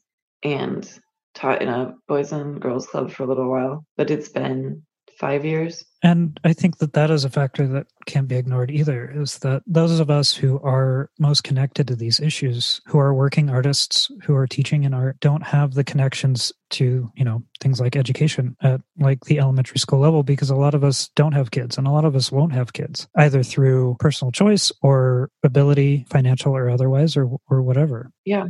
and 0.44 0.90
taught 1.36 1.62
in 1.62 1.68
a 1.68 1.94
boys 2.08 2.32
and 2.32 2.60
girls 2.60 2.88
club 2.88 3.12
for 3.12 3.24
a 3.24 3.28
little 3.28 3.50
while 3.50 3.86
but 3.96 4.10
it's 4.10 4.30
been 4.30 4.82
five 5.17 5.43
years. 5.45 5.84
And 6.03 6.39
I 6.43 6.53
think 6.53 6.77
that 6.77 6.93
that 6.93 7.10
is 7.10 7.25
a 7.25 7.30
factor 7.30 7.68
that 7.68 7.88
can't 8.05 8.28
be 8.28 8.36
ignored 8.36 8.70
either 8.70 9.11
is 9.11 9.39
that 9.39 9.63
those 9.65 9.99
of 9.99 10.11
us 10.11 10.34
who 10.34 10.59
are 10.59 11.09
most 11.18 11.43
connected 11.43 11.88
to 11.88 11.95
these 11.95 12.20
issues, 12.20 12.82
who 12.86 12.99
are 12.99 13.13
working 13.13 13.49
artists, 13.49 14.11
who 14.24 14.36
are 14.36 14.45
teaching 14.45 14.84
in 14.84 14.93
art, 14.93 15.20
don't 15.20 15.41
have 15.41 15.74
the 15.74 15.84
connections 15.84 16.53
to, 16.70 17.11
you 17.15 17.26
know, 17.26 17.41
things 17.59 17.82
like 17.82 17.95
education 17.95 18.55
at 18.61 18.80
like 18.99 19.26
the 19.26 19.39
elementary 19.39 19.80
school 19.80 19.99
level 19.99 20.22
because 20.22 20.51
a 20.51 20.55
lot 20.55 20.76
of 20.76 20.84
us 20.84 21.09
don't 21.15 21.32
have 21.32 21.49
kids 21.49 21.78
and 21.78 21.88
a 21.88 21.91
lot 21.91 22.05
of 22.05 22.15
us 22.15 22.32
won't 22.32 22.53
have 22.53 22.74
kids 22.74 23.07
either 23.15 23.41
through 23.41 23.95
personal 23.99 24.32
choice 24.32 24.72
or 24.84 25.32
ability, 25.43 26.05
financial 26.09 26.55
or 26.55 26.70
otherwise, 26.70 27.18
or, 27.18 27.28
or 27.49 27.63
whatever. 27.63 28.11
Yeah. 28.24 28.45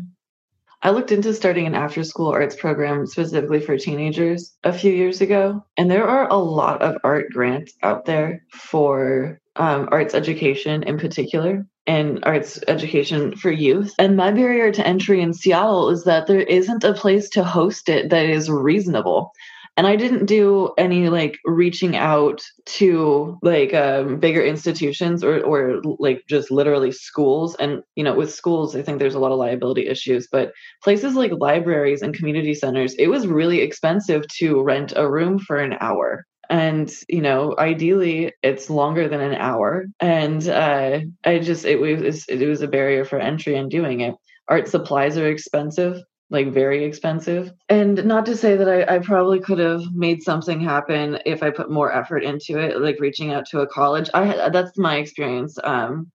I 0.81 0.91
looked 0.91 1.11
into 1.11 1.33
starting 1.33 1.65
an 1.67 1.75
after 1.75 2.03
school 2.03 2.29
arts 2.29 2.55
program 2.55 3.07
specifically 3.07 3.59
for 3.59 3.77
teenagers 3.77 4.55
a 4.63 4.71
few 4.71 4.93
years 4.93 5.21
ago, 5.21 5.65
and 5.75 5.89
there 5.89 6.07
are 6.07 6.29
a 6.29 6.37
lot 6.37 6.81
of 6.81 6.97
art 7.03 7.31
grants 7.31 7.73
out 7.81 8.05
there 8.05 8.43
for 8.51 9.39
um, 9.55 9.89
arts 9.91 10.13
education 10.13 10.83
in 10.83 10.97
particular. 10.97 11.65
and 11.87 12.19
arts 12.23 12.59
education 12.67 13.33
for 13.35 13.49
youth. 13.49 13.93
And 13.97 14.17
my 14.17 14.31
barrier 14.31 14.71
to 14.73 14.85
entry 14.85 15.21
in 15.21 15.33
Seattle 15.33 15.89
is 15.89 16.03
that 16.03 16.27
there 16.27 16.41
isn't 16.41 16.83
a 16.83 16.93
place 16.93 17.29
to 17.29 17.45
host 17.45 17.87
it 17.87 18.09
that 18.09 18.25
is 18.25 18.49
reasonable 18.49 19.31
and 19.77 19.87
i 19.87 19.95
didn't 19.95 20.25
do 20.25 20.71
any 20.77 21.09
like 21.09 21.37
reaching 21.45 21.95
out 21.95 22.41
to 22.65 23.37
like 23.41 23.73
um, 23.73 24.19
bigger 24.19 24.43
institutions 24.43 25.23
or 25.23 25.41
or 25.41 25.81
like 25.99 26.23
just 26.27 26.51
literally 26.51 26.91
schools. 26.91 27.55
And 27.59 27.81
you 27.95 28.03
know 28.03 28.15
with 28.15 28.33
schools 28.33 28.75
i 28.75 28.81
think 28.81 28.99
there's 28.99 29.15
a 29.15 29.19
lot 29.19 29.31
of 29.31 29.39
liability 29.39 29.87
issues 29.87 30.27
but 30.31 30.51
places 30.83 31.15
like 31.15 31.31
libraries 31.37 32.01
and 32.01 32.13
community 32.13 32.53
centers 32.53 32.93
it 32.95 33.07
was 33.07 33.27
really 33.27 33.61
expensive 33.61 34.27
to 34.39 34.61
rent 34.61 34.93
a 34.95 35.09
room 35.09 35.39
for 35.39 35.57
an 35.57 35.75
hour. 35.79 36.25
And 36.49 36.91
you 37.09 37.21
know 37.21 37.55
ideally 37.59 38.33
it's 38.43 38.69
longer 38.69 39.07
than 39.09 39.21
an 39.21 39.35
hour. 39.35 39.85
And 39.99 40.47
uh 40.47 40.99
i 41.25 41.39
just 41.39 41.65
it 41.65 41.79
was 41.79 42.25
it 42.27 42.47
was 42.47 42.61
a 42.61 42.67
barrier 42.67 43.05
for 43.05 43.19
entry 43.19 43.55
in 43.55 43.69
doing 43.69 44.01
it. 44.01 44.15
Art 44.49 44.67
supplies 44.67 45.17
are 45.17 45.27
expensive 45.27 45.97
like 46.29 46.51
very 46.51 46.83
expensive. 46.83 47.53
And 47.69 48.03
not 48.05 48.25
to 48.25 48.35
say 48.35 48.57
that 48.57 48.67
I, 48.67 48.95
I, 48.95 48.99
probably 48.99 49.39
could 49.39 49.59
have 49.59 49.93
made 49.93 50.21
something 50.21 50.59
happen 50.59 51.19
if 51.25 51.41
I 51.41 51.51
put 51.51 51.71
more 51.71 51.93
effort 51.93 52.23
into 52.23 52.59
it, 52.59 52.81
like 52.81 52.99
reaching 52.99 53.31
out 53.31 53.45
to 53.47 53.61
a 53.61 53.67
college. 53.67 54.09
I 54.13 54.49
that's 54.49 54.77
my 54.77 54.97
experience. 54.97 55.57
Um, 55.63 56.11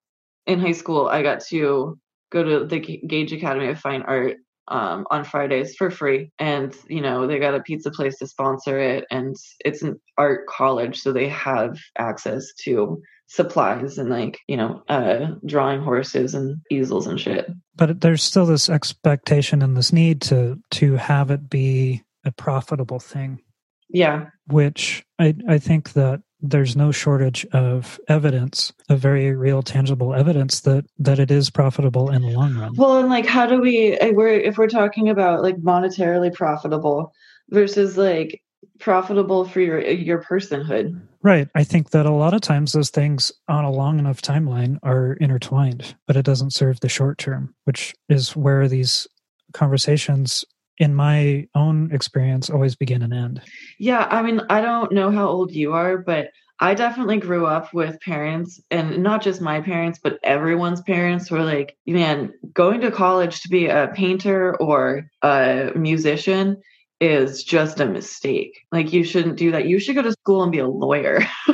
in 0.47 0.61
high 0.61 0.73
school, 0.73 1.09
I 1.09 1.23
got 1.23 1.41
to 1.47 1.99
go 2.31 2.43
to 2.43 2.67
the 2.67 2.81
Gage 2.81 3.33
Academy 3.33 3.69
of 3.69 3.79
Fine 3.79 4.03
Art 4.03 4.37
um, 4.69 5.07
on 5.11 5.25
Fridays 5.25 5.77
for 5.77 5.91
free, 5.91 6.31
and 6.39 6.75
you 6.89 7.01
know 7.01 7.27
they 7.27 7.39
got 7.39 7.55
a 7.55 7.61
pizza 7.61 7.91
place 7.91 8.19
to 8.19 8.27
sponsor 8.27 8.79
it, 8.79 9.07
and 9.11 9.37
it's 9.65 9.83
an 9.83 10.01
art 10.19 10.47
college, 10.47 11.01
so 11.01 11.13
they 11.13 11.29
have 11.29 11.79
access 11.99 12.53
to 12.65 13.01
supplies 13.33 13.97
and 13.97 14.11
like 14.11 14.41
you 14.47 14.59
know 14.59 14.83
uh 14.91 15.29
drawing 15.47 15.81
horses 15.81 16.35
and 16.35 16.61
easels 16.71 17.07
and 17.07 17.19
shit. 17.19 17.51
But 17.75 18.03
there's 18.03 18.23
still 18.23 18.45
this 18.45 18.69
expectation 18.69 19.63
and 19.63 19.75
this 19.75 19.91
need 19.91 20.21
to 20.23 20.61
to 20.73 20.97
have 20.97 21.31
it 21.31 21.49
be 21.49 22.03
a 22.27 22.31
profitable 22.31 23.01
thing. 23.01 23.41
Yeah. 23.89 24.27
Which 24.49 25.03
i 25.19 25.35
i 25.49 25.59
think 25.59 25.95
that 25.95 26.21
there's 26.43 26.77
no 26.77 26.93
shortage 26.93 27.47
of 27.53 27.99
evidence 28.09 28.71
of 28.91 28.99
very 28.99 29.35
real 29.35 29.63
tangible 29.63 30.13
evidence 30.13 30.61
that 30.61 30.85
that 30.99 31.19
it 31.19 31.31
is 31.31 31.49
profitable 31.49 32.11
in 32.11 32.21
the 32.21 32.33
long 32.33 32.55
run. 32.55 32.75
Well 32.77 32.99
and 32.99 33.09
like 33.09 33.25
how 33.25 33.47
do 33.47 33.63
we 33.63 33.97
eh, 33.99 34.11
we're 34.11 34.29
if 34.29 34.59
we're 34.59 34.69
talking 34.69 35.09
about 35.09 35.43
like 35.43 35.57
monetarily 35.57 36.35
profitable 36.35 37.15
versus 37.49 37.97
like 37.97 38.43
profitable 38.79 39.47
for 39.47 39.61
your 39.61 39.81
your 39.81 40.23
personhood 40.23 41.01
right. 41.23 41.49
I 41.55 41.65
think 41.65 41.91
that 41.91 42.07
a 42.07 42.11
lot 42.11 42.35
of 42.35 42.41
times 42.41 42.73
those 42.73 42.91
things 42.91 43.33
on 43.49 43.65
a 43.65 43.71
long 43.71 43.99
enough 43.99 44.23
timeline 44.23 44.79
are 44.83 45.15
intertwined 45.15 45.95
but 46.07 46.17
it 46.17 46.25
doesn't 46.25 46.53
serve 46.53 46.81
the 46.81 46.89
short 46.89 47.19
term 47.19 47.55
which 47.65 47.95
is 48.09 48.37
where 48.37 48.69
these 48.69 49.07
conversations 49.53 50.45
in 50.79 50.95
my 50.95 51.47
own 51.55 51.93
experience 51.93 52.49
always 52.49 52.75
begin 52.75 53.03
and 53.03 53.13
end. 53.13 53.43
Yeah 53.79 54.07
i 54.11 54.23
mean 54.23 54.41
i 54.51 54.61
don't 54.61 54.93
know 54.93 55.11
how 55.11 55.29
old 55.29 55.53
you 55.53 55.73
are 55.73 55.99
but 55.99 56.31
I 56.63 56.75
definitely 56.75 57.17
grew 57.17 57.45
up 57.45 57.75
with 57.75 58.01
parents, 58.03 58.61
and 58.71 59.03
not 59.03 59.21
just 59.21 59.41
my 59.41 59.61
parents, 59.61 59.99
but 60.01 60.21
everyone's 60.23 60.81
parents 60.81 61.29
were 61.29 61.43
like, 61.43 61.77
man, 61.89 62.33
going 62.55 62.83
to 62.83 62.93
college 62.93 63.41
to 63.41 63.49
be 63.49 63.67
a 63.67 63.91
painter 63.93 64.57
or 64.61 65.11
a 65.23 65.73
musician 65.75 66.63
is 67.03 67.43
just 67.43 67.81
a 67.81 67.87
mistake. 67.87 68.65
Like 68.71 68.93
you 68.93 69.03
shouldn't 69.03 69.37
do 69.37 69.51
that. 69.51 69.67
You 69.67 69.81
should 69.81 69.97
go 69.97 70.03
to 70.03 70.13
school 70.13 70.45
and 70.45 70.53
be 70.53 70.61
a 70.61 70.69
lawyer. 70.69 71.21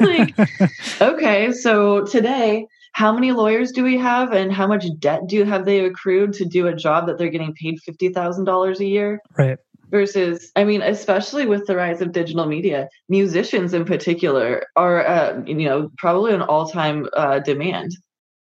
like, 0.00 0.34
okay, 1.00 1.52
so 1.52 2.06
today, 2.06 2.66
how 2.92 3.12
many 3.12 3.32
lawyers 3.32 3.70
do 3.70 3.84
we 3.84 3.98
have 3.98 4.32
and 4.32 4.50
how 4.50 4.66
much 4.66 4.86
debt 4.98 5.26
do 5.26 5.44
have 5.44 5.66
they 5.66 5.84
accrued 5.84 6.32
to 6.34 6.46
do 6.46 6.66
a 6.66 6.74
job 6.74 7.06
that 7.06 7.18
they're 7.18 7.28
getting 7.28 7.52
paid 7.52 7.80
$50,000 7.86 8.78
a 8.78 8.84
year? 8.84 9.20
Right. 9.36 9.58
Versus, 9.90 10.50
I 10.56 10.64
mean, 10.64 10.80
especially 10.80 11.44
with 11.44 11.66
the 11.66 11.76
rise 11.76 12.00
of 12.00 12.12
digital 12.12 12.46
media, 12.46 12.88
musicians 13.10 13.74
in 13.74 13.84
particular 13.84 14.64
are, 14.74 15.06
uh, 15.06 15.42
you 15.44 15.68
know, 15.68 15.90
probably 15.98 16.32
an 16.32 16.40
all 16.40 16.66
time 16.66 17.08
uh, 17.12 17.40
demand. 17.40 17.92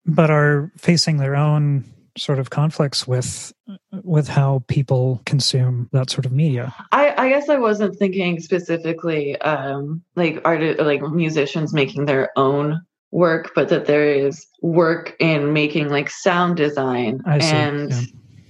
But 0.07 0.31
are 0.31 0.71
facing 0.79 1.17
their 1.17 1.35
own 1.35 1.85
sort 2.17 2.39
of 2.39 2.51
conflicts 2.51 3.07
with 3.07 3.53
with 4.03 4.29
how 4.29 4.63
people 4.69 5.23
consume 5.25 5.89
that 5.93 6.11
sort 6.11 6.27
of 6.27 6.33
media. 6.33 6.75
I, 6.93 7.15
I 7.17 7.29
guess 7.29 7.49
I 7.49 7.59
wasn't 7.59 7.97
thinking 7.97 8.41
specifically 8.41 9.41
um, 9.41 10.03
like 10.17 10.41
art 10.45 10.79
like 10.79 11.03
musicians 11.03 11.73
making 11.73 12.07
their 12.07 12.31
own 12.37 12.81
work, 13.11 13.53
but 13.55 13.69
that 13.69 13.87
there 13.87 14.13
is 14.13 14.47
work 14.61 15.15
in 15.21 15.53
making 15.53 15.89
like 15.89 16.11
sound 16.11 16.57
design 16.57 17.21
and 17.27 17.91
yeah. 17.91 18.01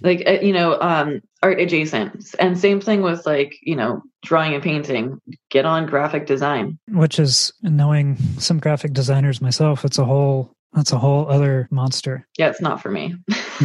like 0.01 0.23
uh, 0.27 0.39
you 0.41 0.53
know 0.53 0.81
um, 0.81 1.21
art 1.43 1.61
adjacent. 1.61 2.35
And 2.39 2.59
same 2.59 2.81
thing 2.81 3.03
with 3.03 3.27
like 3.27 3.59
you 3.63 3.77
know 3.77 4.03
drawing 4.23 4.55
and 4.55 4.63
painting. 4.63 5.21
Get 5.51 5.67
on 5.67 5.87
graphic 5.87 6.27
design, 6.27 6.79
which 6.89 7.19
is 7.19 7.53
knowing 7.63 8.17
some 8.39 8.59
graphic 8.59 8.93
designers 8.93 9.41
myself. 9.41 9.85
It's 9.85 9.99
a 9.99 10.05
whole 10.05 10.55
that's 10.73 10.93
a 10.93 10.99
whole 10.99 11.29
other 11.29 11.69
monster. 11.71 12.27
Yeah, 12.39 12.49
it's 12.49 12.61
not 12.61 12.83
for 12.83 12.91
me. 12.91 13.15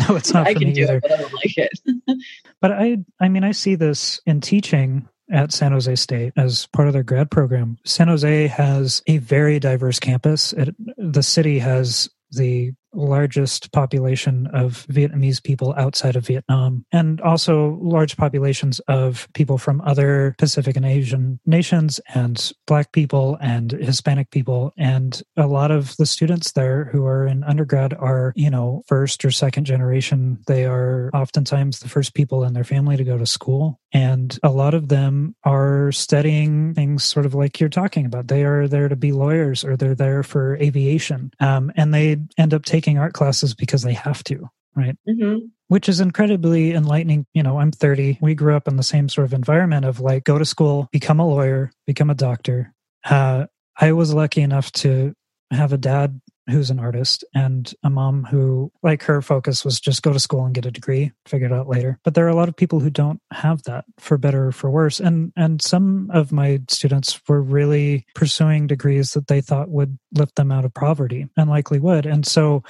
No, 0.07 0.15
it's 0.15 0.33
not 0.33 0.45
I 0.47 0.53
for 0.53 0.59
can 0.59 0.69
me 0.69 0.73
do 0.73 0.83
either. 0.83 0.97
It, 0.97 1.01
but 1.03 1.11
I 1.11 1.17
don't 1.17 1.33
like 1.33 1.57
it. 1.57 1.79
but 2.61 2.71
I 2.71 2.97
I 3.19 3.29
mean 3.29 3.43
I 3.43 3.51
see 3.51 3.75
this 3.75 4.19
in 4.25 4.41
teaching 4.41 5.07
at 5.31 5.51
San 5.51 5.71
Jose 5.71 5.95
State 5.95 6.33
as 6.37 6.67
part 6.67 6.87
of 6.87 6.93
their 6.93 7.03
grad 7.03 7.31
program. 7.31 7.77
San 7.85 8.07
Jose 8.07 8.47
has 8.47 9.01
a 9.07 9.17
very 9.17 9.59
diverse 9.59 9.99
campus. 9.99 10.53
It, 10.53 10.75
the 10.97 11.23
city 11.23 11.59
has 11.59 12.09
the 12.31 12.73
largest 12.93 13.71
population 13.71 14.47
of 14.47 14.85
Vietnamese 14.87 15.43
people 15.43 15.73
outside 15.77 16.15
of 16.15 16.25
Vietnam, 16.25 16.85
and 16.91 17.21
also 17.21 17.77
large 17.81 18.17
populations 18.17 18.79
of 18.87 19.27
people 19.33 19.57
from 19.57 19.81
other 19.81 20.35
Pacific 20.37 20.75
and 20.75 20.85
Asian 20.85 21.39
nations, 21.45 21.99
and 22.13 22.51
Black 22.65 22.91
people 22.91 23.37
and 23.41 23.71
Hispanic 23.71 24.31
people. 24.31 24.73
And 24.77 25.21
a 25.35 25.47
lot 25.47 25.71
of 25.71 25.95
the 25.97 26.05
students 26.05 26.53
there 26.53 26.85
who 26.85 27.05
are 27.05 27.27
in 27.27 27.43
undergrad 27.43 27.93
are, 27.93 28.33
you 28.35 28.49
know, 28.49 28.83
first 28.87 29.23
or 29.23 29.31
second 29.31 29.65
generation. 29.65 30.39
They 30.47 30.65
are 30.65 31.09
oftentimes 31.13 31.79
the 31.79 31.89
first 31.89 32.13
people 32.13 32.43
in 32.43 32.53
their 32.53 32.63
family 32.63 32.97
to 32.97 33.03
go 33.03 33.17
to 33.17 33.25
school. 33.25 33.79
And 33.93 34.37
a 34.43 34.49
lot 34.49 34.73
of 34.73 34.89
them 34.89 35.35
are 35.43 35.91
studying 35.91 36.73
things 36.73 37.03
sort 37.03 37.25
of 37.25 37.33
like 37.33 37.59
you're 37.59 37.69
talking 37.69 38.05
about. 38.05 38.27
They 38.27 38.43
are 38.43 38.67
there 38.67 38.89
to 38.89 38.95
be 38.95 39.11
lawyers 39.11 39.63
or 39.63 39.77
they're 39.77 39.95
there 39.95 40.23
for 40.23 40.57
aviation. 40.57 41.31
Um, 41.39 41.71
and 41.75 41.93
they 41.93 42.17
end 42.37 42.53
up 42.53 42.65
taking 42.65 42.76
taking 42.77 42.99
art 42.99 43.13
classes 43.13 43.55
because 43.55 43.81
they 43.81 43.93
have 43.93 44.23
to, 44.25 44.47
right? 44.75 44.95
Mm-hmm. 45.09 45.47
Which 45.67 45.89
is 45.89 45.99
incredibly 45.99 46.73
enlightening. 46.73 47.25
You 47.33 47.41
know, 47.41 47.59
I'm 47.59 47.71
30. 47.71 48.19
We 48.21 48.35
grew 48.35 48.55
up 48.55 48.67
in 48.67 48.77
the 48.77 48.83
same 48.83 49.09
sort 49.09 49.25
of 49.25 49.33
environment 49.33 49.85
of 49.85 49.99
like 49.99 50.23
go 50.23 50.37
to 50.37 50.45
school, 50.45 50.87
become 50.91 51.19
a 51.19 51.27
lawyer, 51.27 51.71
become 51.87 52.11
a 52.11 52.15
doctor. 52.15 52.73
Uh, 53.03 53.47
I 53.79 53.93
was 53.93 54.13
lucky 54.13 54.41
enough 54.41 54.71
to 54.73 55.13
have 55.49 55.73
a 55.73 55.77
dad 55.77 56.21
who's 56.49 56.69
an 56.69 56.79
artist 56.79 57.23
and 57.33 57.73
a 57.83 57.89
mom 57.89 58.23
who 58.23 58.71
like 58.83 59.03
her 59.03 59.21
focus 59.21 59.65
was 59.65 59.79
just 59.79 60.03
go 60.03 60.13
to 60.13 60.19
school 60.19 60.45
and 60.45 60.55
get 60.55 60.65
a 60.65 60.71
degree 60.71 61.11
figure 61.25 61.47
it 61.47 61.53
out 61.53 61.67
later. 61.67 61.99
But 62.03 62.13
there 62.13 62.25
are 62.25 62.29
a 62.29 62.35
lot 62.35 62.49
of 62.49 62.55
people 62.55 62.79
who 62.79 62.89
don't 62.89 63.21
have 63.31 63.63
that 63.63 63.85
for 63.99 64.17
better 64.17 64.47
or 64.47 64.51
for 64.51 64.69
worse. 64.69 64.99
And 64.99 65.31
and 65.35 65.61
some 65.61 66.09
of 66.13 66.31
my 66.31 66.59
students 66.69 67.19
were 67.27 67.41
really 67.41 68.05
pursuing 68.15 68.67
degrees 68.67 69.11
that 69.11 69.27
they 69.27 69.41
thought 69.41 69.69
would 69.69 69.97
lift 70.13 70.35
them 70.35 70.51
out 70.51 70.65
of 70.65 70.73
poverty 70.73 71.27
and 71.37 71.49
likely 71.49 71.79
would. 71.79 72.05
And 72.05 72.25
so 72.25 72.63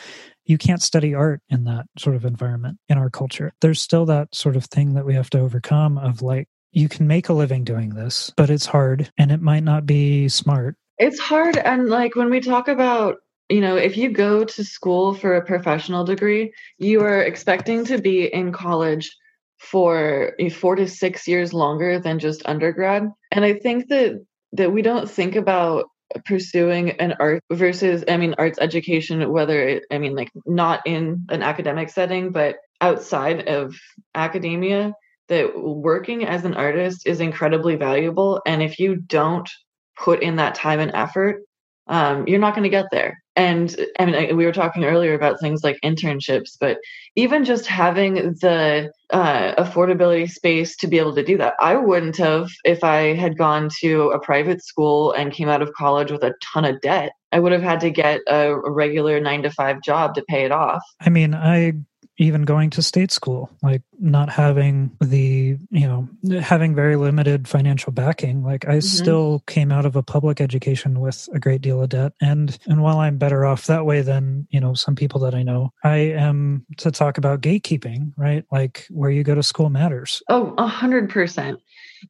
you 0.46 0.58
can't 0.58 0.82
study 0.82 1.14
art 1.14 1.42
in 1.50 1.66
that 1.66 1.86
sort 1.98 2.16
of 2.16 2.26
environment 2.26 2.78
in 2.90 2.98
our 2.98 3.10
culture. 3.10 3.54
There's 3.62 3.82
still 3.82 4.06
that 4.06 4.34
sort 4.34 4.56
of 4.56 4.66
thing 4.66 4.94
that 4.94 5.06
we 5.06 5.14
have 5.14 5.30
to 5.32 5.40
overcome 5.40 5.98
of 5.98 6.22
like 6.22 6.48
you 6.72 6.90
can 6.90 7.08
make 7.08 7.30
a 7.30 7.34
living 7.34 7.64
doing 7.64 7.90
this 7.90 8.32
but 8.36 8.50
it's 8.50 8.66
hard 8.66 9.12
and 9.18 9.32
it 9.32 9.42
might 9.42 9.64
not 9.64 9.86
be 9.86 10.30
smart. 10.30 10.76
It's 10.98 11.20
hard 11.20 11.58
and 11.58 11.90
like 11.90 12.16
when 12.16 12.30
we 12.30 12.40
talk 12.40 12.68
about 12.68 13.18
you 13.50 13.62
know, 13.62 13.76
if 13.76 13.96
you 13.98 14.10
go 14.10 14.44
to 14.44 14.64
school 14.64 15.14
for 15.14 15.36
a 15.36 15.46
professional 15.46 16.04
degree, 16.04 16.54
you 16.78 17.02
are 17.02 17.22
expecting 17.22 17.86
to 17.86 18.00
be 18.00 18.26
in 18.26 18.52
college 18.52 19.10
for 19.58 20.34
four 20.54 20.76
to 20.76 20.88
six 20.88 21.28
years 21.28 21.54
longer 21.54 22.00
than 22.00 22.20
just 22.20 22.42
undergrad. 22.46 23.10
And 23.32 23.46
I 23.46 23.54
think 23.54 23.88
that 23.90 24.24
that 24.54 24.72
we 24.72 24.82
don't 24.82 25.10
think 25.10 25.36
about 25.36 25.86
pursuing 26.26 26.92
an 26.92 27.16
art 27.20 27.44
versus 27.52 28.04
i 28.08 28.16
mean 28.16 28.34
arts 28.38 28.58
education 28.62 29.30
whether 29.30 29.62
it, 29.68 29.84
i 29.92 29.98
mean 29.98 30.16
like 30.16 30.32
not 30.46 30.82
in 30.86 31.26
an 31.30 31.44
academic 31.44 31.90
setting 31.90 32.32
but 32.32 32.56
outside 32.80 33.48
of 33.50 33.76
academia 34.16 34.94
that 35.28 35.52
working 35.60 36.26
as 36.26 36.46
an 36.46 36.54
artist 36.54 37.06
is 37.06 37.20
incredibly 37.20 37.76
valuable 37.76 38.42
and 38.46 38.64
if 38.64 38.80
you 38.80 38.96
don't 38.96 39.50
put 39.98 40.24
in 40.24 40.38
that 40.38 40.56
time 40.56 40.80
and 40.80 40.92
effort 40.94 41.42
um, 41.90 42.26
you're 42.28 42.40
not 42.40 42.54
going 42.54 42.64
to 42.64 42.70
get 42.70 42.86
there 42.92 43.18
and 43.38 43.76
I 44.00 44.06
mean, 44.06 44.36
we 44.36 44.46
were 44.46 44.52
talking 44.52 44.84
earlier 44.84 45.14
about 45.14 45.40
things 45.40 45.64
like 45.64 45.80
internships, 45.84 46.58
but 46.60 46.80
even 47.16 47.46
just 47.46 47.68
having 47.68 48.16
the 48.16 48.92
uh, 49.12 49.54
affordability 49.64 50.30
space 50.30 50.76
to 50.78 50.88
be 50.88 50.98
able 50.98 51.14
to 51.16 51.24
do 51.24 51.38
that, 51.38 51.54
I 51.62 51.76
wouldn't 51.76 52.18
have 52.18 52.50
if 52.64 52.84
I 52.84 53.14
had 53.14 53.38
gone 53.38 53.70
to 53.82 54.10
a 54.10 54.20
private 54.20 54.64
school 54.64 55.14
and 55.14 55.32
came 55.32 55.50
out 55.50 55.62
of 55.62 55.72
college 55.74 56.12
with 56.12 56.24
a 56.24 56.34
ton 56.42 56.66
of 56.66 56.82
debt. 56.82 57.12
I 57.32 57.40
would 57.40 57.52
have 57.52 57.62
had 57.62 57.80
to 57.82 57.92
get 57.92 58.22
a 58.28 58.56
regular 58.56 59.20
nine 59.20 59.44
to 59.44 59.52
five 59.52 59.82
job 59.84 60.16
to 60.16 60.24
pay 60.28 60.44
it 60.44 60.52
off. 60.52 60.82
I 61.00 61.10
mean, 61.10 61.36
I 61.36 61.74
even 62.18 62.44
going 62.44 62.70
to 62.72 62.82
state 62.82 63.12
school, 63.12 63.50
like 63.62 63.84
not 64.00 64.30
having 64.30 64.92
the, 65.02 65.58
you 65.70 65.88
know, 65.88 66.10
having 66.42 66.74
very 66.74 66.96
limited 66.96 67.48
financial 67.48 67.92
backing. 67.92 68.44
Like 68.44 68.66
I 68.66 68.78
mm-hmm. 68.78 68.80
still 68.80 69.44
came 69.46 69.72
out 69.72 69.86
of 69.86 69.96
a 69.96 70.04
public 70.04 70.42
education 70.42 71.00
with 71.00 71.30
a 71.34 71.40
great 71.40 71.62
deal 71.62 71.82
of 71.82 71.90
debt. 71.90 72.14
And 72.22 72.58
and 72.66 72.82
while 72.82 73.00
I'm 73.00 73.18
better 73.18 73.46
off 73.46 73.68
that 73.68 73.86
way 73.86 74.02
than, 74.02 74.48
you 74.50 74.60
know, 74.60 74.74
some 74.74 74.96
people 74.96 75.20
that 75.22 75.36
I 75.36 75.44
know, 75.44 75.74
I 75.84 75.98
am 75.98 76.66
to 76.78 76.92
talk 76.92 77.18
about 77.18 77.42
gatekeeping, 77.42 78.14
right? 78.18 78.46
Like 78.52 78.88
where 78.90 79.12
you 79.12 79.24
go 79.24 79.36
to 79.36 79.44
school 79.44 79.70
matters. 79.70 80.24
Oh, 80.28 80.56
a 80.58 80.68
hundred 80.68 81.10
percent. 81.10 81.60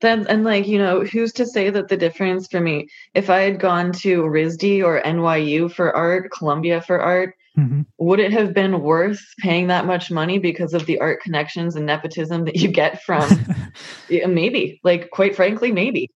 Then 0.01 0.25
and 0.27 0.43
like, 0.43 0.67
you 0.67 0.77
know, 0.79 1.03
who's 1.03 1.33
to 1.33 1.45
say 1.45 1.69
that 1.69 1.89
the 1.89 1.97
difference 1.97 2.47
for 2.47 2.61
me, 2.61 2.87
if 3.13 3.29
I 3.29 3.41
had 3.41 3.59
gone 3.59 3.91
to 3.93 4.23
RISD 4.23 4.83
or 4.83 5.01
NYU 5.01 5.71
for 5.71 5.95
art, 5.95 6.31
Columbia 6.31 6.81
for 6.81 6.99
art, 6.99 7.35
Mm-hmm. 7.57 7.81
Would 7.97 8.19
it 8.19 8.31
have 8.33 8.53
been 8.53 8.81
worth 8.81 9.21
paying 9.39 9.67
that 9.67 9.85
much 9.85 10.11
money 10.11 10.37
because 10.37 10.73
of 10.73 10.85
the 10.85 10.99
art 10.99 11.21
connections 11.21 11.75
and 11.75 11.85
nepotism 11.85 12.45
that 12.45 12.55
you 12.55 12.67
get 12.67 13.01
from? 13.01 13.27
yeah, 14.09 14.27
maybe, 14.27 14.79
like 14.83 15.09
quite 15.09 15.35
frankly, 15.35 15.71
maybe. 15.71 16.11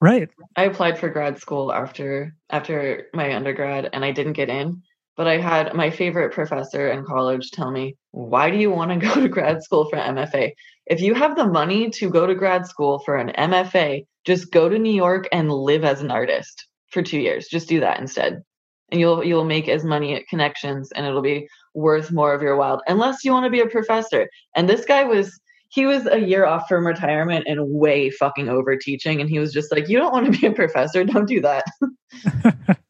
Right. 0.00 0.30
I 0.56 0.64
applied 0.64 0.98
for 0.98 1.08
grad 1.08 1.38
school 1.38 1.72
after 1.72 2.34
after 2.50 3.08
my 3.12 3.34
undergrad, 3.34 3.90
and 3.92 4.04
I 4.04 4.12
didn't 4.12 4.34
get 4.34 4.48
in. 4.48 4.82
But 5.16 5.26
I 5.26 5.38
had 5.38 5.74
my 5.74 5.90
favorite 5.90 6.32
professor 6.32 6.88
in 6.90 7.04
college 7.04 7.50
tell 7.50 7.70
me, 7.70 7.96
"Why 8.12 8.50
do 8.50 8.56
you 8.56 8.70
want 8.70 8.92
to 8.92 9.06
go 9.14 9.20
to 9.20 9.28
grad 9.28 9.62
school 9.62 9.90
for 9.90 9.96
MFA? 9.96 10.52
If 10.86 11.00
you 11.02 11.14
have 11.14 11.36
the 11.36 11.46
money 11.46 11.90
to 11.90 12.08
go 12.08 12.26
to 12.26 12.34
grad 12.34 12.66
school 12.66 13.00
for 13.00 13.16
an 13.16 13.32
MFA, 13.36 14.06
just 14.24 14.52
go 14.52 14.68
to 14.68 14.78
New 14.78 14.94
York 14.94 15.28
and 15.32 15.52
live 15.52 15.84
as 15.84 16.00
an 16.00 16.10
artist 16.10 16.66
for 16.90 17.02
two 17.02 17.18
years. 17.18 17.48
Just 17.48 17.68
do 17.68 17.80
that 17.80 18.00
instead." 18.00 18.42
And 18.90 19.00
you'll 19.00 19.24
you'll 19.24 19.44
make 19.44 19.68
as 19.68 19.84
many 19.84 20.24
connections 20.28 20.90
and 20.92 21.06
it'll 21.06 21.22
be 21.22 21.48
worth 21.74 22.10
more 22.10 22.34
of 22.34 22.42
your 22.42 22.56
while 22.56 22.82
unless 22.86 23.24
you 23.24 23.32
want 23.32 23.44
to 23.44 23.50
be 23.50 23.60
a 23.60 23.66
professor. 23.66 24.28
And 24.54 24.68
this 24.68 24.84
guy 24.84 25.04
was 25.04 25.38
he 25.70 25.84
was 25.84 26.06
a 26.06 26.18
year 26.18 26.46
off 26.46 26.66
from 26.66 26.86
retirement 26.86 27.44
and 27.46 27.68
way 27.68 28.10
fucking 28.10 28.48
over 28.48 28.76
teaching 28.76 29.20
and 29.20 29.28
he 29.28 29.38
was 29.38 29.52
just 29.52 29.70
like 29.70 29.88
you 29.88 29.98
don't 29.98 30.12
want 30.12 30.32
to 30.32 30.40
be 30.40 30.46
a 30.46 30.52
professor 30.52 31.04
don't 31.04 31.28
do 31.28 31.40
that. 31.40 31.64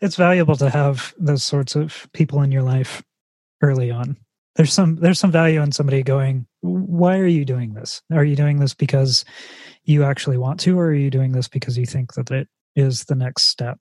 It's 0.00 0.16
valuable 0.16 0.56
to 0.56 0.70
have 0.70 1.14
those 1.18 1.42
sorts 1.42 1.74
of 1.74 2.08
people 2.12 2.42
in 2.42 2.52
your 2.52 2.62
life 2.62 3.02
early 3.62 3.90
on. 3.90 4.16
There's 4.56 4.72
some 4.72 4.96
there's 4.96 5.18
some 5.18 5.32
value 5.32 5.60
in 5.60 5.72
somebody 5.72 6.02
going 6.02 6.46
why 6.60 7.18
are 7.18 7.26
you 7.26 7.44
doing 7.44 7.74
this? 7.74 8.02
Are 8.12 8.24
you 8.24 8.34
doing 8.34 8.58
this 8.58 8.74
because 8.74 9.24
you 9.84 10.02
actually 10.04 10.38
want 10.38 10.60
to 10.60 10.78
or 10.78 10.86
are 10.86 10.94
you 10.94 11.10
doing 11.10 11.32
this 11.32 11.48
because 11.48 11.78
you 11.78 11.86
think 11.86 12.14
that 12.14 12.30
it 12.30 12.48
is 12.74 13.04
the 13.04 13.14
next 13.14 13.44
step? 13.44 13.78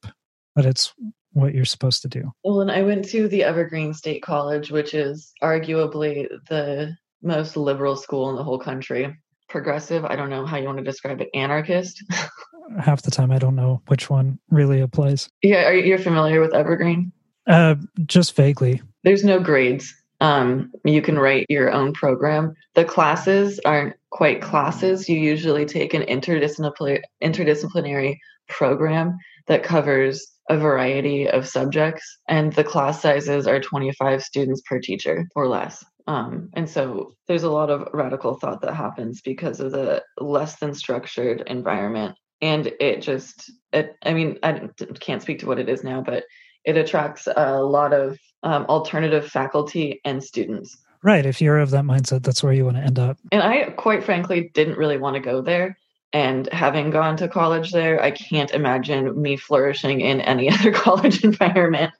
That 0.56 0.66
it's 0.66 0.94
what 1.34 1.54
you're 1.54 1.66
supposed 1.66 2.02
to 2.02 2.08
do. 2.08 2.32
Well, 2.44 2.62
and 2.62 2.72
I 2.72 2.84
went 2.84 3.08
to 3.10 3.28
the 3.28 3.44
Evergreen 3.44 3.94
State 3.94 4.24
College, 4.24 4.72
which 4.72 4.94
is 4.94 5.34
arguably 5.42 6.28
the 6.50 6.96
most 7.22 7.58
liberal 7.58 7.96
school 7.96 8.30
in 8.30 8.36
the 8.36 8.44
whole 8.44 8.60
country. 8.60 9.16
Progressive, 9.50 10.04
I 10.06 10.16
don't 10.16 10.30
know 10.30 10.46
how 10.46 10.58
you 10.58 10.66
want 10.66 10.80
to 10.80 10.84
describe 10.84 11.22
it, 11.22 11.30
anarchist. 11.34 12.04
Half 12.80 13.04
the 13.04 13.12
time, 13.12 13.32
I 13.32 13.40
don't 13.40 13.56
know 13.56 13.82
which 13.88 14.10
one 14.10 14.40
really 14.50 14.82
applies. 14.82 15.30
Yeah, 15.42 15.68
are 15.68 15.74
you 15.74 15.98
familiar 15.98 16.42
with 16.42 16.54
Evergreen? 16.54 17.14
Uh, 17.48 17.76
just 18.06 18.36
vaguely. 18.36 18.82
There's 19.04 19.24
no 19.24 19.40
grades. 19.40 19.94
Um, 20.20 20.72
you 20.84 21.02
can 21.02 21.18
write 21.18 21.46
your 21.50 21.72
own 21.72 21.94
program. 21.94 22.56
The 22.74 22.84
classes 22.84 23.60
aren't 23.64 23.96
quite 24.10 24.42
classes. 24.42 25.08
You 25.08 25.18
usually 25.18 25.66
take 25.66 25.94
an 25.94 26.04
interdisciplinary 26.04 27.02
interdisciplinary 27.24 28.18
program 28.48 29.18
that 29.48 29.64
covers 29.64 30.28
a 30.50 30.58
variety 30.58 31.30
of 31.30 31.48
subjects, 31.48 32.20
and 32.28 32.54
the 32.54 32.64
class 32.64 33.02
sizes 33.02 33.48
are 33.48 33.60
25 33.60 34.24
students 34.24 34.62
per 34.62 34.80
teacher 34.80 35.28
or 35.36 35.48
less. 35.48 35.84
Um, 36.08 36.50
and 36.54 36.70
so 36.70 37.14
there's 37.28 37.44
a 37.44 37.52
lot 37.52 37.70
of 37.70 37.88
radical 37.94 38.36
thought 38.36 38.62
that 38.62 38.74
happens 38.74 39.22
because 39.22 39.60
of 39.60 39.72
the 39.72 40.04
less 40.20 40.58
than 40.60 40.74
structured 40.74 41.44
environment. 41.48 42.16
And 42.42 42.72
it 42.80 43.02
just, 43.02 43.52
it, 43.74 43.96
I 44.04 44.14
mean, 44.14 44.40
I 44.42 44.70
can't 45.00 45.22
speak 45.22 45.40
to 45.40 45.48
what 45.48 45.60
it 45.60 45.68
is 45.68 45.84
now, 45.84 46.02
but 46.02 46.24
it 46.64 46.78
attracts 46.78 47.28
a 47.36 47.62
lot 47.62 47.94
of 47.94 48.18
um, 48.44 48.66
alternative 48.66 49.28
faculty 49.28 50.00
and 50.06 50.24
students. 50.24 50.78
Right. 51.04 51.26
If 51.26 51.42
you're 51.42 51.60
of 51.60 51.72
that 51.72 51.84
mindset, 51.84 52.24
that's 52.24 52.42
where 52.42 52.54
you 52.54 52.66
want 52.66 52.78
to 52.78 52.84
end 52.84 53.00
up. 53.00 53.18
And 53.32 53.44
I, 53.44 53.72
quite 53.72 54.04
frankly, 54.04 54.50
didn't 54.54 54.78
really 54.78 54.98
want 54.98 55.16
to 55.16 55.20
go 55.20 55.42
there 55.42 55.78
and 56.14 56.52
having 56.52 56.90
gone 56.90 57.18
to 57.18 57.28
college 57.28 57.72
there, 57.72 58.02
I 58.02 58.12
can't 58.12 58.52
imagine 58.52 59.20
me 59.22 59.38
flourishing 59.38 60.02
in 60.02 60.22
any 60.22 60.50
other 60.54 60.72
college 60.72 61.24
environment. 61.24 61.94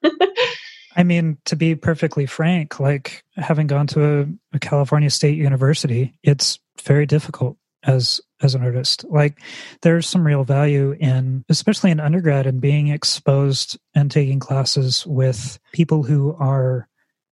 I 0.96 1.04
mean, 1.04 1.38
to 1.46 1.56
be 1.56 1.76
perfectly 1.76 2.26
frank, 2.26 2.80
like 2.80 3.24
having 3.36 3.68
gone 3.68 3.86
to 3.88 4.04
a, 4.04 4.56
a, 4.56 4.60
California 4.60 5.12
State 5.12 5.38
University, 5.38 6.18
it's 6.24 6.60
very 6.82 7.06
difficult 7.06 7.58
as 7.84 8.20
as 8.42 8.56
an 8.56 8.64
artist. 8.64 9.06
Like 9.08 9.40
there's 9.82 10.08
some 10.08 10.26
real 10.26 10.44
value 10.44 10.96
in 11.00 11.46
especially 11.50 11.92
in 11.92 12.00
undergrad 12.00 12.48
and 12.48 12.60
being 12.60 12.88
exposed 12.88 13.78
and 13.94 14.10
taking 14.10 14.40
classes 14.40 15.06
with 15.06 15.60
people 15.72 16.04
who 16.04 16.36
are 16.40 16.88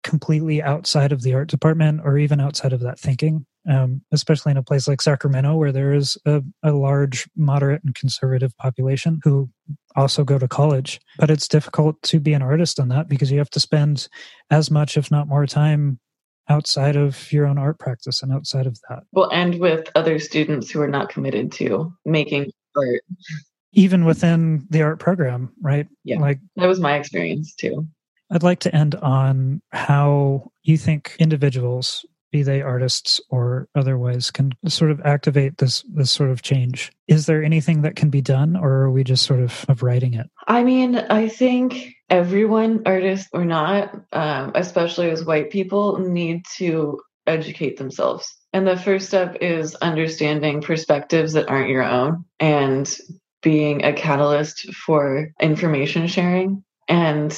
completely 0.03 0.61
outside 0.61 1.13
of 1.13 1.23
the 1.23 1.35
art 1.35 1.49
department 1.49 2.01
or 2.05 2.19
even 2.19 2.41
outside 2.41 2.73
of 2.73 2.81
that 2.81 2.99
thinking 2.99 3.47
um, 3.69 4.03
especially 4.13 4.51
in 4.51 4.57
a 4.57 4.63
place 4.63 4.89
like 4.89 5.01
Sacramento, 5.01 5.55
where 5.55 5.73
there 5.73 5.93
is 5.93 6.17
a, 6.27 6.43
a, 6.63 6.73
large 6.73 7.29
moderate 7.37 7.83
and 7.85 7.95
conservative 7.95 8.57
population 8.57 9.21
who 9.23 9.49
also 9.95 10.25
go 10.25 10.39
to 10.39 10.49
college. 10.49 11.01
But 11.19 11.31
it's 11.31 11.47
difficult 11.47 12.01
to 12.03 12.19
be 12.19 12.33
an 12.33 12.43
artist 12.43 12.81
on 12.81 12.89
that 12.89 13.09
because 13.09 13.31
you 13.31 13.39
have 13.39 13.51
to 13.51 13.61
spend 13.61 14.09
as 14.51 14.71
much, 14.71 14.97
if 14.97 15.11
not 15.11 15.29
more, 15.29 15.47
time 15.47 16.01
outside 16.49 16.97
of 16.97 17.31
your 17.33 17.47
own 17.47 17.59
art 17.59 17.79
practice 17.79 18.23
and 18.23 18.33
outside 18.33 18.67
of 18.67 18.79
that. 18.89 19.05
Well, 19.13 19.31
and 19.33 19.61
with 19.61 19.91
other 19.95 20.19
students 20.19 20.71
who 20.71 20.81
are 20.81 20.89
not 20.89 21.09
committed 21.09 21.53
to 21.53 21.93
making 22.05 22.51
art. 22.77 23.03
Even 23.73 24.05
within 24.05 24.67
the 24.71 24.83
art 24.83 24.99
program, 24.99 25.53
right? 25.63 25.87
Yeah. 26.05 26.19
Like 26.19 26.41
that 26.57 26.67
was 26.67 26.81
my 26.81 26.97
experience 26.97 27.55
too. 27.55 27.87
I'd 28.31 28.43
like 28.43 28.61
to 28.61 28.75
end 28.75 28.95
on 28.97 29.61
how 29.73 30.51
you 30.63 30.79
think 30.79 31.17
individuals 31.19 32.05
be 32.33 32.43
they 32.43 32.63
artists 32.63 33.21
or 33.29 33.69
otherwise, 33.77 34.33
can 34.33 34.51
sort 34.67 34.91
of 34.91 35.01
activate 35.05 35.59
this 35.59 35.85
this 35.95 36.11
sort 36.11 36.31
of 36.31 36.43
change. 36.43 36.91
Is 37.07 37.27
there 37.27 37.45
anything 37.45 37.83
that 37.83 37.95
can 37.95 38.11
be 38.11 38.21
done, 38.21 38.57
or 38.57 38.71
are 38.83 38.91
we 38.91 39.05
just 39.05 39.25
sort 39.25 39.39
of, 39.39 39.65
of 39.69 39.85
writing 39.85 40.15
it? 40.15 40.29
I 40.49 40.65
mean, 40.65 40.97
I 40.97 41.29
think 41.29 41.95
everyone, 42.11 42.83
artist 42.87 43.29
or 43.33 43.45
not, 43.45 43.95
um, 44.13 44.53
especially 44.57 45.11
as 45.11 45.25
white 45.25 45.51
people, 45.51 45.99
need 45.99 46.43
to 46.57 46.99
educate 47.27 47.77
themselves. 47.77 48.27
And 48.53 48.67
the 48.67 48.77
first 48.77 49.07
step 49.07 49.37
is 49.41 49.77
understanding 49.77 50.61
perspectives 50.61 51.35
that 51.35 51.49
aren't 51.49 51.71
your 51.71 51.85
own 51.85 52.25
and 52.41 52.93
being 53.43 53.85
a 53.85 53.93
catalyst 53.93 54.75
for 54.75 55.31
information 55.41 56.07
sharing. 56.07 56.65
And, 56.89 57.33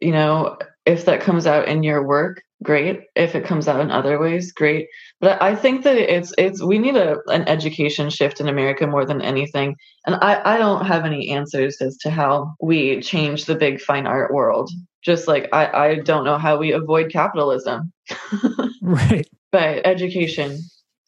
you 0.00 0.12
know, 0.12 0.58
if 0.84 1.06
that 1.06 1.20
comes 1.20 1.46
out 1.46 1.68
in 1.68 1.82
your 1.82 2.06
work, 2.06 2.42
great. 2.62 3.00
If 3.14 3.34
it 3.34 3.44
comes 3.44 3.68
out 3.68 3.80
in 3.80 3.90
other 3.90 4.18
ways, 4.18 4.52
great. 4.52 4.88
But 5.20 5.40
I 5.42 5.54
think 5.54 5.84
that 5.84 5.96
it's 5.96 6.32
it's 6.38 6.62
we 6.62 6.78
need 6.78 6.96
a 6.96 7.18
an 7.26 7.46
education 7.48 8.08
shift 8.10 8.40
in 8.40 8.48
America 8.48 8.86
more 8.86 9.04
than 9.04 9.20
anything. 9.20 9.76
And 10.06 10.16
I, 10.16 10.54
I 10.54 10.58
don't 10.58 10.86
have 10.86 11.04
any 11.04 11.30
answers 11.30 11.80
as 11.80 11.96
to 11.98 12.10
how 12.10 12.54
we 12.60 13.00
change 13.00 13.44
the 13.44 13.54
big 13.54 13.80
fine 13.80 14.06
art 14.06 14.32
world. 14.32 14.70
Just 15.02 15.28
like 15.28 15.48
I, 15.52 15.66
I 15.66 15.94
don't 15.96 16.24
know 16.24 16.38
how 16.38 16.56
we 16.56 16.72
avoid 16.72 17.10
capitalism. 17.10 17.92
right. 18.82 19.28
But 19.50 19.86
education, 19.86 20.58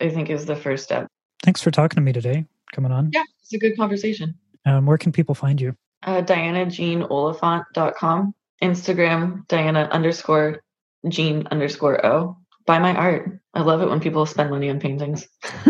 I 0.01 0.11
think, 0.11 0.31
is 0.31 0.47
the 0.47 0.57
first 0.57 0.85
step. 0.85 1.07
Thanks 1.43 1.63
for 1.63 1.71
talking 1.71 1.97
to 1.97 2.03
me 2.03 2.13
today. 2.13 2.45
Coming 2.73 2.93
on. 2.93 3.11
Yeah, 3.13 3.23
it's 3.41 3.53
a 3.53 3.59
good 3.59 3.77
conversation. 3.77 4.35
Um, 4.67 4.87
where 4.87 4.99
can 4.99 5.13
people 5.13 5.35
find 5.35 5.61
you? 5.61 5.77
Uh, 6.03 6.23
DianaJeanOliphant.com. 6.23 8.35
Instagram, 8.63 9.47
Diana 9.49 9.89
underscore 9.93 10.63
Jean 11.09 11.47
underscore 11.51 12.05
O. 12.05 12.37
Buy 12.67 12.79
my 12.79 12.95
art. 12.95 13.41
I 13.53 13.63
love 13.63 13.83
it 13.83 13.89
when 13.89 14.01
people 14.01 14.25
spend 14.27 14.51
money 14.51 14.71
on 14.71 14.81
paintings. 14.81 15.29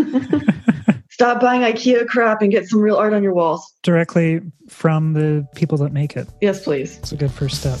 Stop 1.11 1.39
buying 1.39 1.61
IKEA 1.61 2.07
crap 2.07 2.41
and 2.41 2.51
get 2.51 2.67
some 2.67 2.79
real 2.81 2.95
art 2.97 3.13
on 3.13 3.23
your 3.23 3.33
walls. 3.33 3.73
Directly 3.83 4.41
from 4.67 5.13
the 5.13 5.47
people 5.55 5.77
that 5.77 5.93
make 5.93 6.17
it. 6.17 6.27
Yes, 6.41 6.63
please. 6.63 6.97
It's 6.97 7.11
a 7.11 7.15
good 7.15 7.31
first 7.31 7.59
step. 7.59 7.79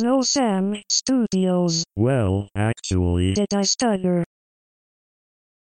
No 0.00 0.22
Sam 0.22 0.80
Studios. 0.88 1.84
Well, 1.96 2.48
actually, 2.56 3.34
Did 3.34 3.52
I 3.54 3.62
stutter? 3.62 4.24